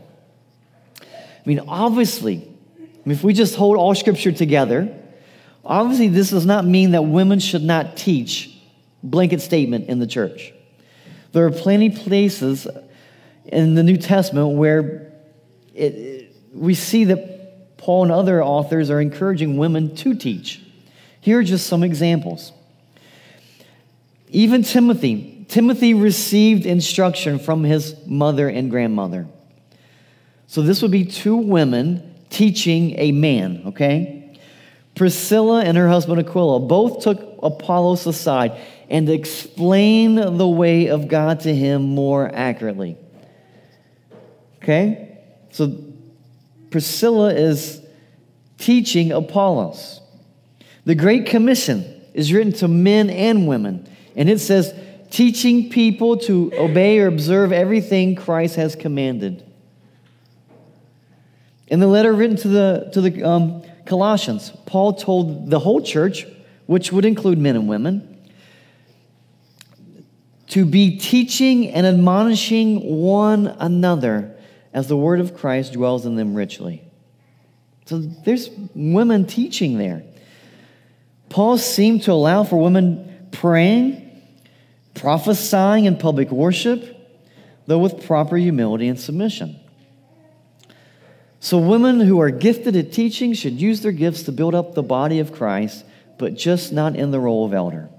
I 1.01 1.05
mean, 1.45 1.61
obviously, 1.67 2.50
if 3.05 3.23
we 3.23 3.33
just 3.33 3.55
hold 3.55 3.77
all 3.77 3.95
scripture 3.95 4.31
together, 4.31 4.95
obviously 5.65 6.07
this 6.07 6.29
does 6.29 6.45
not 6.45 6.65
mean 6.65 6.91
that 6.91 7.03
women 7.03 7.39
should 7.39 7.63
not 7.63 7.97
teach 7.97 8.55
blanket 9.03 9.41
statement 9.41 9.89
in 9.89 9.99
the 9.99 10.07
church. 10.07 10.53
There 11.31 11.45
are 11.45 11.51
plenty 11.51 11.89
places 11.89 12.67
in 13.45 13.75
the 13.75 13.83
New 13.83 13.97
Testament 13.97 14.55
where 14.57 15.13
it, 15.73 16.35
we 16.53 16.73
see 16.73 17.05
that 17.05 17.77
Paul 17.77 18.03
and 18.03 18.11
other 18.11 18.43
authors 18.43 18.89
are 18.89 19.01
encouraging 19.01 19.57
women 19.57 19.95
to 19.97 20.13
teach. 20.13 20.61
Here 21.21 21.39
are 21.39 21.43
just 21.43 21.67
some 21.67 21.83
examples. 21.83 22.51
Even 24.29 24.63
Timothy, 24.63 25.45
Timothy 25.47 25.93
received 25.93 26.65
instruction 26.65 27.39
from 27.39 27.63
his 27.63 27.95
mother 28.05 28.47
and 28.47 28.69
grandmother. 28.69 29.27
So 30.47 30.61
this 30.61 30.81
would 30.81 30.91
be 30.91 31.05
two 31.05 31.35
women 31.35 32.10
teaching 32.31 32.97
a 32.97 33.11
man, 33.11 33.61
okay? 33.67 34.35
Priscilla 34.95 35.63
and 35.63 35.77
her 35.77 35.87
husband 35.87 36.19
Aquila 36.19 36.61
both 36.61 37.03
took 37.03 37.37
Apollos 37.43 38.07
aside 38.07 38.59
and 38.89 39.09
explained 39.09 40.17
the 40.39 40.47
way 40.47 40.87
of 40.87 41.07
God 41.07 41.41
to 41.41 41.55
him 41.55 41.81
more 41.83 42.29
accurately. 42.33 42.97
Okay? 44.57 45.17
So 45.51 45.75
Priscilla 46.71 47.33
is 47.33 47.81
teaching 48.57 49.11
Apollos. 49.11 50.01
The 50.85 50.95
Great 50.95 51.25
Commission 51.25 51.85
is 52.13 52.33
written 52.33 52.53
to 52.53 52.67
men 52.67 53.09
and 53.09 53.47
women, 53.47 53.87
and 54.15 54.29
it 54.29 54.39
says, 54.39 54.73
teaching 55.09 55.69
people 55.69 56.17
to 56.17 56.51
obey 56.57 56.99
or 56.99 57.07
observe 57.07 57.51
everything 57.51 58.15
Christ 58.15 58.55
has 58.55 58.75
commanded. 58.75 59.43
In 61.71 61.79
the 61.79 61.87
letter 61.87 62.11
written 62.11 62.35
to 62.35 62.49
the, 62.49 62.89
to 62.91 62.99
the 62.99 63.23
um, 63.23 63.63
Colossians, 63.85 64.51
Paul 64.65 64.93
told 64.93 65.49
the 65.49 65.57
whole 65.57 65.81
church, 65.81 66.27
which 66.65 66.91
would 66.91 67.05
include 67.05 67.37
men 67.37 67.55
and 67.55 67.69
women, 67.69 68.19
to 70.49 70.65
be 70.65 70.97
teaching 70.97 71.69
and 71.69 71.87
admonishing 71.87 72.81
one 72.81 73.47
another 73.47 74.35
as 74.73 74.89
the 74.89 74.97
word 74.97 75.21
of 75.21 75.33
Christ 75.33 75.71
dwells 75.71 76.05
in 76.05 76.17
them 76.17 76.35
richly. 76.35 76.83
So 77.85 77.99
there's 77.99 78.49
women 78.75 79.25
teaching 79.25 79.77
there. 79.77 80.03
Paul 81.29 81.57
seemed 81.57 82.03
to 82.03 82.11
allow 82.11 82.43
for 82.43 82.61
women 82.61 83.29
praying, 83.31 84.23
prophesying 84.93 85.85
in 85.85 85.95
public 85.95 86.31
worship, 86.31 86.97
though 87.65 87.79
with 87.79 88.05
proper 88.05 88.35
humility 88.35 88.89
and 88.89 88.99
submission. 88.99 89.60
So, 91.43 91.57
women 91.57 91.99
who 91.99 92.21
are 92.21 92.29
gifted 92.29 92.75
at 92.75 92.93
teaching 92.93 93.33
should 93.33 93.59
use 93.59 93.81
their 93.81 93.91
gifts 93.91 94.21
to 94.23 94.31
build 94.31 94.53
up 94.53 94.75
the 94.75 94.83
body 94.83 95.19
of 95.19 95.33
Christ, 95.33 95.83
but 96.19 96.35
just 96.35 96.71
not 96.71 96.95
in 96.95 97.09
the 97.09 97.19
role 97.19 97.47
of 97.47 97.53
elder. 97.53 97.89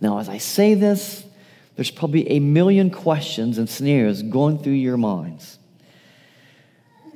Now, 0.00 0.18
as 0.18 0.28
I 0.28 0.38
say 0.38 0.74
this, 0.74 1.24
there's 1.76 1.92
probably 1.92 2.28
a 2.30 2.40
million 2.40 2.90
questions 2.90 3.58
and 3.58 3.70
scenarios 3.70 4.22
going 4.22 4.58
through 4.58 4.72
your 4.72 4.96
minds. 4.96 5.56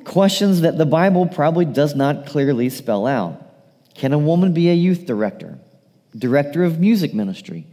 Questions 0.05 0.61
that 0.61 0.79
the 0.79 0.87
Bible 0.87 1.27
probably 1.27 1.65
does 1.65 1.97
not 1.97 2.27
clearly 2.27 2.71
spell 2.71 3.05
out. 3.05 3.45
Can 3.95 4.13
a 4.13 4.19
woman 4.19 4.55
be 4.55 4.71
a 4.71 4.75
youth 4.75 5.07
director, 5.07 5.59
director 6.17 6.63
of 6.63 6.79
music 6.79 7.13
ministry? 7.15 7.67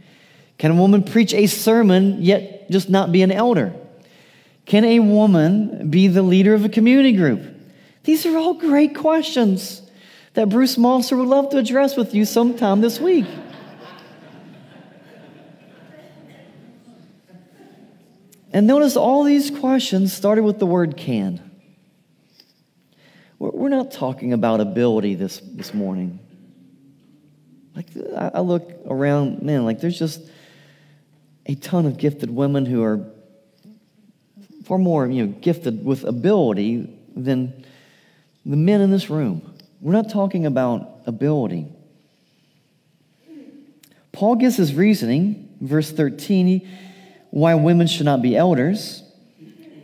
Can 0.58 0.72
a 0.72 0.74
woman 0.74 1.04
preach 1.04 1.34
a 1.34 1.46
sermon 1.46 2.20
yet 2.20 2.68
just 2.68 2.90
not 2.90 3.12
be 3.12 3.22
an 3.22 3.30
elder? 3.30 3.74
Can 4.70 4.84
a 4.84 5.00
woman 5.00 5.90
be 5.90 6.06
the 6.06 6.22
leader 6.22 6.54
of 6.54 6.64
a 6.64 6.68
community 6.68 7.10
group? 7.12 7.42
These 8.04 8.24
are 8.24 8.38
all 8.38 8.54
great 8.54 8.94
questions 8.94 9.82
that 10.34 10.48
Bruce 10.48 10.76
Malser 10.76 11.18
would 11.18 11.26
love 11.26 11.50
to 11.50 11.58
address 11.58 11.96
with 11.96 12.14
you 12.14 12.24
sometime 12.24 12.80
this 12.80 13.00
week. 13.00 13.26
and 18.52 18.68
notice 18.68 18.96
all 18.96 19.24
these 19.24 19.50
questions 19.50 20.12
started 20.12 20.44
with 20.44 20.60
the 20.60 20.66
word 20.66 20.96
can. 20.96 21.50
We're 23.40 23.70
not 23.70 23.90
talking 23.90 24.32
about 24.32 24.60
ability 24.60 25.16
this, 25.16 25.40
this 25.40 25.74
morning. 25.74 26.20
Like, 27.74 27.88
I 28.16 28.38
look 28.38 28.70
around, 28.86 29.42
man, 29.42 29.64
like 29.64 29.80
there's 29.80 29.98
just 29.98 30.20
a 31.46 31.56
ton 31.56 31.86
of 31.86 31.96
gifted 31.96 32.30
women 32.30 32.66
who 32.66 32.84
are 32.84 33.04
far 34.70 34.78
more 34.78 35.04
you 35.08 35.26
know, 35.26 35.32
gifted 35.40 35.84
with 35.84 36.04
ability 36.04 36.96
than 37.16 37.64
the 38.46 38.56
men 38.56 38.80
in 38.80 38.92
this 38.92 39.10
room. 39.10 39.42
We're 39.80 39.94
not 39.94 40.10
talking 40.10 40.46
about 40.46 41.00
ability. 41.06 41.66
Paul 44.12 44.36
gives 44.36 44.56
his 44.56 44.72
reasoning, 44.72 45.56
verse 45.60 45.90
13, 45.90 46.68
why 47.30 47.56
women 47.56 47.88
should 47.88 48.06
not 48.06 48.22
be 48.22 48.36
elders. 48.36 49.02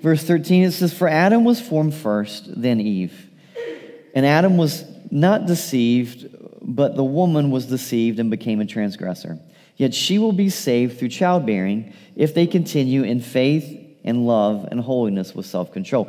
Verse 0.03 0.23
13, 0.23 0.63
it 0.63 0.71
says, 0.71 0.95
For 0.95 1.09
Adam 1.09 1.43
was 1.43 1.61
formed 1.61 1.93
first, 1.93 2.45
then 2.63 2.81
Eve. 2.81 3.29
And 4.15 4.25
Adam 4.25 4.57
was 4.57 4.85
not 5.11 5.47
deceived, 5.47 6.29
but 6.63 6.95
the 6.95 7.03
woman 7.03 7.51
was 7.51 7.67
deceived 7.67 8.21
and 8.21 8.31
became 8.31 8.61
a 8.61 8.67
transgressor. 8.67 9.41
Yet 9.75 9.95
she 9.95 10.21
will 10.21 10.33
be 10.33 10.49
saved 10.49 10.97
through 11.01 11.09
childbearing 11.09 11.93
if 12.15 12.35
they 12.35 12.47
continue 12.47 13.03
in 13.03 13.21
faith 13.21 13.83
and 14.07 14.27
love 14.27 14.69
and 14.71 14.81
holiness 14.81 15.35
with 15.35 15.47
self 15.47 15.73
control. 15.73 16.09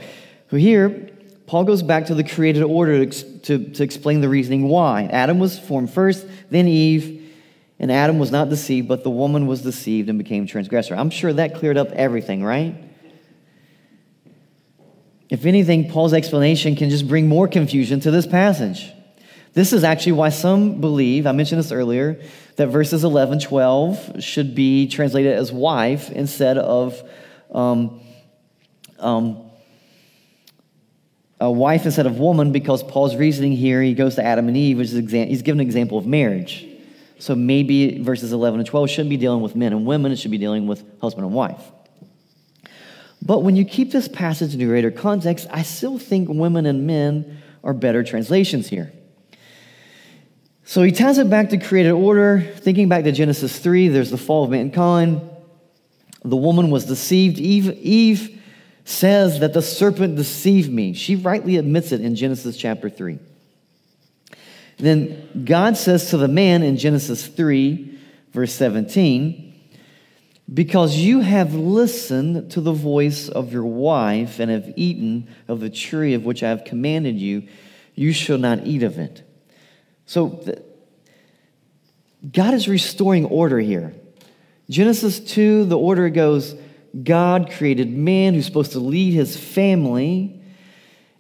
So 0.50 0.58
here, 0.58 1.10
Paul 1.48 1.64
goes 1.64 1.82
back 1.82 2.06
to 2.08 2.16
the 2.16 2.24
created 2.24 2.64
order 2.64 3.06
to, 3.06 3.40
to, 3.40 3.70
to 3.70 3.84
explain 3.84 4.22
the 4.22 4.30
reasoning 4.30 4.68
why. 4.68 5.04
Adam 5.04 5.40
was 5.40 5.58
formed 5.58 5.90
first, 5.90 6.26
then 6.50 6.68
Eve, 6.68 7.34
and 7.80 7.92
Adam 7.92 8.20
was 8.20 8.32
not 8.32 8.50
deceived, 8.50 8.88
but 8.88 9.04
the 9.04 9.10
woman 9.10 9.48
was 9.48 9.62
deceived 9.62 10.10
and 10.10 10.18
became 10.18 10.46
transgressor. 10.46 10.96
I'm 10.96 11.10
sure 11.10 11.32
that 11.34 11.56
cleared 11.56 11.78
up 11.78 11.90
everything, 11.92 12.44
right? 12.44 12.76
If 15.30 15.46
anything, 15.46 15.90
Paul's 15.90 16.14
explanation 16.14 16.76
can 16.76 16.90
just 16.90 17.08
bring 17.08 17.28
more 17.28 17.48
confusion 17.48 18.00
to 18.02 18.12
this 18.12 18.26
passage. 18.26 18.92
This 19.54 19.74
is 19.74 19.84
actually 19.84 20.14
why 20.14 20.30
some 20.30 20.80
believe, 20.80 21.26
I 21.28 21.32
mentioned 21.32 21.60
this 21.60 21.72
earlier, 21.72 22.22
that 22.58 22.68
verses 22.68 23.04
11, 23.04 23.40
12 23.40 24.24
should 24.24 24.56
be 24.56 24.88
translated 24.88 25.34
as 25.34 25.52
wife 25.52 26.10
instead 26.12 26.58
of 26.58 27.02
um, 27.52 28.02
um, 29.00 29.48
a 31.40 31.52
wife 31.52 31.86
instead 31.86 32.06
of 32.06 32.20
woman 32.20 32.52
because 32.52 32.84
Paul's 32.84 33.16
reasoning 33.16 33.52
here, 33.52 33.82
he 33.82 33.94
goes 33.94 34.16
to 34.16 34.24
Adam 34.24 34.48
and 34.48 34.58
Eve, 34.58 34.80
which 34.80 34.92
is 34.92 35.02
exa- 35.02 35.28
he's 35.28 35.44
given 35.44 35.60
an 35.60 35.68
example 35.68 35.98
of 35.98 36.08
marriage. 36.08 36.66
So 37.20 37.36
maybe 37.36 38.02
verses 38.02 38.32
11 38.32 38.60
and 38.60 38.68
12 38.68 38.90
shouldn't 38.90 39.10
be 39.10 39.18
dealing 39.18 39.42
with 39.42 39.56
men 39.56 39.74
and 39.74 39.86
women, 39.86 40.12
it 40.12 40.18
should 40.18 40.32
be 40.32 40.38
dealing 40.38 40.68
with 40.68 40.84
husband 41.00 41.26
and 41.26 41.34
wife. 41.34 41.62
But 43.22 43.44
when 43.44 43.56
you 43.56 43.66
keep 43.66 43.92
this 43.92 44.08
passage 44.08 44.54
in 44.54 44.66
greater 44.68 44.92
context, 44.92 45.48
I 45.52 45.64
still 45.64 45.98
think 45.98 46.30
women 46.30 46.66
and 46.66 46.86
men 46.86 47.42
are 47.64 47.74
better 47.74 48.04
translations 48.04 48.68
here. 48.68 48.92
So 50.64 50.84
he 50.84 50.92
ties 50.92 51.18
it 51.18 51.30
back 51.30 51.50
to 51.50 51.58
created 51.58 51.92
order, 51.92 52.42
thinking 52.42 52.90
back 52.90 53.04
to 53.06 53.12
Genesis 53.12 53.58
3, 53.58 53.88
there's 53.88 54.12
the 54.12 54.18
fall 54.18 54.44
of 54.44 54.52
mankind. 54.52 55.22
The 56.30 56.36
woman 56.36 56.70
was 56.70 56.86
deceived. 56.86 57.40
Eve, 57.40 57.70
Eve 57.82 58.42
says 58.84 59.40
that 59.40 59.54
the 59.54 59.62
serpent 59.62 60.16
deceived 60.16 60.72
me. 60.72 60.94
She 60.94 61.16
rightly 61.16 61.58
admits 61.58 61.92
it 61.92 62.02
in 62.02 62.16
Genesis 62.16 62.58
chapter 62.58 62.90
3. 62.90 63.20
Then 64.78 65.46
God 65.46 65.78
says 65.78 66.10
to 66.12 66.18
the 66.18 66.28
man 66.28 66.64
in 66.64 66.78
Genesis 66.78 67.28
3, 67.28 68.00
verse 68.32 68.54
17, 68.54 69.54
because 70.54 70.96
you 70.96 71.20
have 71.20 71.54
listened 71.54 72.52
to 72.52 72.62
the 72.62 72.72
voice 72.72 73.28
of 73.28 73.52
your 73.52 73.66
wife 73.66 74.40
and 74.40 74.50
have 74.52 74.74
eaten 74.76 75.28
of 75.48 75.60
the 75.60 75.70
tree 75.70 76.14
of 76.14 76.24
which 76.24 76.44
I 76.44 76.50
have 76.50 76.64
commanded 76.64 77.16
you, 77.16 77.48
you 77.96 78.14
shall 78.14 78.38
not 78.38 78.66
eat 78.66 78.84
of 78.84 78.98
it. 78.98 79.24
So, 80.06 80.46
God 82.32 82.54
is 82.54 82.68
restoring 82.68 83.26
order 83.26 83.60
here. 83.60 83.94
Genesis 84.70 85.20
2, 85.20 85.66
the 85.66 85.78
order 85.78 86.10
goes 86.10 86.56
God 87.04 87.52
created 87.52 87.90
man 87.90 88.34
who's 88.34 88.46
supposed 88.46 88.74
to 88.74 88.80
lead 88.80 89.14
his 89.14 89.38
family, 89.38 90.42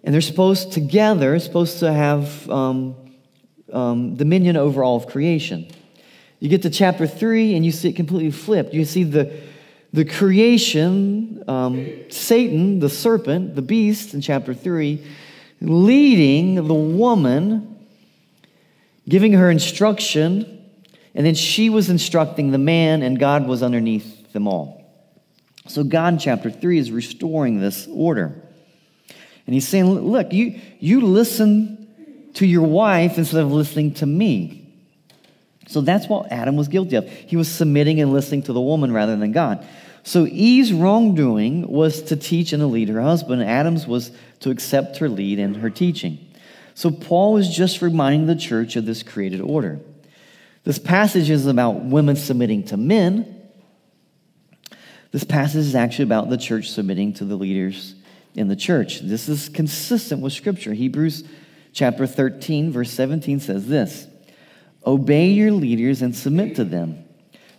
and 0.03 0.13
they're 0.13 0.21
supposed 0.21 0.71
together, 0.71 1.37
supposed 1.39 1.79
to 1.79 1.91
have 1.91 2.49
um, 2.49 2.95
um, 3.71 4.15
dominion 4.15 4.57
over 4.57 4.83
all 4.83 4.97
of 4.97 5.07
creation. 5.07 5.67
You 6.39 6.49
get 6.49 6.61
to 6.63 6.69
chapter 6.69 7.07
3, 7.07 7.55
and 7.55 7.65
you 7.65 7.71
see 7.71 7.89
it 7.89 7.95
completely 7.95 8.31
flipped. 8.31 8.73
You 8.73 8.85
see 8.85 9.03
the, 9.03 9.39
the 9.93 10.05
creation, 10.05 11.43
um, 11.47 11.87
Satan, 12.09 12.79
the 12.79 12.89
serpent, 12.89 13.55
the 13.55 13.61
beast 13.61 14.13
in 14.13 14.21
chapter 14.21 14.53
3, 14.53 15.05
leading 15.61 16.55
the 16.55 16.73
woman, 16.73 17.77
giving 19.07 19.33
her 19.33 19.49
instruction 19.49 20.56
and 21.17 21.25
then 21.25 21.33
she 21.33 21.71
was 21.71 21.89
instructing 21.89 22.51
the 22.51 22.59
man, 22.59 23.01
and 23.01 23.17
God 23.17 23.47
was 23.47 23.63
underneath 23.63 24.31
them 24.33 24.47
all. 24.47 24.85
So 25.65 25.83
God 25.83 26.13
in 26.13 26.19
chapter 26.19 26.51
3 26.51 26.77
is 26.77 26.91
restoring 26.91 27.59
this 27.59 27.87
order. 27.91 28.39
And 29.47 29.53
he's 29.55 29.67
saying, 29.67 29.89
Look, 29.89 30.31
you, 30.31 30.61
you 30.79 31.01
listen 31.01 32.29
to 32.35 32.45
your 32.45 32.67
wife 32.67 33.17
instead 33.17 33.41
of 33.41 33.51
listening 33.51 33.95
to 33.95 34.05
me. 34.05 34.71
So 35.67 35.81
that's 35.81 36.07
what 36.07 36.31
Adam 36.31 36.55
was 36.55 36.67
guilty 36.67 36.97
of. 36.97 37.09
He 37.09 37.35
was 37.35 37.51
submitting 37.51 37.99
and 37.99 38.13
listening 38.13 38.43
to 38.43 38.53
the 38.53 38.61
woman 38.61 38.91
rather 38.91 39.15
than 39.15 39.31
God. 39.31 39.67
So 40.03 40.27
Eve's 40.27 40.71
wrongdoing 40.71 41.67
was 41.67 42.03
to 42.03 42.15
teach 42.15 42.53
and 42.53 42.61
to 42.61 42.67
lead 42.67 42.89
her 42.89 43.01
husband. 43.01 43.41
Adam's 43.41 43.87
was 43.87 44.11
to 44.41 44.51
accept 44.51 44.97
her 44.97 45.09
lead 45.09 45.39
and 45.39 45.57
her 45.57 45.71
teaching. 45.71 46.19
So 46.75 46.91
Paul 46.91 47.37
is 47.37 47.49
just 47.49 47.81
reminding 47.81 48.27
the 48.27 48.35
church 48.35 48.75
of 48.75 48.85
this 48.85 49.01
created 49.01 49.41
order. 49.41 49.79
This 50.67 50.79
passage 50.79 51.29
is 51.29 51.45
about 51.45 51.85
women 51.85 52.17
submitting 52.17 52.65
to 52.65 52.75
men. 52.75 53.41
This 55.11 55.23
passage 55.23 55.61
is 55.65 55.75
actually 55.75 56.03
about 56.03 56.29
the 56.29 56.35
church 56.35 56.71
submitting 56.71 57.13
to 57.13 57.23
the 57.23 57.37
leaders 57.37 57.95
in 58.35 58.49
the 58.49 58.55
church. 58.57 58.99
This 58.99 59.29
is 59.29 59.47
consistent 59.47 60.21
with 60.21 60.33
Scripture. 60.33 60.73
Hebrews 60.73 61.23
chapter 61.71 62.05
13, 62.05 62.73
verse 62.73 62.91
17 62.91 63.39
says 63.39 63.65
this 63.69 64.07
Obey 64.85 65.27
your 65.27 65.51
leaders 65.51 66.01
and 66.01 66.13
submit 66.13 66.57
to 66.57 66.65
them, 66.65 67.05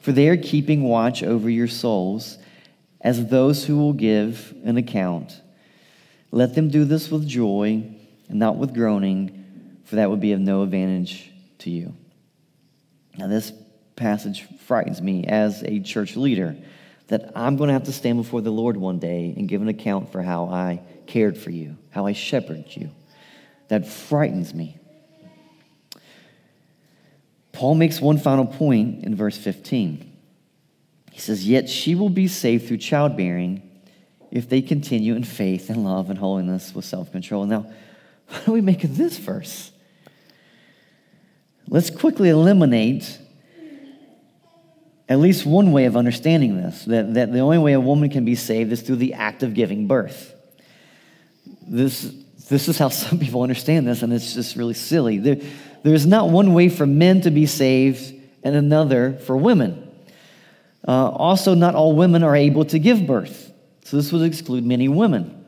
for 0.00 0.12
they 0.12 0.28
are 0.28 0.36
keeping 0.36 0.82
watch 0.82 1.22
over 1.22 1.48
your 1.48 1.66
souls 1.66 2.36
as 3.00 3.28
those 3.28 3.64
who 3.64 3.78
will 3.78 3.94
give 3.94 4.54
an 4.64 4.76
account. 4.76 5.40
Let 6.30 6.54
them 6.54 6.68
do 6.68 6.84
this 6.84 7.10
with 7.10 7.26
joy 7.26 7.84
and 8.28 8.38
not 8.38 8.58
with 8.58 8.74
groaning, 8.74 9.80
for 9.86 9.96
that 9.96 10.10
would 10.10 10.20
be 10.20 10.32
of 10.32 10.40
no 10.40 10.62
advantage 10.62 11.32
to 11.60 11.70
you. 11.70 11.94
Now, 13.18 13.26
this 13.26 13.52
passage 13.96 14.46
frightens 14.66 15.02
me 15.02 15.24
as 15.24 15.62
a 15.64 15.80
church 15.80 16.16
leader 16.16 16.56
that 17.08 17.32
I'm 17.34 17.56
going 17.56 17.68
to 17.68 17.74
have 17.74 17.84
to 17.84 17.92
stand 17.92 18.18
before 18.18 18.40
the 18.40 18.50
Lord 18.50 18.76
one 18.76 18.98
day 18.98 19.34
and 19.36 19.48
give 19.48 19.60
an 19.60 19.68
account 19.68 20.12
for 20.12 20.22
how 20.22 20.44
I 20.46 20.82
cared 21.06 21.36
for 21.36 21.50
you, 21.50 21.76
how 21.90 22.06
I 22.06 22.12
shepherded 22.12 22.76
you. 22.76 22.90
That 23.68 23.88
frightens 23.88 24.54
me. 24.54 24.78
Paul 27.52 27.74
makes 27.74 28.00
one 28.00 28.18
final 28.18 28.46
point 28.46 29.04
in 29.04 29.16
verse 29.16 29.36
15. 29.36 30.16
He 31.10 31.20
says, 31.20 31.46
Yet 31.46 31.68
she 31.68 31.94
will 31.94 32.08
be 32.08 32.28
saved 32.28 32.68
through 32.68 32.76
childbearing 32.78 33.62
if 34.30 34.48
they 34.48 34.62
continue 34.62 35.16
in 35.16 35.24
faith 35.24 35.68
and 35.68 35.84
love 35.84 36.08
and 36.08 36.18
holiness 36.18 36.74
with 36.74 36.84
self 36.84 37.10
control. 37.10 37.46
Now, 37.46 37.66
What 38.28 38.44
do 38.44 38.52
we 38.52 38.60
make 38.60 38.84
of 38.84 38.96
this 38.96 39.16
verse? 39.18 39.72
Let's 41.70 41.90
quickly 41.90 42.30
eliminate 42.30 43.18
at 45.08 45.18
least 45.18 45.46
one 45.46 45.72
way 45.72 45.84
of 45.84 45.96
understanding 45.96 46.56
this 46.56 46.84
that, 46.86 47.14
that 47.14 47.32
the 47.32 47.40
only 47.40 47.58
way 47.58 47.72
a 47.72 47.80
woman 47.80 48.10
can 48.10 48.24
be 48.24 48.34
saved 48.34 48.72
is 48.72 48.82
through 48.82 48.96
the 48.96 49.14
act 49.14 49.42
of 49.42 49.54
giving 49.54 49.86
birth. 49.86 50.34
This, 51.66 52.10
this 52.48 52.68
is 52.68 52.78
how 52.78 52.88
some 52.88 53.18
people 53.18 53.42
understand 53.42 53.86
this, 53.86 54.02
and 54.02 54.12
it's 54.12 54.34
just 54.34 54.56
really 54.56 54.74
silly. 54.74 55.18
There, 55.18 55.36
there's 55.82 56.06
not 56.06 56.30
one 56.30 56.54
way 56.54 56.68
for 56.68 56.86
men 56.86 57.20
to 57.22 57.30
be 57.30 57.46
saved 57.46 58.14
and 58.42 58.56
another 58.56 59.14
for 59.14 59.36
women. 59.36 59.84
Uh, 60.86 61.10
also, 61.10 61.54
not 61.54 61.74
all 61.74 61.94
women 61.94 62.22
are 62.22 62.36
able 62.36 62.64
to 62.64 62.78
give 62.78 63.06
birth. 63.06 63.52
So, 63.84 63.96
this 63.96 64.10
would 64.12 64.22
exclude 64.22 64.64
many 64.64 64.88
women. 64.88 65.44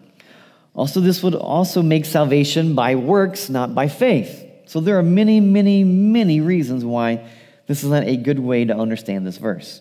Also, 0.75 1.01
this 1.01 1.23
would 1.23 1.35
also 1.35 1.83
make 1.83 2.05
salvation 2.05 2.75
by 2.75 2.95
works, 2.95 3.49
not 3.49 3.75
by 3.75 3.89
faith. 3.89 4.40
So, 4.71 4.79
there 4.79 4.97
are 5.01 5.03
many, 5.03 5.41
many, 5.41 5.83
many 5.83 6.41
reasons 6.41 6.85
why 6.85 7.29
this 7.67 7.83
is 7.83 7.91
not 7.91 8.05
a 8.05 8.17
good 8.17 8.39
way 8.39 8.65
to 8.67 8.73
understand 8.73 9.27
this 9.27 9.37
verse. 9.37 9.81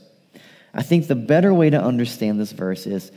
I 0.74 0.82
think 0.82 1.06
the 1.06 1.14
better 1.14 1.54
way 1.54 1.70
to 1.70 1.80
understand 1.80 2.40
this 2.40 2.54
verse 2.54 2.88
is 2.88 3.12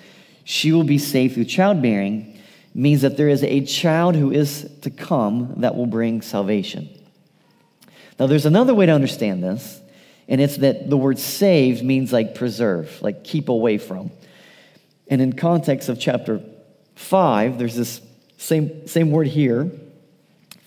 she 0.45 0.73
will 0.73 0.85
be 0.85 0.99
saved 0.99 1.33
through 1.33 1.47
childbearing, 1.47 2.39
means 2.75 3.01
that 3.01 3.17
there 3.17 3.31
is 3.31 3.43
a 3.43 3.65
child 3.65 4.17
who 4.17 4.31
is 4.31 4.71
to 4.83 4.91
come 4.91 5.55
that 5.63 5.75
will 5.75 5.87
bring 5.87 6.21
salvation. 6.21 6.91
Now, 8.21 8.27
there's 8.27 8.45
another 8.45 8.75
way 8.75 8.85
to 8.85 8.93
understand 8.93 9.43
this, 9.43 9.81
and 10.29 10.43
it's 10.43 10.59
that 10.59 10.91
the 10.91 10.99
word 10.99 11.19
saved 11.19 11.83
means 11.83 12.13
like 12.13 12.35
preserve, 12.35 13.01
like 13.01 13.25
keep 13.25 13.49
away 13.49 13.79
from. 13.79 14.11
And 15.09 15.23
in 15.23 15.33
context 15.33 15.89
of 15.89 15.99
chapter 15.99 16.43
5, 16.97 17.59
there's 17.59 17.77
this 17.77 18.03
same, 18.37 18.87
same 18.87 19.11
word 19.11 19.29
here 19.29 19.73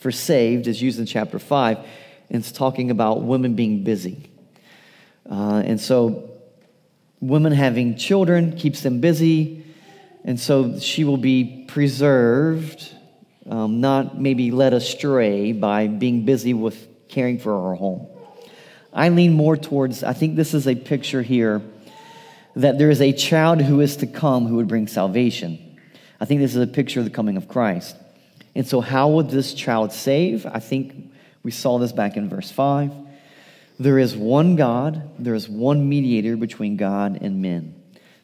for 0.05 0.11
saved 0.11 0.67
is 0.67 0.79
used 0.79 0.99
in 0.99 1.07
chapter 1.07 1.39
5, 1.39 1.77
and 1.77 1.87
it's 2.29 2.51
talking 2.51 2.91
about 2.91 3.23
women 3.23 3.55
being 3.55 3.83
busy. 3.83 4.29
Uh, 5.27 5.63
and 5.65 5.81
so, 5.81 6.29
women 7.21 7.51
having 7.51 7.97
children 7.97 8.55
keeps 8.55 8.81
them 8.81 9.01
busy, 9.01 9.65
and 10.23 10.39
so 10.39 10.77
she 10.77 11.05
will 11.05 11.17
be 11.17 11.65
preserved, 11.67 12.87
um, 13.49 13.81
not 13.81 14.21
maybe 14.21 14.51
led 14.51 14.75
astray 14.75 15.53
by 15.53 15.87
being 15.87 16.23
busy 16.23 16.53
with 16.53 16.87
caring 17.09 17.39
for 17.39 17.69
her 17.69 17.73
home. 17.73 18.05
I 18.93 19.09
lean 19.09 19.33
more 19.33 19.57
towards, 19.57 20.03
I 20.03 20.13
think 20.13 20.35
this 20.35 20.53
is 20.53 20.67
a 20.67 20.75
picture 20.75 21.23
here 21.23 21.63
that 22.55 22.77
there 22.77 22.91
is 22.91 23.01
a 23.01 23.11
child 23.11 23.59
who 23.59 23.79
is 23.79 23.97
to 23.97 24.05
come 24.05 24.45
who 24.45 24.57
would 24.57 24.67
bring 24.67 24.85
salvation. 24.85 25.79
I 26.21 26.25
think 26.25 26.41
this 26.41 26.55
is 26.55 26.61
a 26.61 26.67
picture 26.67 26.99
of 26.99 27.05
the 27.05 27.11
coming 27.11 27.37
of 27.37 27.47
Christ. 27.47 27.95
And 28.55 28.65
so, 28.65 28.79
how 28.79 29.09
would 29.09 29.29
this 29.29 29.53
child 29.53 29.91
save? 29.91 30.45
I 30.45 30.59
think 30.59 31.13
we 31.43 31.51
saw 31.51 31.77
this 31.77 31.91
back 31.91 32.15
in 32.15 32.29
verse 32.29 32.49
5. 32.49 32.91
There 33.77 33.99
is 33.99 34.15
one 34.15 34.55
God, 34.55 35.11
there 35.19 35.35
is 35.35 35.49
one 35.49 35.89
mediator 35.89 36.37
between 36.37 36.77
God 36.77 37.19
and 37.21 37.41
men, 37.41 37.75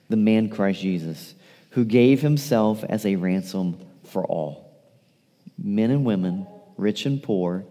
the 0.09 0.15
man 0.15 0.49
Christ 0.49 0.81
Jesus, 0.81 1.35
who 1.71 1.83
gave 1.83 2.21
himself 2.21 2.85
as 2.85 3.05
a 3.05 3.17
ransom 3.17 3.77
for 4.05 4.25
all 4.25 4.71
men 5.63 5.91
and 5.91 6.05
women, 6.05 6.47
rich 6.77 7.05
and 7.05 7.21
poor, 7.21 7.65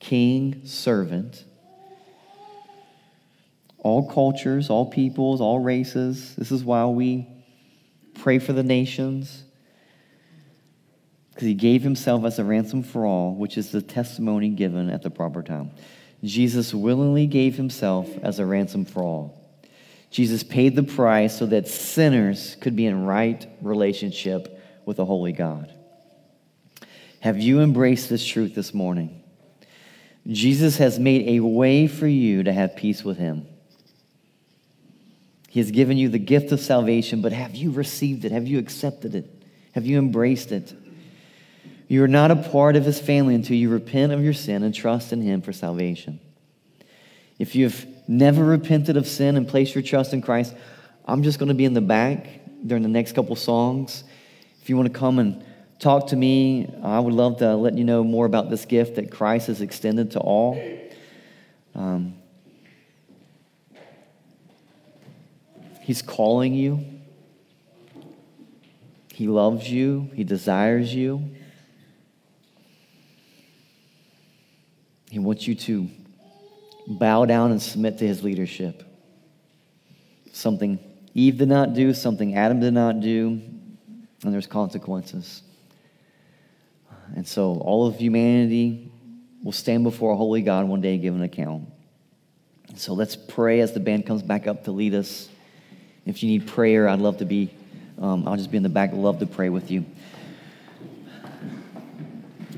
king, 0.00 0.62
servant, 0.64 1.44
all 3.78 4.10
cultures, 4.10 4.68
all 4.68 4.86
peoples, 4.86 5.40
all 5.40 5.60
races. 5.60 6.34
This 6.36 6.50
is 6.50 6.64
why 6.64 6.86
we 6.86 7.28
pray 8.14 8.38
for 8.38 8.52
the 8.52 8.62
nations 8.62 9.44
because 11.30 11.46
he 11.46 11.54
gave 11.54 11.82
himself 11.82 12.24
as 12.24 12.38
a 12.38 12.44
ransom 12.44 12.82
for 12.82 13.06
all, 13.06 13.34
which 13.34 13.56
is 13.56 13.70
the 13.70 13.82
testimony 13.82 14.48
given 14.48 14.90
at 14.90 15.02
the 15.02 15.10
proper 15.10 15.42
time. 15.42 15.70
Jesus 16.22 16.74
willingly 16.74 17.26
gave 17.26 17.56
himself 17.56 18.08
as 18.22 18.38
a 18.38 18.46
ransom 18.46 18.84
for 18.84 19.02
all. 19.02 19.36
Jesus 20.10 20.42
paid 20.42 20.74
the 20.74 20.82
price 20.82 21.38
so 21.38 21.46
that 21.46 21.68
sinners 21.68 22.56
could 22.60 22.74
be 22.76 22.86
in 22.86 23.06
right 23.06 23.46
relationship 23.62 24.60
with 24.84 24.96
the 24.96 25.04
holy 25.04 25.32
God. 25.32 25.72
Have 27.20 27.38
you 27.38 27.60
embraced 27.60 28.08
this 28.08 28.26
truth 28.26 28.54
this 28.54 28.74
morning? 28.74 29.22
Jesus 30.26 30.78
has 30.78 30.98
made 30.98 31.28
a 31.28 31.40
way 31.40 31.86
for 31.86 32.06
you 32.06 32.42
to 32.42 32.52
have 32.52 32.76
peace 32.76 33.04
with 33.04 33.18
him. 33.18 33.46
He 35.48 35.60
has 35.60 35.70
given 35.70 35.96
you 35.96 36.08
the 36.08 36.18
gift 36.18 36.52
of 36.52 36.60
salvation, 36.60 37.22
but 37.22 37.32
have 37.32 37.54
you 37.54 37.70
received 37.70 38.24
it? 38.24 38.32
Have 38.32 38.46
you 38.46 38.58
accepted 38.58 39.14
it? 39.14 39.28
Have 39.72 39.86
you 39.86 39.98
embraced 39.98 40.52
it? 40.52 40.74
You 41.90 42.04
are 42.04 42.08
not 42.08 42.30
a 42.30 42.36
part 42.36 42.76
of 42.76 42.84
his 42.84 43.00
family 43.00 43.34
until 43.34 43.56
you 43.56 43.68
repent 43.68 44.12
of 44.12 44.22
your 44.22 44.32
sin 44.32 44.62
and 44.62 44.72
trust 44.72 45.12
in 45.12 45.20
him 45.22 45.42
for 45.42 45.52
salvation. 45.52 46.20
If 47.36 47.56
you've 47.56 47.84
never 48.06 48.44
repented 48.44 48.96
of 48.96 49.08
sin 49.08 49.36
and 49.36 49.48
placed 49.48 49.74
your 49.74 49.82
trust 49.82 50.12
in 50.12 50.22
Christ, 50.22 50.54
I'm 51.04 51.24
just 51.24 51.40
going 51.40 51.48
to 51.48 51.54
be 51.54 51.64
in 51.64 51.74
the 51.74 51.80
back 51.80 52.28
during 52.64 52.84
the 52.84 52.88
next 52.88 53.14
couple 53.14 53.34
songs. 53.34 54.04
If 54.62 54.70
you 54.70 54.76
want 54.76 54.92
to 54.92 54.96
come 54.96 55.18
and 55.18 55.44
talk 55.80 56.06
to 56.10 56.16
me, 56.16 56.72
I 56.80 57.00
would 57.00 57.12
love 57.12 57.38
to 57.38 57.56
let 57.56 57.76
you 57.76 57.82
know 57.82 58.04
more 58.04 58.24
about 58.24 58.50
this 58.50 58.66
gift 58.66 58.94
that 58.94 59.10
Christ 59.10 59.48
has 59.48 59.60
extended 59.60 60.12
to 60.12 60.20
all. 60.20 60.62
Um, 61.74 62.14
he's 65.80 66.02
calling 66.02 66.54
you. 66.54 66.84
He 69.12 69.26
loves 69.26 69.68
you. 69.68 70.08
He 70.14 70.22
desires 70.22 70.94
you. 70.94 71.34
He 75.10 75.18
wants 75.18 75.46
you 75.46 75.54
to 75.56 75.88
bow 76.86 77.24
down 77.24 77.50
and 77.50 77.60
submit 77.60 77.98
to 77.98 78.06
his 78.06 78.22
leadership. 78.22 78.84
Something 80.32 80.78
Eve 81.14 81.38
did 81.38 81.48
not 81.48 81.74
do, 81.74 81.92
something 81.92 82.36
Adam 82.36 82.60
did 82.60 82.72
not 82.72 83.00
do, 83.00 83.40
and 84.22 84.32
there's 84.32 84.46
consequences. 84.46 85.42
And 87.16 87.26
so 87.26 87.54
all 87.54 87.86
of 87.86 87.96
humanity 87.96 88.92
will 89.42 89.52
stand 89.52 89.82
before 89.82 90.12
a 90.12 90.16
holy 90.16 90.42
God 90.42 90.68
one 90.68 90.80
day 90.80 90.94
and 90.94 91.02
give 91.02 91.14
an 91.14 91.22
account. 91.22 91.68
So 92.76 92.94
let's 92.94 93.16
pray 93.16 93.60
as 93.60 93.72
the 93.72 93.80
band 93.80 94.06
comes 94.06 94.22
back 94.22 94.46
up 94.46 94.64
to 94.64 94.72
lead 94.72 94.94
us. 94.94 95.28
If 96.06 96.22
you 96.22 96.28
need 96.28 96.46
prayer, 96.46 96.88
I'd 96.88 97.00
love 97.00 97.18
to 97.18 97.24
be, 97.24 97.50
um, 97.98 98.28
I'll 98.28 98.36
just 98.36 98.50
be 98.50 98.56
in 98.56 98.62
the 98.62 98.68
back, 98.68 98.92
love 98.92 99.18
to 99.18 99.26
pray 99.26 99.48
with 99.48 99.70
you. 99.72 99.84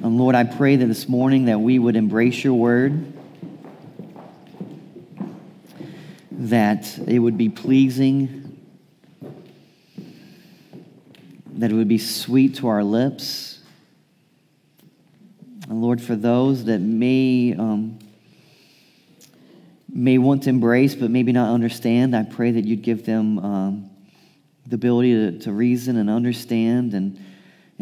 And 0.02 0.18
Lord, 0.18 0.34
I 0.34 0.42
pray 0.42 0.74
that 0.74 0.86
this 0.86 1.08
morning 1.08 1.44
that 1.44 1.60
we 1.60 1.78
would 1.78 1.94
embrace 1.94 2.42
your 2.42 2.54
word, 2.54 3.12
that 6.32 6.98
it 7.06 7.20
would 7.20 7.38
be 7.38 7.48
pleasing, 7.48 8.60
that 11.52 11.70
it 11.70 11.74
would 11.74 11.86
be 11.86 11.98
sweet 11.98 12.56
to 12.56 12.66
our 12.66 12.82
lips. 12.82 13.60
And 15.68 15.80
Lord, 15.80 16.02
for 16.02 16.16
those 16.16 16.64
that 16.64 16.80
may 16.80 17.54
um, 17.56 18.00
may 19.88 20.18
want 20.18 20.42
to 20.42 20.50
embrace 20.50 20.96
but 20.96 21.12
maybe 21.12 21.30
not 21.30 21.54
understand, 21.54 22.16
I 22.16 22.24
pray 22.24 22.50
that 22.50 22.64
you'd 22.64 22.82
give 22.82 23.06
them 23.06 23.38
um, 23.38 23.90
the 24.66 24.74
ability 24.74 25.12
to, 25.12 25.38
to 25.44 25.52
reason 25.52 25.96
and 25.96 26.10
understand 26.10 26.92
and 26.92 27.24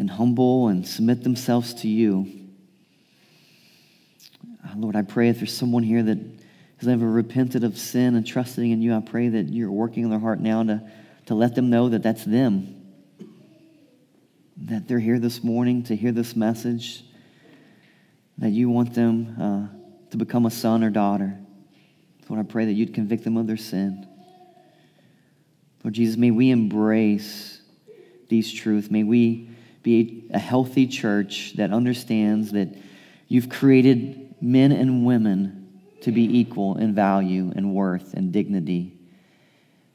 and 0.01 0.09
humble 0.09 0.67
and 0.67 0.85
submit 0.85 1.23
themselves 1.23 1.75
to 1.75 1.87
you. 1.87 2.49
Uh, 4.65 4.73
Lord, 4.75 4.95
I 4.95 5.03
pray 5.03 5.29
if 5.29 5.37
there's 5.37 5.55
someone 5.55 5.83
here 5.83 6.01
that 6.01 6.17
has 6.77 6.87
ever 6.87 7.07
repented 7.07 7.63
of 7.63 7.77
sin 7.77 8.15
and 8.15 8.25
trusting 8.25 8.71
in 8.71 8.81
you, 8.81 8.95
I 8.95 9.01
pray 9.01 9.29
that 9.29 9.49
you're 9.49 9.71
working 9.71 10.03
in 10.03 10.09
their 10.09 10.19
heart 10.19 10.39
now 10.39 10.63
to, 10.63 10.91
to 11.27 11.35
let 11.35 11.53
them 11.53 11.69
know 11.69 11.89
that 11.89 12.01
that's 12.01 12.25
them. 12.25 12.81
That 14.57 14.87
they're 14.87 14.99
here 14.99 15.19
this 15.19 15.43
morning 15.43 15.83
to 15.83 15.95
hear 15.95 16.11
this 16.11 16.35
message, 16.35 17.03
that 18.39 18.49
you 18.49 18.69
want 18.71 18.95
them 18.95 19.35
uh, 19.39 20.09
to 20.09 20.17
become 20.17 20.47
a 20.47 20.51
son 20.51 20.83
or 20.83 20.89
daughter. 20.89 21.37
Lord, 22.27 22.43
I 22.43 22.51
pray 22.51 22.65
that 22.65 22.73
you'd 22.73 22.95
convict 22.95 23.23
them 23.23 23.37
of 23.37 23.45
their 23.45 23.55
sin. 23.55 24.07
Lord 25.83 25.93
Jesus, 25.93 26.17
may 26.17 26.31
we 26.31 26.49
embrace 26.49 27.61
these 28.29 28.51
truths. 28.51 28.89
May 28.89 29.03
we 29.03 29.50
be 29.83 30.27
a 30.31 30.39
healthy 30.39 30.87
church 30.87 31.53
that 31.55 31.71
understands 31.71 32.51
that 32.51 32.75
you've 33.27 33.49
created 33.49 34.35
men 34.41 34.71
and 34.71 35.05
women 35.05 35.79
to 36.01 36.11
be 36.11 36.39
equal 36.39 36.77
in 36.77 36.93
value 36.93 37.51
and 37.55 37.73
worth 37.73 38.13
and 38.13 38.31
dignity. 38.31 38.97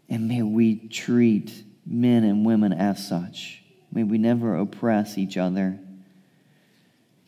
And 0.08 0.28
may 0.28 0.42
we 0.42 0.88
treat 0.88 1.64
men 1.84 2.24
and 2.24 2.44
women 2.46 2.72
as 2.72 3.06
such. 3.06 3.62
May 3.92 4.04
we 4.04 4.18
never 4.18 4.56
oppress 4.56 5.18
each 5.18 5.36
other. 5.36 5.78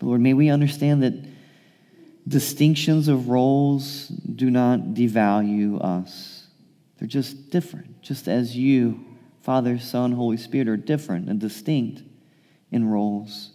Lord, 0.01 0.21
may 0.21 0.35
we 0.35 0.49
understand 0.49 1.03
that 1.03 1.15
distinctions 2.27 3.09
of 3.09 3.29
roles 3.29 4.09
do 4.09 4.51
not 4.51 4.81
devalue 4.81 5.83
us. 5.83 6.47
They're 6.99 7.09
just 7.09 7.51
different, 7.51 8.03
just 8.03 8.29
as 8.29 8.57
you, 8.57 9.05
Father, 9.43 9.79
Son, 9.79 10.13
Holy 10.13 10.37
Spirit, 10.37 10.69
are 10.69 10.77
different 10.77 11.29
and 11.29 11.41
distinct 11.41 12.03
in 12.71 12.89
roles. 12.89 13.51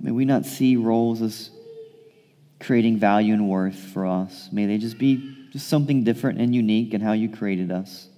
May 0.00 0.10
we 0.10 0.24
not 0.24 0.44
see 0.44 0.76
roles 0.76 1.22
as 1.22 1.50
creating 2.60 2.98
value 2.98 3.34
and 3.34 3.48
worth 3.48 3.76
for 3.76 4.06
us. 4.06 4.48
May 4.52 4.66
they 4.66 4.78
just 4.78 4.98
be 4.98 5.48
just 5.52 5.68
something 5.68 6.04
different 6.04 6.40
and 6.40 6.54
unique 6.54 6.94
in 6.94 7.00
how 7.00 7.12
you 7.12 7.28
created 7.28 7.70
us. 7.70 8.08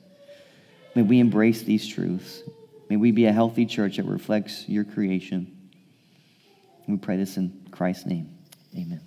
May 0.95 1.03
we 1.03 1.21
embrace 1.21 1.63
these 1.63 1.87
truths. 1.87 2.43
May 2.89 2.97
we 2.97 3.11
be 3.11 3.27
a 3.27 3.33
healthy 3.33 3.67
church 3.67 3.97
that 3.97 4.07
reflects 4.07 4.69
your 4.69 4.85
creation. 4.85 5.71
We 6.87 6.97
pray 6.97 7.17
this 7.17 7.37
in 7.37 7.69
Christ's 7.71 8.07
name. 8.07 8.37
Amen. 8.77 9.06